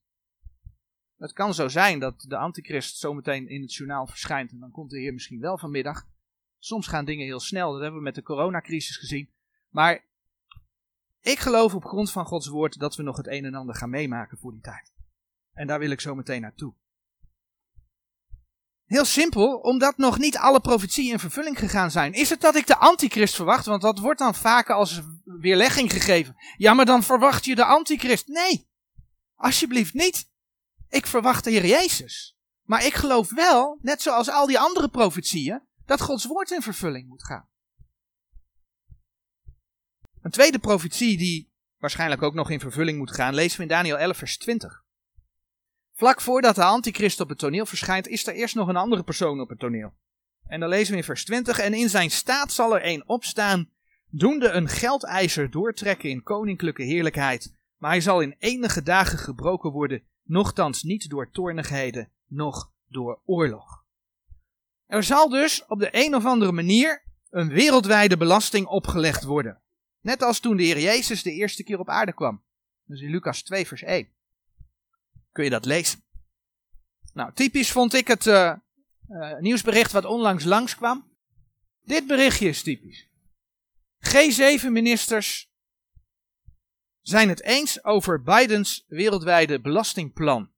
Het 1.16 1.32
kan 1.32 1.54
zo 1.54 1.68
zijn 1.68 1.98
dat 1.98 2.20
de 2.20 2.36
antichrist 2.36 2.98
zometeen 2.98 3.48
in 3.48 3.62
het 3.62 3.74
journaal 3.74 4.06
verschijnt 4.06 4.50
en 4.50 4.58
dan 4.58 4.70
komt 4.70 4.90
de 4.90 4.98
Heer 4.98 5.12
misschien 5.12 5.40
wel 5.40 5.58
vanmiddag. 5.58 6.06
Soms 6.58 6.86
gaan 6.86 7.04
dingen 7.04 7.24
heel 7.24 7.40
snel, 7.40 7.72
dat 7.72 7.80
hebben 7.80 7.98
we 7.98 8.04
met 8.04 8.14
de 8.14 8.22
coronacrisis 8.22 8.96
gezien. 8.96 9.30
Maar 9.68 10.04
ik 11.20 11.38
geloof 11.38 11.74
op 11.74 11.84
grond 11.84 12.10
van 12.10 12.26
Gods 12.26 12.46
woord 12.46 12.78
dat 12.78 12.96
we 12.96 13.02
nog 13.02 13.16
het 13.16 13.26
een 13.26 13.44
en 13.44 13.54
ander 13.54 13.74
gaan 13.74 13.90
meemaken 13.90 14.38
voor 14.38 14.52
die 14.52 14.60
tijd. 14.60 14.93
En 15.54 15.66
daar 15.66 15.78
wil 15.78 15.90
ik 15.90 16.00
zo 16.00 16.14
meteen 16.14 16.40
naartoe. 16.40 16.74
Heel 18.84 19.04
simpel, 19.04 19.56
omdat 19.58 19.96
nog 19.96 20.18
niet 20.18 20.36
alle 20.36 20.60
profetieën 20.60 21.12
in 21.12 21.18
vervulling 21.18 21.58
gegaan 21.58 21.90
zijn. 21.90 22.12
Is 22.12 22.30
het 22.30 22.40
dat 22.40 22.56
ik 22.56 22.66
de 22.66 22.76
antichrist 22.76 23.34
verwacht? 23.34 23.66
Want 23.66 23.82
dat 23.82 23.98
wordt 23.98 24.18
dan 24.18 24.34
vaker 24.34 24.74
als 24.74 25.00
weerlegging 25.24 25.92
gegeven. 25.92 26.36
Ja, 26.56 26.74
maar 26.74 26.86
dan 26.86 27.02
verwacht 27.02 27.44
je 27.44 27.54
de 27.54 27.64
antichrist. 27.64 28.28
Nee, 28.28 28.68
alsjeblieft 29.34 29.94
niet. 29.94 30.30
Ik 30.88 31.06
verwacht 31.06 31.44
de 31.44 31.50
Heer 31.50 31.66
Jezus. 31.66 32.36
Maar 32.62 32.86
ik 32.86 32.94
geloof 32.94 33.34
wel, 33.34 33.78
net 33.82 34.02
zoals 34.02 34.30
al 34.30 34.46
die 34.46 34.58
andere 34.58 34.88
profetieën, 34.88 35.62
dat 35.86 36.00
Gods 36.00 36.24
woord 36.24 36.50
in 36.50 36.62
vervulling 36.62 37.08
moet 37.08 37.24
gaan. 37.24 37.48
Een 40.22 40.30
tweede 40.30 40.58
profetie 40.58 41.18
die 41.18 41.52
waarschijnlijk 41.78 42.22
ook 42.22 42.34
nog 42.34 42.50
in 42.50 42.60
vervulling 42.60 42.98
moet 42.98 43.14
gaan, 43.14 43.34
lezen 43.34 43.56
we 43.56 43.62
in 43.62 43.68
Daniel 43.68 43.98
11, 43.98 44.16
vers 44.16 44.38
20. 44.38 44.83
Vlak 45.96 46.20
voordat 46.20 46.54
de 46.54 46.64
antichrist 46.64 47.20
op 47.20 47.28
het 47.28 47.38
toneel 47.38 47.66
verschijnt, 47.66 48.08
is 48.08 48.26
er 48.26 48.34
eerst 48.34 48.54
nog 48.54 48.68
een 48.68 48.76
andere 48.76 49.02
persoon 49.02 49.40
op 49.40 49.48
het 49.48 49.58
toneel. 49.58 49.92
En 50.46 50.60
dan 50.60 50.68
lezen 50.68 50.92
we 50.92 50.98
in 50.98 51.04
vers 51.04 51.24
20, 51.24 51.58
en 51.58 51.74
in 51.74 51.88
zijn 51.88 52.10
staat 52.10 52.52
zal 52.52 52.74
er 52.74 52.86
een 52.86 53.08
opstaan, 53.08 53.70
doende 54.10 54.48
een 54.48 54.68
geldijzer 54.68 55.50
doortrekken 55.50 56.10
in 56.10 56.22
koninklijke 56.22 56.82
heerlijkheid, 56.82 57.56
maar 57.76 57.90
hij 57.90 58.00
zal 58.00 58.20
in 58.20 58.36
enige 58.38 58.82
dagen 58.82 59.18
gebroken 59.18 59.70
worden, 59.70 60.02
nochtans 60.22 60.82
niet 60.82 61.08
door 61.08 61.30
toornigheden, 61.30 62.10
noch 62.26 62.72
door 62.88 63.20
oorlog. 63.24 63.84
Er 64.86 65.02
zal 65.02 65.28
dus 65.28 65.66
op 65.66 65.78
de 65.78 65.88
een 65.90 66.14
of 66.14 66.24
andere 66.24 66.52
manier 66.52 67.02
een 67.30 67.48
wereldwijde 67.48 68.16
belasting 68.16 68.66
opgelegd 68.66 69.24
worden. 69.24 69.60
Net 70.00 70.22
als 70.22 70.40
toen 70.40 70.56
de 70.56 70.62
Heer 70.62 70.80
Jezus 70.80 71.22
de 71.22 71.32
eerste 71.32 71.62
keer 71.62 71.78
op 71.78 71.88
aarde 71.88 72.12
kwam. 72.12 72.42
Dus 72.84 73.00
in 73.00 73.10
Lucas 73.10 73.42
2, 73.42 73.66
vers 73.66 73.82
1. 73.82 74.08
Kun 75.34 75.44
je 75.44 75.50
dat 75.50 75.64
lezen? 75.64 76.02
Nou, 77.12 77.32
typisch 77.32 77.70
vond 77.70 77.94
ik 77.94 78.08
het 78.08 78.26
uh, 78.26 78.54
uh, 79.08 79.38
nieuwsbericht 79.38 79.92
wat 79.92 80.04
onlangs 80.04 80.44
langskwam. 80.44 81.12
Dit 81.82 82.06
berichtje 82.06 82.48
is 82.48 82.62
typisch. 82.62 83.08
G7-ministers 84.08 85.52
zijn 87.00 87.28
het 87.28 87.42
eens 87.42 87.84
over 87.84 88.22
Bidens 88.22 88.84
wereldwijde 88.86 89.60
belastingplan. 89.60 90.52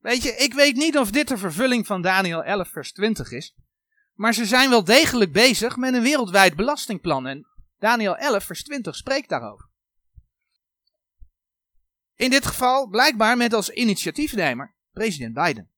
Weet 0.00 0.22
je, 0.22 0.36
ik 0.36 0.54
weet 0.54 0.76
niet 0.76 0.98
of 0.98 1.10
dit 1.10 1.28
de 1.28 1.38
vervulling 1.38 1.86
van 1.86 2.02
Daniel 2.02 2.44
11, 2.44 2.68
vers 2.68 2.92
20 2.92 3.32
is. 3.32 3.54
Maar 4.14 4.34
ze 4.34 4.44
zijn 4.46 4.70
wel 4.70 4.84
degelijk 4.84 5.32
bezig 5.32 5.76
met 5.76 5.94
een 5.94 6.02
wereldwijd 6.02 6.56
belastingplan. 6.56 7.26
En 7.26 7.46
Daniel 7.78 8.16
11, 8.16 8.44
vers 8.44 8.62
20 8.62 8.96
spreekt 8.96 9.28
daarover. 9.28 9.69
In 12.20 12.30
dit 12.30 12.46
geval 12.46 12.86
blijkbaar 12.86 13.36
met 13.36 13.52
als 13.52 13.70
initiatiefnemer 13.70 14.74
president 14.90 15.34
Biden. 15.34 15.70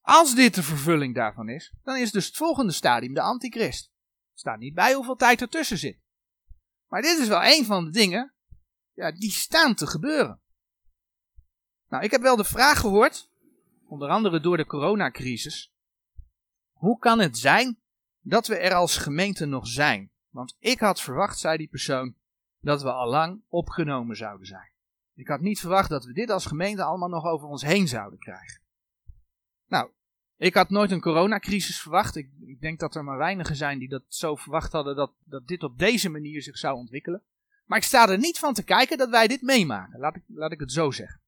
Als 0.00 0.34
dit 0.34 0.54
de 0.54 0.62
vervulling 0.62 1.14
daarvan 1.14 1.48
is, 1.48 1.74
dan 1.82 1.96
is 1.96 2.10
dus 2.10 2.26
het 2.26 2.36
volgende 2.36 2.72
stadium 2.72 3.14
de 3.14 3.20
antichrist. 3.20 3.84
Er 3.84 4.38
staat 4.38 4.58
niet 4.58 4.74
bij 4.74 4.94
hoeveel 4.94 5.16
tijd 5.16 5.40
ertussen 5.40 5.78
zit. 5.78 5.98
Maar 6.88 7.02
dit 7.02 7.18
is 7.18 7.28
wel 7.28 7.44
een 7.44 7.64
van 7.64 7.84
de 7.84 7.90
dingen 7.90 8.34
ja, 8.92 9.12
die 9.12 9.30
staan 9.30 9.74
te 9.74 9.86
gebeuren. 9.86 10.40
Nou, 11.88 12.04
ik 12.04 12.10
heb 12.10 12.22
wel 12.22 12.36
de 12.36 12.44
vraag 12.44 12.80
gehoord, 12.80 13.30
onder 13.86 14.08
andere 14.08 14.40
door 14.40 14.56
de 14.56 14.66
coronacrisis. 14.66 15.72
Hoe 16.72 16.98
kan 16.98 17.18
het 17.18 17.38
zijn 17.38 17.80
dat 18.20 18.46
we 18.46 18.56
er 18.56 18.74
als 18.74 18.96
gemeente 18.96 19.46
nog 19.46 19.66
zijn? 19.66 20.10
Want 20.28 20.56
ik 20.58 20.80
had 20.80 21.00
verwacht, 21.00 21.38
zei 21.38 21.56
die 21.56 21.68
persoon, 21.68 22.16
dat 22.64 22.82
we 22.82 22.92
al 22.92 23.08
lang 23.08 23.42
opgenomen 23.48 24.16
zouden 24.16 24.46
zijn. 24.46 24.72
Ik 25.14 25.28
had 25.28 25.40
niet 25.40 25.60
verwacht 25.60 25.88
dat 25.88 26.04
we 26.04 26.12
dit 26.12 26.30
als 26.30 26.46
gemeente 26.46 26.82
allemaal 26.82 27.08
nog 27.08 27.24
over 27.24 27.48
ons 27.48 27.62
heen 27.62 27.88
zouden 27.88 28.18
krijgen. 28.18 28.60
Nou, 29.66 29.90
ik 30.36 30.54
had 30.54 30.70
nooit 30.70 30.90
een 30.90 31.00
coronacrisis 31.00 31.80
verwacht. 31.80 32.16
Ik, 32.16 32.30
ik 32.40 32.60
denk 32.60 32.80
dat 32.80 32.94
er 32.94 33.04
maar 33.04 33.18
weinigen 33.18 33.56
zijn 33.56 33.78
die 33.78 33.88
dat 33.88 34.02
zo 34.08 34.36
verwacht 34.36 34.72
hadden 34.72 34.96
dat, 34.96 35.12
dat 35.24 35.46
dit 35.46 35.62
op 35.62 35.78
deze 35.78 36.08
manier 36.08 36.42
zich 36.42 36.58
zou 36.58 36.76
ontwikkelen. 36.76 37.22
Maar 37.64 37.78
ik 37.78 37.84
sta 37.84 38.08
er 38.08 38.18
niet 38.18 38.38
van 38.38 38.54
te 38.54 38.64
kijken 38.64 38.98
dat 38.98 39.08
wij 39.08 39.26
dit 39.26 39.42
meemaken. 39.42 39.98
Laat 39.98 40.16
ik, 40.16 40.22
laat 40.26 40.52
ik 40.52 40.60
het 40.60 40.72
zo 40.72 40.90
zeggen. 40.90 41.20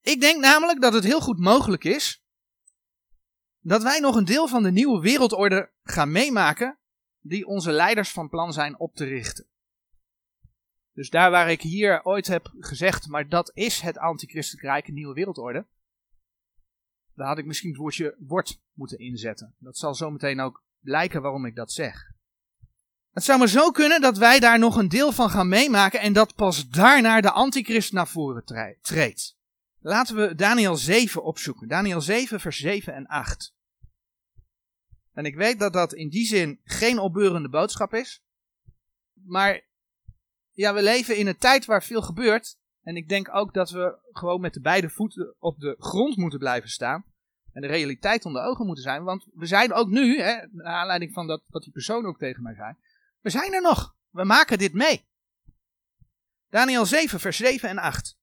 Ik 0.00 0.20
denk 0.20 0.40
namelijk 0.40 0.80
dat 0.80 0.92
het 0.92 1.04
heel 1.04 1.20
goed 1.20 1.38
mogelijk 1.38 1.84
is 1.84 2.24
dat 3.60 3.82
wij 3.82 4.00
nog 4.00 4.16
een 4.16 4.24
deel 4.24 4.48
van 4.48 4.62
de 4.62 4.70
nieuwe 4.70 5.00
wereldorde 5.00 5.70
gaan 5.82 6.10
meemaken 6.10 6.78
die 7.20 7.46
onze 7.46 7.72
leiders 7.72 8.12
van 8.12 8.28
plan 8.28 8.52
zijn 8.52 8.78
op 8.78 8.94
te 8.94 9.04
richten. 9.04 9.46
Dus 10.96 11.10
daar 11.10 11.30
waar 11.30 11.50
ik 11.50 11.62
hier 11.62 12.04
ooit 12.04 12.26
heb 12.26 12.52
gezegd, 12.58 13.08
maar 13.08 13.28
dat 13.28 13.50
is 13.54 13.80
het 13.80 13.98
antichristelijk 13.98 14.64
rijk, 14.64 14.88
nieuwe 14.88 15.14
wereldorde. 15.14 15.66
Daar 17.14 17.26
had 17.26 17.38
ik 17.38 17.44
misschien 17.46 17.70
het 17.70 17.78
woordje 17.78 18.16
wordt 18.18 18.60
moeten 18.72 18.98
inzetten. 18.98 19.54
Dat 19.58 19.78
zal 19.78 19.94
zo 19.94 20.10
meteen 20.10 20.40
ook 20.40 20.64
blijken 20.80 21.22
waarom 21.22 21.46
ik 21.46 21.54
dat 21.54 21.72
zeg. 21.72 22.12
Het 23.10 23.24
zou 23.24 23.38
maar 23.38 23.48
zo 23.48 23.70
kunnen 23.70 24.00
dat 24.00 24.18
wij 24.18 24.40
daar 24.40 24.58
nog 24.58 24.76
een 24.76 24.88
deel 24.88 25.12
van 25.12 25.30
gaan 25.30 25.48
meemaken 25.48 26.00
en 26.00 26.12
dat 26.12 26.34
pas 26.34 26.68
daarna 26.68 27.20
de 27.20 27.30
antichrist 27.30 27.92
naar 27.92 28.08
voren 28.08 28.44
treedt. 28.80 29.36
Laten 29.78 30.16
we 30.16 30.34
Daniel 30.34 30.76
7 30.76 31.22
opzoeken. 31.22 31.68
Daniel 31.68 32.00
7, 32.00 32.40
vers 32.40 32.58
7 32.58 32.94
en 32.94 33.06
8. 33.06 33.54
En 35.12 35.24
ik 35.24 35.34
weet 35.34 35.58
dat 35.58 35.72
dat 35.72 35.92
in 35.92 36.08
die 36.08 36.26
zin 36.26 36.60
geen 36.64 36.98
opbeurende 36.98 37.48
boodschap 37.48 37.94
is. 37.94 38.22
Maar 39.12 39.65
ja, 40.56 40.74
we 40.74 40.82
leven 40.82 41.16
in 41.16 41.26
een 41.26 41.38
tijd 41.38 41.64
waar 41.64 41.82
veel 41.82 42.02
gebeurt. 42.02 42.56
En 42.82 42.96
ik 42.96 43.08
denk 43.08 43.34
ook 43.34 43.54
dat 43.54 43.70
we 43.70 43.98
gewoon 44.12 44.40
met 44.40 44.54
de 44.54 44.60
beide 44.60 44.88
voeten 44.88 45.34
op 45.38 45.58
de 45.58 45.76
grond 45.78 46.16
moeten 46.16 46.38
blijven 46.38 46.68
staan. 46.68 47.04
En 47.52 47.62
de 47.62 47.66
realiteit 47.66 48.24
onder 48.24 48.42
ogen 48.42 48.66
moeten 48.66 48.84
zijn. 48.84 49.04
Want 49.04 49.26
we 49.34 49.46
zijn 49.46 49.72
ook 49.72 49.88
nu, 49.88 50.20
hè, 50.20 50.46
naar 50.52 50.74
aanleiding 50.74 51.12
van 51.12 51.26
dat, 51.26 51.42
wat 51.48 51.62
die 51.62 51.72
persoon 51.72 52.06
ook 52.06 52.18
tegen 52.18 52.42
mij 52.42 52.54
zei. 52.54 52.74
We 53.20 53.30
zijn 53.30 53.52
er 53.52 53.62
nog. 53.62 53.96
We 54.10 54.24
maken 54.24 54.58
dit 54.58 54.72
mee. 54.72 55.04
Daniel 56.50 56.86
7, 56.86 57.20
vers 57.20 57.36
7 57.36 57.68
en 57.68 57.78
8. 57.78 58.18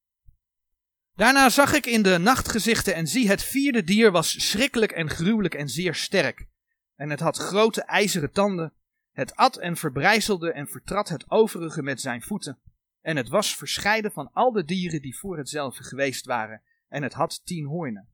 Daarna 1.15 1.49
zag 1.49 1.73
ik 1.73 1.85
in 1.85 2.03
de 2.03 2.17
nachtgezichten 2.17 2.95
en 2.95 3.07
zie 3.07 3.27
het 3.27 3.43
vierde 3.43 3.83
dier 3.83 4.11
was 4.11 4.49
schrikkelijk 4.49 4.91
en 4.91 5.09
gruwelijk 5.09 5.53
en 5.53 5.69
zeer 5.69 5.95
sterk. 5.95 6.47
En 6.95 7.09
het 7.09 7.19
had 7.19 7.37
grote 7.37 7.81
ijzeren 7.81 8.31
tanden. 8.31 8.73
Het 9.13 9.35
at 9.35 9.57
en 9.57 9.77
verbrijzelde 9.77 10.51
en 10.51 10.67
vertrad 10.67 11.09
het 11.09 11.31
overige 11.31 11.83
met 11.83 12.01
zijn 12.01 12.21
voeten. 12.21 12.59
En 13.01 13.17
het 13.17 13.29
was 13.29 13.55
verscheiden 13.55 14.11
van 14.11 14.29
al 14.33 14.51
de 14.51 14.65
dieren 14.65 15.01
die 15.01 15.17
voor 15.17 15.37
hetzelfde 15.37 15.83
geweest 15.83 16.25
waren. 16.25 16.61
En 16.87 17.03
het 17.03 17.13
had 17.13 17.41
tien 17.45 17.65
hoornen. 17.65 18.07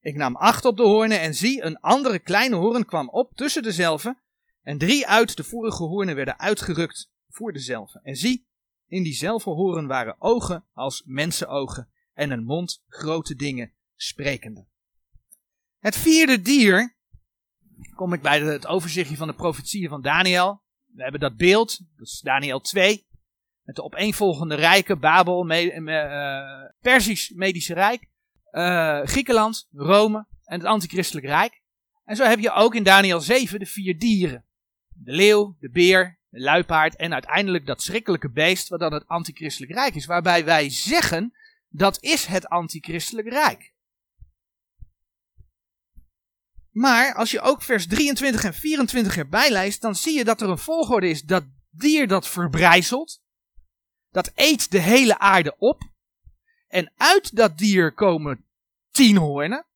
Ik 0.00 0.16
nam 0.16 0.36
acht 0.36 0.64
op 0.64 0.76
de 0.76 0.82
hoornen 0.82 1.20
en 1.20 1.34
zie, 1.34 1.62
een 1.62 1.80
andere 1.80 2.18
kleine 2.18 2.56
hoorn 2.56 2.84
kwam 2.84 3.08
op 3.08 3.34
tussen 3.34 3.62
dezelfde. 3.62 4.18
En 4.62 4.78
drie 4.78 5.06
uit 5.06 5.36
de 5.36 5.44
vorige 5.44 5.82
hoornen 5.82 6.14
werden 6.14 6.38
uitgerukt 6.38 7.10
voor 7.28 7.52
dezelfde. 7.52 8.00
En 8.02 8.16
zie, 8.16 8.46
in 8.86 9.02
diezelfde 9.02 9.50
hoorn 9.50 9.86
waren 9.86 10.16
ogen 10.18 10.64
als 10.72 11.02
mensenogen 11.06 11.88
en 12.14 12.30
een 12.30 12.44
mond 12.44 12.82
grote 12.88 13.34
dingen 13.34 13.72
sprekende. 13.96 14.66
Het 15.78 15.96
vierde 15.96 16.42
dier, 16.42 16.96
kom 17.94 18.12
ik 18.12 18.22
bij 18.22 18.40
het 18.40 18.66
overzichtje 18.66 19.16
van 19.16 19.28
de 19.28 19.34
profetieën 19.34 19.88
van 19.88 20.02
Daniel. 20.02 20.62
We 20.94 21.02
hebben 21.02 21.20
dat 21.20 21.36
beeld, 21.36 21.78
dat 21.96 22.06
is 22.06 22.20
Daniel 22.20 22.60
2. 22.60 23.06
Met 23.62 23.76
de 23.76 23.82
opeenvolgende 23.82 24.54
rijken, 24.54 25.00
Babel, 25.00 25.44
me, 25.44 25.74
uh, 25.74 26.70
Persisch 26.80 27.30
Medische 27.30 27.74
Rijk, 27.74 28.08
uh, 28.52 29.00
Griekenland, 29.02 29.68
Rome 29.72 30.26
en 30.44 30.58
het 30.58 30.68
Antichristelijk 30.68 31.26
Rijk. 31.26 31.62
En 32.04 32.16
zo 32.16 32.24
heb 32.24 32.38
je 32.38 32.52
ook 32.52 32.74
in 32.74 32.82
Daniel 32.82 33.20
7 33.20 33.58
de 33.58 33.66
vier 33.66 33.98
dieren. 33.98 34.44
De 34.88 35.12
leeuw, 35.12 35.56
de 35.60 35.70
beer, 35.70 36.18
de 36.28 36.40
luipaard 36.40 36.96
en 36.96 37.12
uiteindelijk 37.12 37.66
dat 37.66 37.82
schrikkelijke 37.82 38.30
beest 38.30 38.68
wat 38.68 38.80
dan 38.80 38.92
het 38.92 39.06
Antichristelijk 39.06 39.72
Rijk 39.72 39.94
is. 39.94 40.06
Waarbij 40.06 40.44
wij 40.44 40.70
zeggen 40.70 41.32
dat 41.68 42.02
is 42.02 42.26
het 42.26 42.48
antichristelijk 42.48 43.28
rijk. 43.28 43.72
Maar 46.78 47.14
als 47.14 47.30
je 47.30 47.40
ook 47.40 47.62
vers 47.62 47.86
23 47.86 48.44
en 48.44 48.54
24 48.54 49.16
erbij 49.16 49.50
lijst, 49.50 49.80
dan 49.80 49.94
zie 49.94 50.16
je 50.16 50.24
dat 50.24 50.40
er 50.40 50.48
een 50.48 50.58
volgorde 50.58 51.08
is. 51.08 51.22
Dat 51.22 51.44
dier 51.70 52.08
dat 52.08 52.28
verbrijzelt, 52.28 53.22
dat 54.10 54.32
eet 54.34 54.70
de 54.70 54.78
hele 54.78 55.18
aarde 55.18 55.56
op. 55.56 55.82
En 56.68 56.92
uit 56.96 57.36
dat 57.36 57.58
dier 57.58 57.94
komen 57.94 58.44
tien 58.90 59.16
hoornen. 59.16 59.66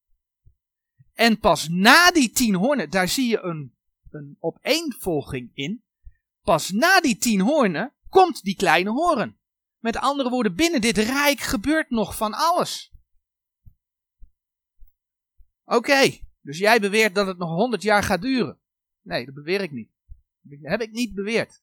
En 1.14 1.38
pas 1.38 1.68
na 1.68 2.10
die 2.10 2.30
tien 2.30 2.54
hoornen, 2.54 2.90
daar 2.90 3.08
zie 3.08 3.28
je 3.28 3.40
een, 3.40 3.76
een 4.10 4.36
opeenvolging 4.40 5.50
in. 5.54 5.84
Pas 6.42 6.70
na 6.70 7.00
die 7.00 7.16
tien 7.16 7.40
hoornen 7.40 7.92
komt 8.08 8.42
die 8.42 8.56
kleine 8.56 8.90
hoorn. 8.90 9.38
Met 9.78 9.96
andere 9.96 10.30
woorden, 10.30 10.54
binnen 10.54 10.80
dit 10.80 10.96
rijk 10.98 11.40
gebeurt 11.40 11.90
nog 11.90 12.16
van 12.16 12.34
alles. 12.34 12.92
Oké, 15.64 16.18
dus 16.42 16.58
jij 16.58 16.80
beweert 16.80 17.14
dat 17.14 17.26
het 17.26 17.38
nog 17.38 17.50
100 17.50 17.82
jaar 17.82 18.02
gaat 18.02 18.22
duren. 18.22 18.58
Nee, 19.00 19.24
dat 19.24 19.34
beweer 19.34 19.60
ik 19.60 19.70
niet. 19.70 19.90
Dat 20.40 20.70
heb 20.70 20.80
ik 20.80 20.90
niet 20.90 21.14
beweerd. 21.14 21.62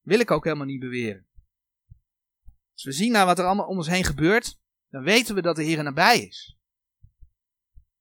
Wil 0.00 0.20
ik 0.20 0.30
ook 0.30 0.44
helemaal 0.44 0.66
niet 0.66 0.80
beweren. 0.80 1.26
Als 2.72 2.84
we 2.84 2.92
zien 2.92 3.12
naar 3.12 3.26
wat 3.26 3.38
er 3.38 3.44
allemaal 3.44 3.66
om 3.66 3.76
ons 3.76 3.88
heen 3.88 4.04
gebeurt, 4.04 4.60
dan 4.88 5.02
weten 5.02 5.34
we 5.34 5.42
dat 5.42 5.56
de 5.56 5.62
Heer 5.62 5.82
nabij 5.82 6.18
is. 6.18 6.56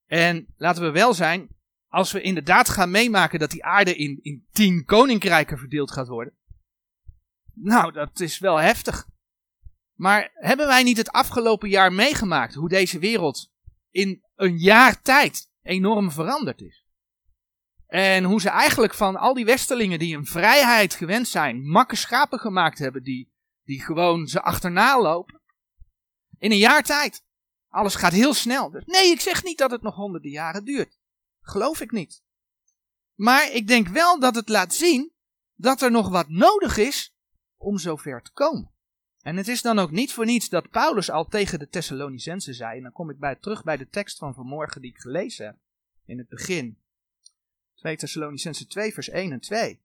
En 0.05 0.53
laten 0.57 0.83
we 0.83 0.91
wel 0.91 1.13
zijn, 1.13 1.47
als 1.87 2.11
we 2.11 2.21
inderdaad 2.21 2.69
gaan 2.69 2.91
meemaken 2.91 3.39
dat 3.39 3.51
die 3.51 3.63
aarde 3.63 3.95
in, 3.95 4.19
in 4.21 4.47
tien 4.51 4.85
koninkrijken 4.85 5.57
verdeeld 5.57 5.91
gaat 5.91 6.07
worden. 6.07 6.35
Nou, 7.53 7.91
dat 7.91 8.19
is 8.19 8.39
wel 8.39 8.57
heftig. 8.57 9.07
Maar 9.93 10.31
hebben 10.33 10.67
wij 10.67 10.83
niet 10.83 10.97
het 10.97 11.11
afgelopen 11.11 11.69
jaar 11.69 11.93
meegemaakt 11.93 12.53
hoe 12.53 12.69
deze 12.69 12.99
wereld 12.99 13.51
in 13.89 14.23
een 14.35 14.57
jaar 14.57 15.01
tijd 15.01 15.50
enorm 15.61 16.11
veranderd 16.11 16.61
is? 16.61 16.85
En 17.87 18.23
hoe 18.23 18.41
ze 18.41 18.49
eigenlijk 18.49 18.93
van 18.93 19.15
al 19.15 19.33
die 19.33 19.45
westerlingen 19.45 19.99
die 19.99 20.17
een 20.17 20.25
vrijheid 20.25 20.93
gewend 20.93 21.27
zijn, 21.27 21.69
makke 21.69 21.95
schapen 21.95 22.39
gemaakt 22.39 22.79
hebben 22.79 23.03
die, 23.03 23.33
die 23.63 23.81
gewoon 23.81 24.27
ze 24.27 24.41
achterna 24.41 25.01
lopen. 25.01 25.41
In 26.37 26.51
een 26.51 26.57
jaar 26.57 26.83
tijd. 26.83 27.23
Alles 27.67 27.95
gaat 27.95 28.11
heel 28.11 28.33
snel. 28.33 28.69
Dus 28.69 28.85
nee, 28.85 29.11
ik 29.11 29.19
zeg 29.19 29.43
niet 29.43 29.57
dat 29.57 29.71
het 29.71 29.81
nog 29.81 29.95
honderden 29.95 30.31
jaren 30.31 30.65
duurt. 30.65 30.99
Geloof 31.41 31.81
ik 31.81 31.91
niet. 31.91 32.23
Maar 33.15 33.51
ik 33.51 33.67
denk 33.67 33.87
wel 33.87 34.19
dat 34.19 34.35
het 34.35 34.49
laat 34.49 34.73
zien 34.73 35.13
dat 35.53 35.81
er 35.81 35.91
nog 35.91 36.09
wat 36.09 36.29
nodig 36.29 36.77
is 36.77 37.15
om 37.57 37.77
zover 37.77 38.21
te 38.21 38.31
komen. 38.31 38.71
En 39.21 39.37
het 39.37 39.47
is 39.47 39.61
dan 39.61 39.79
ook 39.79 39.91
niet 39.91 40.13
voor 40.13 40.25
niets 40.25 40.49
dat 40.49 40.69
Paulus 40.69 41.09
al 41.09 41.25
tegen 41.25 41.59
de 41.59 41.69
Thessalonicensen 41.69 42.53
zei, 42.53 42.77
en 42.77 42.83
dan 42.83 42.91
kom 42.91 43.09
ik 43.09 43.19
bij, 43.19 43.35
terug 43.35 43.63
bij 43.63 43.77
de 43.77 43.89
tekst 43.89 44.17
van 44.17 44.33
vanmorgen 44.33 44.81
die 44.81 44.91
ik 44.91 44.97
gelezen 44.97 45.45
heb, 45.45 45.57
in 46.05 46.17
het 46.17 46.29
begin. 46.29 46.77
2 47.75 47.97
Thessalonicensen 47.97 48.67
2 48.67 48.93
vers 48.93 49.09
1 49.09 49.31
en 49.31 49.39
2. 49.39 49.81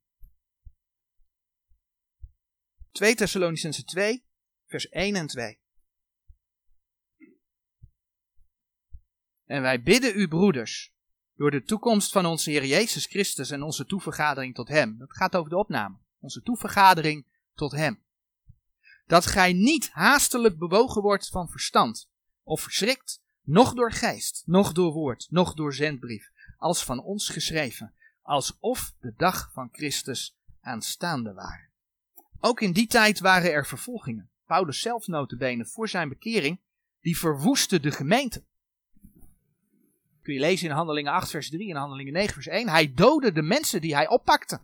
2 2.91 3.15
Thessalonicensen 3.15 3.85
2 3.85 4.23
vers 4.65 4.89
1 4.89 5.15
en 5.15 5.27
2. 5.27 5.59
En 9.45 9.61
wij 9.61 9.81
bidden 9.81 10.19
u 10.19 10.27
broeders, 10.27 10.93
door 11.35 11.51
de 11.51 11.63
toekomst 11.63 12.11
van 12.11 12.25
onze 12.25 12.49
Heer 12.49 12.65
Jezus 12.65 13.05
Christus 13.05 13.51
en 13.51 13.63
onze 13.63 13.85
toevergadering 13.85 14.55
tot 14.55 14.67
Hem. 14.67 14.97
Dat 14.97 15.15
gaat 15.15 15.35
over 15.35 15.49
de 15.49 15.57
opname. 15.57 15.97
Onze 16.19 16.41
toevergadering 16.41 17.25
tot 17.53 17.71
Hem 17.71 18.05
dat 19.07 19.25
gij 19.25 19.53
niet 19.53 19.89
haastelijk 19.91 20.57
bewogen 20.57 21.01
wordt 21.01 21.29
van 21.29 21.49
verstand, 21.49 22.09
of 22.43 22.61
verschrikt, 22.61 23.21
noch 23.41 23.73
door 23.73 23.91
geest, 23.91 24.43
noch 24.45 24.71
door 24.71 24.91
woord, 24.91 25.27
noch 25.29 25.53
door 25.53 25.73
zendbrief, 25.73 26.31
als 26.57 26.83
van 26.83 26.99
ons 26.99 27.29
geschreven, 27.29 27.93
alsof 28.21 28.93
de 28.99 29.13
dag 29.17 29.51
van 29.53 29.69
Christus 29.71 30.37
aanstaande 30.61 31.33
waren. 31.33 31.69
Ook 32.39 32.61
in 32.61 32.71
die 32.71 32.87
tijd 32.87 33.19
waren 33.19 33.51
er 33.51 33.65
vervolgingen. 33.65 34.29
Paulus 34.45 34.81
zelf 34.81 35.07
notabene 35.07 35.65
voor 35.65 35.89
zijn 35.89 36.09
bekering, 36.09 36.59
die 37.01 37.17
verwoestte 37.17 37.79
de 37.79 37.91
gemeente. 37.91 38.43
Kun 40.21 40.33
je 40.33 40.39
lezen 40.39 40.69
in 40.69 40.75
Handelingen 40.75 41.13
8 41.13 41.29
vers 41.29 41.49
3 41.49 41.69
en 41.69 41.75
Handelingen 41.75 42.13
9 42.13 42.33
vers 42.33 42.47
1. 42.47 42.69
Hij 42.69 42.93
doodde 42.93 43.31
de 43.31 43.41
mensen 43.41 43.81
die 43.81 43.95
hij 43.95 44.07
oppakte. 44.07 44.59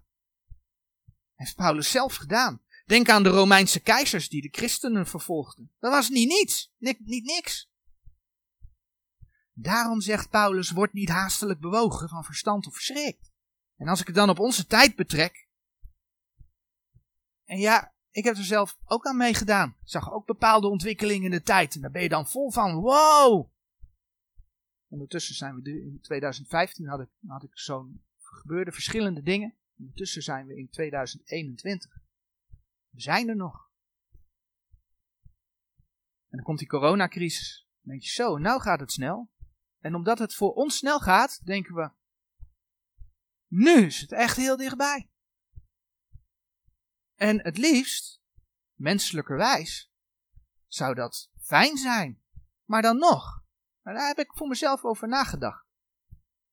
Heeft 1.35 1.55
Paulus 1.55 1.91
zelf 1.91 2.15
gedaan. 2.15 2.61
Denk 2.83 3.09
aan 3.09 3.23
de 3.23 3.29
Romeinse 3.29 3.79
keizers 3.79 4.29
die 4.29 4.41
de 4.41 4.49
christenen 4.51 5.07
vervolgden. 5.07 5.71
Dat 5.79 5.91
was 5.91 6.09
niet 6.09 6.27
niets, 6.27 6.71
niet, 6.77 6.99
niet 7.05 7.23
niks. 7.23 7.71
Daarom 9.53 10.01
zegt 10.01 10.29
Paulus, 10.29 10.71
word 10.71 10.93
niet 10.93 11.09
haastelijk 11.09 11.59
bewogen 11.59 12.09
van 12.09 12.23
verstand 12.23 12.67
of 12.67 12.75
schrik. 12.75 13.17
En 13.77 13.87
als 13.87 13.99
ik 13.99 14.07
het 14.07 14.15
dan 14.15 14.29
op 14.29 14.39
onze 14.39 14.65
tijd 14.65 14.95
betrek. 14.95 15.47
En 17.45 17.59
ja, 17.59 17.93
ik 18.11 18.23
heb 18.23 18.37
er 18.37 18.43
zelf 18.43 18.77
ook 18.85 19.05
aan 19.05 19.17
meegedaan. 19.17 19.69
Ik 19.69 19.89
zag 19.89 20.11
ook 20.11 20.25
bepaalde 20.25 20.67
ontwikkelingen 20.67 21.25
in 21.25 21.31
de 21.31 21.41
tijd. 21.41 21.75
En 21.75 21.81
daar 21.81 21.91
ben 21.91 22.01
je 22.01 22.09
dan 22.09 22.27
vol 22.27 22.51
van, 22.51 22.75
wow! 22.75 23.51
Ondertussen 24.87 25.35
zijn 25.35 25.55
we 25.55 25.69
in 25.69 25.99
2015 26.01 26.87
had 26.87 26.99
ik, 26.99 27.09
had 27.27 27.43
ik 27.43 27.51
zo'n 27.53 28.03
gebeurde 28.21 28.71
verschillende 28.71 29.21
dingen. 29.21 29.55
Ondertussen 29.77 30.23
zijn 30.23 30.47
we 30.47 30.57
in 30.57 30.69
2021. 30.69 32.02
We 32.93 33.01
zijn 33.01 33.29
er 33.29 33.35
nog. 33.35 33.71
En 36.29 36.37
dan 36.37 36.43
komt 36.43 36.59
die 36.59 36.67
coronacrisis. 36.67 37.67
Dan 37.81 37.91
denk 37.91 38.01
je 38.03 38.09
zo, 38.09 38.37
nou 38.37 38.61
gaat 38.61 38.79
het 38.79 38.91
snel. 38.91 39.31
En 39.79 39.95
omdat 39.95 40.19
het 40.19 40.35
voor 40.35 40.53
ons 40.53 40.77
snel 40.77 40.99
gaat, 40.99 41.45
denken 41.45 41.75
we, 41.75 41.91
nu 43.47 43.85
is 43.85 44.01
het 44.01 44.11
echt 44.11 44.37
heel 44.37 44.57
dichtbij. 44.57 45.09
En 47.15 47.43
het 47.43 47.57
liefst, 47.57 48.21
menselijkerwijs, 48.73 49.91
zou 50.67 50.93
dat 50.93 51.31
fijn 51.41 51.77
zijn. 51.77 52.23
Maar 52.65 52.81
dan 52.81 52.97
nog, 52.97 53.43
daar 53.81 54.07
heb 54.07 54.17
ik 54.17 54.33
voor 54.33 54.47
mezelf 54.47 54.83
over 54.83 55.07
nagedacht. 55.07 55.65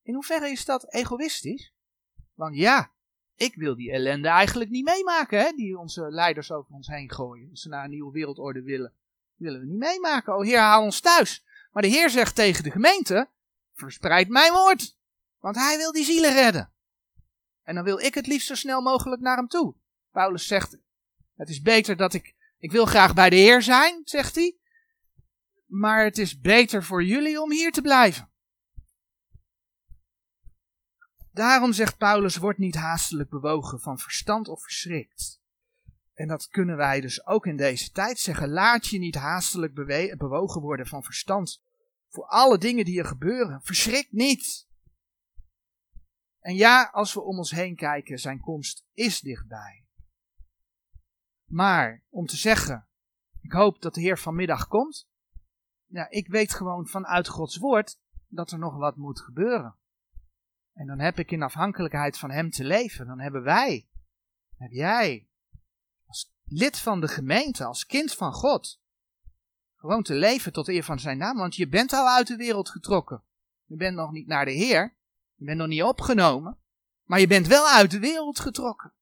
In 0.01 0.13
hoeverre 0.13 0.49
is 0.49 0.65
dat 0.65 0.93
egoïstisch? 0.93 1.73
Want 2.33 2.55
ja, 2.55 2.93
ik 3.41 3.55
wil 3.55 3.75
die 3.75 3.91
ellende 3.91 4.27
eigenlijk 4.27 4.69
niet 4.69 4.85
meemaken, 4.85 5.39
hè, 5.39 5.51
die 5.55 5.77
onze 5.77 6.11
leiders 6.11 6.51
over 6.51 6.73
ons 6.73 6.87
heen 6.87 7.11
gooien. 7.11 7.49
Als 7.49 7.61
ze 7.61 7.69
naar 7.69 7.83
een 7.83 7.89
nieuwe 7.89 8.11
wereldorde 8.11 8.61
willen. 8.61 8.93
Willen 9.35 9.59
we 9.59 9.65
niet 9.65 9.77
meemaken. 9.77 10.35
Oh 10.35 10.43
Heer, 10.43 10.59
haal 10.59 10.83
ons 10.83 10.99
thuis. 10.99 11.43
Maar 11.71 11.83
de 11.83 11.89
Heer 11.89 12.09
zegt 12.09 12.35
tegen 12.35 12.63
de 12.63 12.71
gemeente, 12.71 13.29
verspreid 13.73 14.29
mijn 14.29 14.53
woord. 14.53 14.97
Want 15.39 15.55
hij 15.55 15.77
wil 15.77 15.91
die 15.91 16.03
zielen 16.03 16.33
redden. 16.33 16.71
En 17.63 17.75
dan 17.75 17.83
wil 17.83 17.99
ik 17.99 18.13
het 18.13 18.27
liefst 18.27 18.47
zo 18.47 18.55
snel 18.55 18.81
mogelijk 18.81 19.21
naar 19.21 19.37
hem 19.37 19.47
toe. 19.47 19.75
Paulus 20.11 20.47
zegt, 20.47 20.77
het 21.35 21.49
is 21.49 21.61
beter 21.61 21.97
dat 21.97 22.13
ik, 22.13 22.35
ik 22.57 22.71
wil 22.71 22.85
graag 22.85 23.13
bij 23.13 23.29
de 23.29 23.35
Heer 23.35 23.61
zijn, 23.61 24.01
zegt 24.03 24.35
hij. 24.35 24.55
Maar 25.65 26.03
het 26.03 26.17
is 26.17 26.39
beter 26.39 26.83
voor 26.83 27.03
jullie 27.03 27.41
om 27.41 27.51
hier 27.51 27.71
te 27.71 27.81
blijven. 27.81 28.30
Daarom 31.41 31.73
zegt 31.73 31.97
Paulus, 31.97 32.37
word 32.37 32.57
niet 32.57 32.75
haastelijk 32.75 33.29
bewogen 33.29 33.79
van 33.79 33.99
verstand 33.99 34.47
of 34.47 34.61
verschrikt. 34.61 35.41
En 36.13 36.27
dat 36.27 36.47
kunnen 36.47 36.77
wij 36.77 37.01
dus 37.01 37.25
ook 37.25 37.45
in 37.45 37.57
deze 37.57 37.91
tijd 37.91 38.19
zeggen. 38.19 38.49
Laat 38.49 38.87
je 38.87 38.99
niet 38.99 39.15
haastelijk 39.15 39.73
bewogen 40.17 40.61
worden 40.61 40.87
van 40.87 41.03
verstand. 41.03 41.63
Voor 42.09 42.25
alle 42.25 42.57
dingen 42.57 42.85
die 42.85 42.99
er 42.99 43.05
gebeuren. 43.05 43.61
Verschrik 43.61 44.11
niet. 44.11 44.67
En 46.39 46.55
ja, 46.55 46.89
als 46.91 47.13
we 47.13 47.21
om 47.21 47.37
ons 47.37 47.51
heen 47.51 47.75
kijken, 47.75 48.19
zijn 48.19 48.39
komst 48.39 48.85
is 48.93 49.19
dichtbij. 49.19 49.85
Maar 51.45 52.03
om 52.09 52.25
te 52.25 52.37
zeggen, 52.37 52.87
ik 53.39 53.51
hoop 53.51 53.81
dat 53.81 53.93
de 53.93 54.01
Heer 54.01 54.19
vanmiddag 54.19 54.67
komt. 54.67 55.09
Ja, 55.85 56.09
ik 56.09 56.27
weet 56.27 56.53
gewoon 56.53 56.87
vanuit 56.87 57.27
Gods 57.27 57.57
woord 57.57 57.99
dat 58.27 58.51
er 58.51 58.59
nog 58.59 58.75
wat 58.75 58.95
moet 58.95 59.19
gebeuren. 59.19 59.79
En 60.73 60.87
dan 60.87 60.99
heb 60.99 61.19
ik 61.19 61.31
in 61.31 61.41
afhankelijkheid 61.41 62.17
van 62.17 62.31
Hem 62.31 62.49
te 62.49 62.63
leven. 62.63 63.07
Dan 63.07 63.19
hebben 63.19 63.43
wij, 63.43 63.87
heb 64.57 64.71
jij, 64.71 65.27
als 66.05 66.33
lid 66.43 66.79
van 66.79 67.01
de 67.01 67.07
gemeente, 67.07 67.65
als 67.65 67.85
kind 67.85 68.13
van 68.13 68.33
God, 68.33 68.81
gewoon 69.75 70.03
te 70.03 70.13
leven 70.13 70.53
tot 70.53 70.67
eer 70.67 70.83
van 70.83 70.99
Zijn 70.99 71.17
naam. 71.17 71.37
Want 71.37 71.55
je 71.55 71.67
bent 71.67 71.93
al 71.93 72.07
uit 72.07 72.27
de 72.27 72.35
wereld 72.35 72.69
getrokken. 72.69 73.23
Je 73.65 73.75
bent 73.75 73.95
nog 73.95 74.11
niet 74.11 74.27
naar 74.27 74.45
de 74.45 74.51
Heer. 74.51 74.95
Je 75.35 75.45
bent 75.45 75.57
nog 75.57 75.67
niet 75.67 75.83
opgenomen. 75.83 76.57
Maar 77.03 77.19
je 77.19 77.27
bent 77.27 77.47
wel 77.47 77.67
uit 77.67 77.91
de 77.91 77.99
wereld 77.99 78.39
getrokken. 78.39 78.93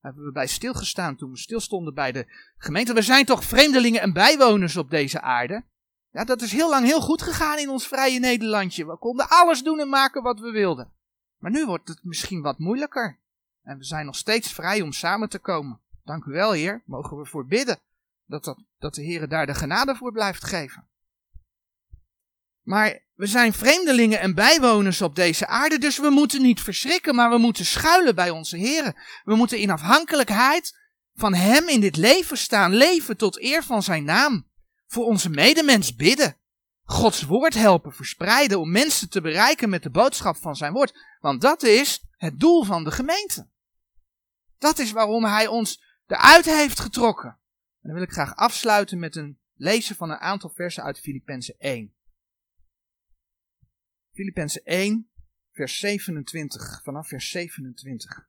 Daar 0.00 0.12
hebben 0.12 0.24
we 0.24 0.32
bij 0.32 0.46
stilgestaan 0.46 1.16
toen 1.16 1.30
we 1.30 1.38
stilstonden 1.38 1.94
bij 1.94 2.12
de 2.12 2.26
gemeente. 2.56 2.92
We 2.92 3.02
zijn 3.02 3.24
toch 3.24 3.44
vreemdelingen 3.44 4.00
en 4.00 4.12
bijwoners 4.12 4.76
op 4.76 4.90
deze 4.90 5.20
aarde. 5.20 5.64
Ja, 6.10 6.24
dat 6.24 6.42
is 6.42 6.52
heel 6.52 6.70
lang 6.70 6.84
heel 6.84 7.00
goed 7.00 7.22
gegaan 7.22 7.58
in 7.58 7.68
ons 7.68 7.86
vrije 7.86 8.18
Nederlandje. 8.18 8.86
We 8.86 8.96
konden 8.96 9.28
alles 9.28 9.62
doen 9.62 9.80
en 9.80 9.88
maken 9.88 10.22
wat 10.22 10.40
we 10.40 10.50
wilden. 10.50 10.92
Maar 11.38 11.50
nu 11.50 11.66
wordt 11.66 11.88
het 11.88 11.98
misschien 12.02 12.42
wat 12.42 12.58
moeilijker. 12.58 13.18
En 13.62 13.78
we 13.78 13.84
zijn 13.84 14.06
nog 14.06 14.16
steeds 14.16 14.52
vrij 14.52 14.80
om 14.80 14.92
samen 14.92 15.28
te 15.28 15.38
komen. 15.38 15.80
Dank 16.04 16.24
u 16.24 16.32
wel, 16.32 16.52
Heer. 16.52 16.82
Mogen 16.86 17.16
we 17.16 17.26
voor 17.26 17.46
bidden 17.46 17.78
dat, 18.26 18.44
dat, 18.44 18.58
dat 18.78 18.94
de 18.94 19.02
Heer 19.02 19.28
daar 19.28 19.46
de 19.46 19.54
genade 19.54 19.94
voor 19.94 20.12
blijft 20.12 20.44
geven. 20.44 20.86
Maar 22.62 22.98
we 23.14 23.26
zijn 23.26 23.52
vreemdelingen 23.52 24.20
en 24.20 24.34
bijwoners 24.34 25.02
op 25.02 25.14
deze 25.14 25.46
aarde, 25.46 25.78
dus 25.78 25.98
we 25.98 26.10
moeten 26.10 26.42
niet 26.42 26.60
verschrikken, 26.60 27.14
maar 27.14 27.30
we 27.30 27.38
moeten 27.38 27.64
schuilen 27.64 28.14
bij 28.14 28.30
onze 28.30 28.56
Heer. 28.56 29.20
We 29.24 29.34
moeten 29.34 29.58
in 29.58 29.70
afhankelijkheid 29.70 30.78
van 31.14 31.34
Hem 31.34 31.68
in 31.68 31.80
dit 31.80 31.96
leven 31.96 32.38
staan, 32.38 32.74
leven 32.74 33.16
tot 33.16 33.42
eer 33.42 33.62
van 33.62 33.82
Zijn 33.82 34.04
naam 34.04 34.47
voor 34.88 35.04
onze 35.04 35.30
medemens 35.30 35.94
bidden. 35.94 36.36
Gods 36.82 37.22
woord 37.22 37.54
helpen 37.54 37.92
verspreiden 37.92 38.60
om 38.60 38.70
mensen 38.70 39.08
te 39.08 39.20
bereiken 39.20 39.68
met 39.68 39.82
de 39.82 39.90
boodschap 39.90 40.36
van 40.36 40.56
zijn 40.56 40.72
woord. 40.72 40.98
Want 41.20 41.40
dat 41.40 41.62
is 41.62 42.04
het 42.16 42.40
doel 42.40 42.64
van 42.64 42.84
de 42.84 42.90
gemeente. 42.90 43.48
Dat 44.58 44.78
is 44.78 44.92
waarom 44.92 45.24
hij 45.24 45.46
ons 45.46 45.82
eruit 46.06 46.44
heeft 46.44 46.80
getrokken. 46.80 47.28
En 47.28 47.88
dan 47.88 47.92
wil 47.92 48.02
ik 48.02 48.12
graag 48.12 48.36
afsluiten 48.36 48.98
met 48.98 49.16
een 49.16 49.38
lezen 49.54 49.96
van 49.96 50.10
een 50.10 50.18
aantal 50.18 50.50
versen 50.50 50.82
uit 50.82 51.00
Filippenzen 51.00 51.54
1. 51.58 51.94
Filippenzen 54.12 54.64
1, 54.64 55.10
vers 55.52 55.78
27, 55.78 56.80
vanaf 56.82 57.08
vers 57.08 57.30
27. 57.30 58.28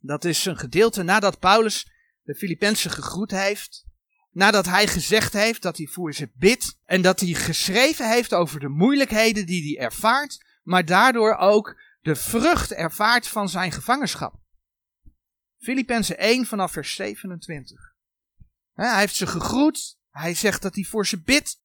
Dat 0.00 0.24
is 0.24 0.44
een 0.44 0.56
gedeelte 0.56 1.02
nadat 1.02 1.38
Paulus 1.38 1.90
de 2.22 2.34
Filippenzen 2.34 2.90
gegroet 2.90 3.30
heeft 3.30 3.87
nadat 4.30 4.66
hij 4.66 4.86
gezegd 4.86 5.32
heeft 5.32 5.62
dat 5.62 5.76
hij 5.76 5.86
voor 5.86 6.14
ze 6.14 6.30
bidt 6.34 6.78
en 6.84 7.02
dat 7.02 7.20
hij 7.20 7.32
geschreven 7.32 8.10
heeft 8.10 8.34
over 8.34 8.60
de 8.60 8.68
moeilijkheden 8.68 9.46
die 9.46 9.76
hij 9.76 9.84
ervaart, 9.84 10.44
maar 10.62 10.84
daardoor 10.84 11.36
ook 11.36 11.80
de 12.00 12.16
vrucht 12.16 12.72
ervaart 12.72 13.28
van 13.28 13.48
zijn 13.48 13.72
gevangenschap. 13.72 14.40
Filippenzen 15.58 16.18
1 16.18 16.46
vanaf 16.46 16.72
vers 16.72 16.94
27. 16.94 17.94
Hij 18.72 18.98
heeft 18.98 19.14
ze 19.14 19.26
gegroet, 19.26 19.98
hij 20.10 20.34
zegt 20.34 20.62
dat 20.62 20.74
hij 20.74 20.84
voor 20.84 21.06
ze 21.06 21.22
bidt, 21.22 21.60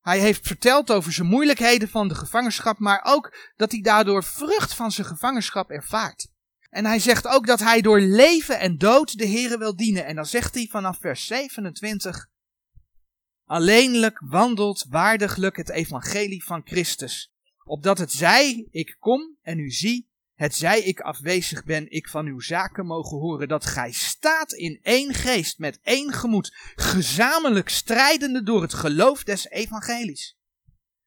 hij 0.00 0.18
heeft 0.18 0.46
verteld 0.46 0.90
over 0.90 1.12
zijn 1.12 1.28
moeilijkheden 1.28 1.88
van 1.88 2.08
de 2.08 2.14
gevangenschap, 2.14 2.78
maar 2.78 3.00
ook 3.04 3.52
dat 3.56 3.72
hij 3.72 3.80
daardoor 3.80 4.24
vrucht 4.24 4.74
van 4.74 4.90
zijn 4.90 5.06
gevangenschap 5.06 5.70
ervaart. 5.70 6.31
En 6.72 6.84
hij 6.84 6.98
zegt 6.98 7.26
ook 7.26 7.46
dat 7.46 7.60
hij 7.60 7.80
door 7.80 8.00
leven 8.00 8.58
en 8.58 8.78
dood 8.78 9.18
de 9.18 9.28
Here 9.28 9.58
wil 9.58 9.76
dienen. 9.76 10.04
En 10.04 10.14
dan 10.14 10.26
zegt 10.26 10.54
hij 10.54 10.66
vanaf 10.70 10.98
vers 11.00 11.26
27. 11.26 12.28
Alleenlijk 13.44 14.20
wandelt 14.24 14.86
waardiglijk 14.88 15.56
het 15.56 15.70
evangelie 15.70 16.44
van 16.44 16.62
Christus. 16.64 17.32
Opdat 17.64 17.98
het 17.98 18.12
zij, 18.12 18.66
ik 18.70 18.96
kom 18.98 19.36
en 19.42 19.58
u 19.58 19.70
zie, 19.70 20.08
het 20.34 20.54
zij 20.54 20.80
ik 20.80 21.00
afwezig 21.00 21.64
ben, 21.64 21.90
ik 21.90 22.08
van 22.08 22.26
uw 22.26 22.40
zaken 22.40 22.86
mogen 22.86 23.18
horen, 23.18 23.48
dat 23.48 23.66
gij 23.66 23.92
staat 23.92 24.52
in 24.52 24.78
één 24.82 25.14
geest, 25.14 25.58
met 25.58 25.78
één 25.82 26.12
gemoed, 26.12 26.56
gezamenlijk 26.74 27.68
strijdende 27.68 28.42
door 28.42 28.62
het 28.62 28.74
geloof 28.74 29.24
des 29.24 29.48
evangelies. 29.48 30.38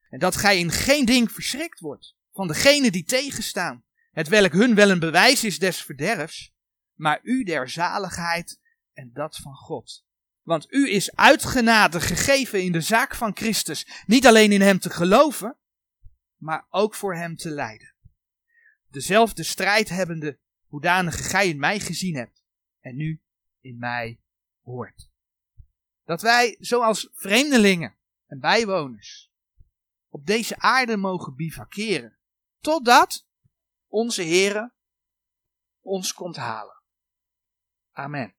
En 0.08 0.18
dat 0.18 0.36
gij 0.36 0.58
in 0.58 0.70
geen 0.70 1.04
ding 1.04 1.32
verschrikt 1.32 1.80
wordt 1.80 2.14
van 2.32 2.46
degenen 2.46 2.92
die 2.92 3.04
tegenstaan 3.04 3.84
het 4.16 4.28
welk 4.28 4.52
hun 4.52 4.74
wel 4.74 4.90
een 4.90 4.98
bewijs 4.98 5.44
is 5.44 5.58
des 5.58 5.82
verderfs, 5.82 6.54
maar 6.94 7.20
u 7.22 7.44
der 7.44 7.68
zaligheid 7.68 8.60
en 8.92 9.10
dat 9.12 9.36
van 9.36 9.54
God. 9.54 10.06
Want 10.42 10.72
u 10.72 10.90
is 10.90 11.16
uitgenade 11.16 12.00
gegeven 12.00 12.62
in 12.62 12.72
de 12.72 12.80
zaak 12.80 13.14
van 13.14 13.36
Christus, 13.36 14.04
niet 14.06 14.26
alleen 14.26 14.52
in 14.52 14.60
hem 14.60 14.78
te 14.78 14.90
geloven, 14.90 15.56
maar 16.36 16.66
ook 16.70 16.94
voor 16.94 17.14
hem 17.16 17.36
te 17.36 17.50
lijden. 17.50 17.94
Dezelfde 18.88 19.42
strijd 19.42 19.88
hebbende, 19.88 20.38
hoedanige 20.66 21.22
gij 21.22 21.48
in 21.48 21.58
mij 21.58 21.80
gezien 21.80 22.14
hebt 22.14 22.44
en 22.80 22.96
nu 22.96 23.22
in 23.60 23.78
mij 23.78 24.20
hoort. 24.62 25.10
Dat 26.04 26.22
wij, 26.22 26.56
zoals 26.60 27.08
vreemdelingen 27.12 27.96
en 28.26 28.40
bijwoners, 28.40 29.30
op 30.08 30.26
deze 30.26 30.58
aarde 30.58 30.96
mogen 30.96 31.34
bivakeren, 31.34 32.16
totdat 32.60 33.26
onze 33.96 34.22
Heere 34.22 34.74
ons 35.80 36.12
komt 36.12 36.36
halen. 36.36 36.82
Amen. 37.92 38.35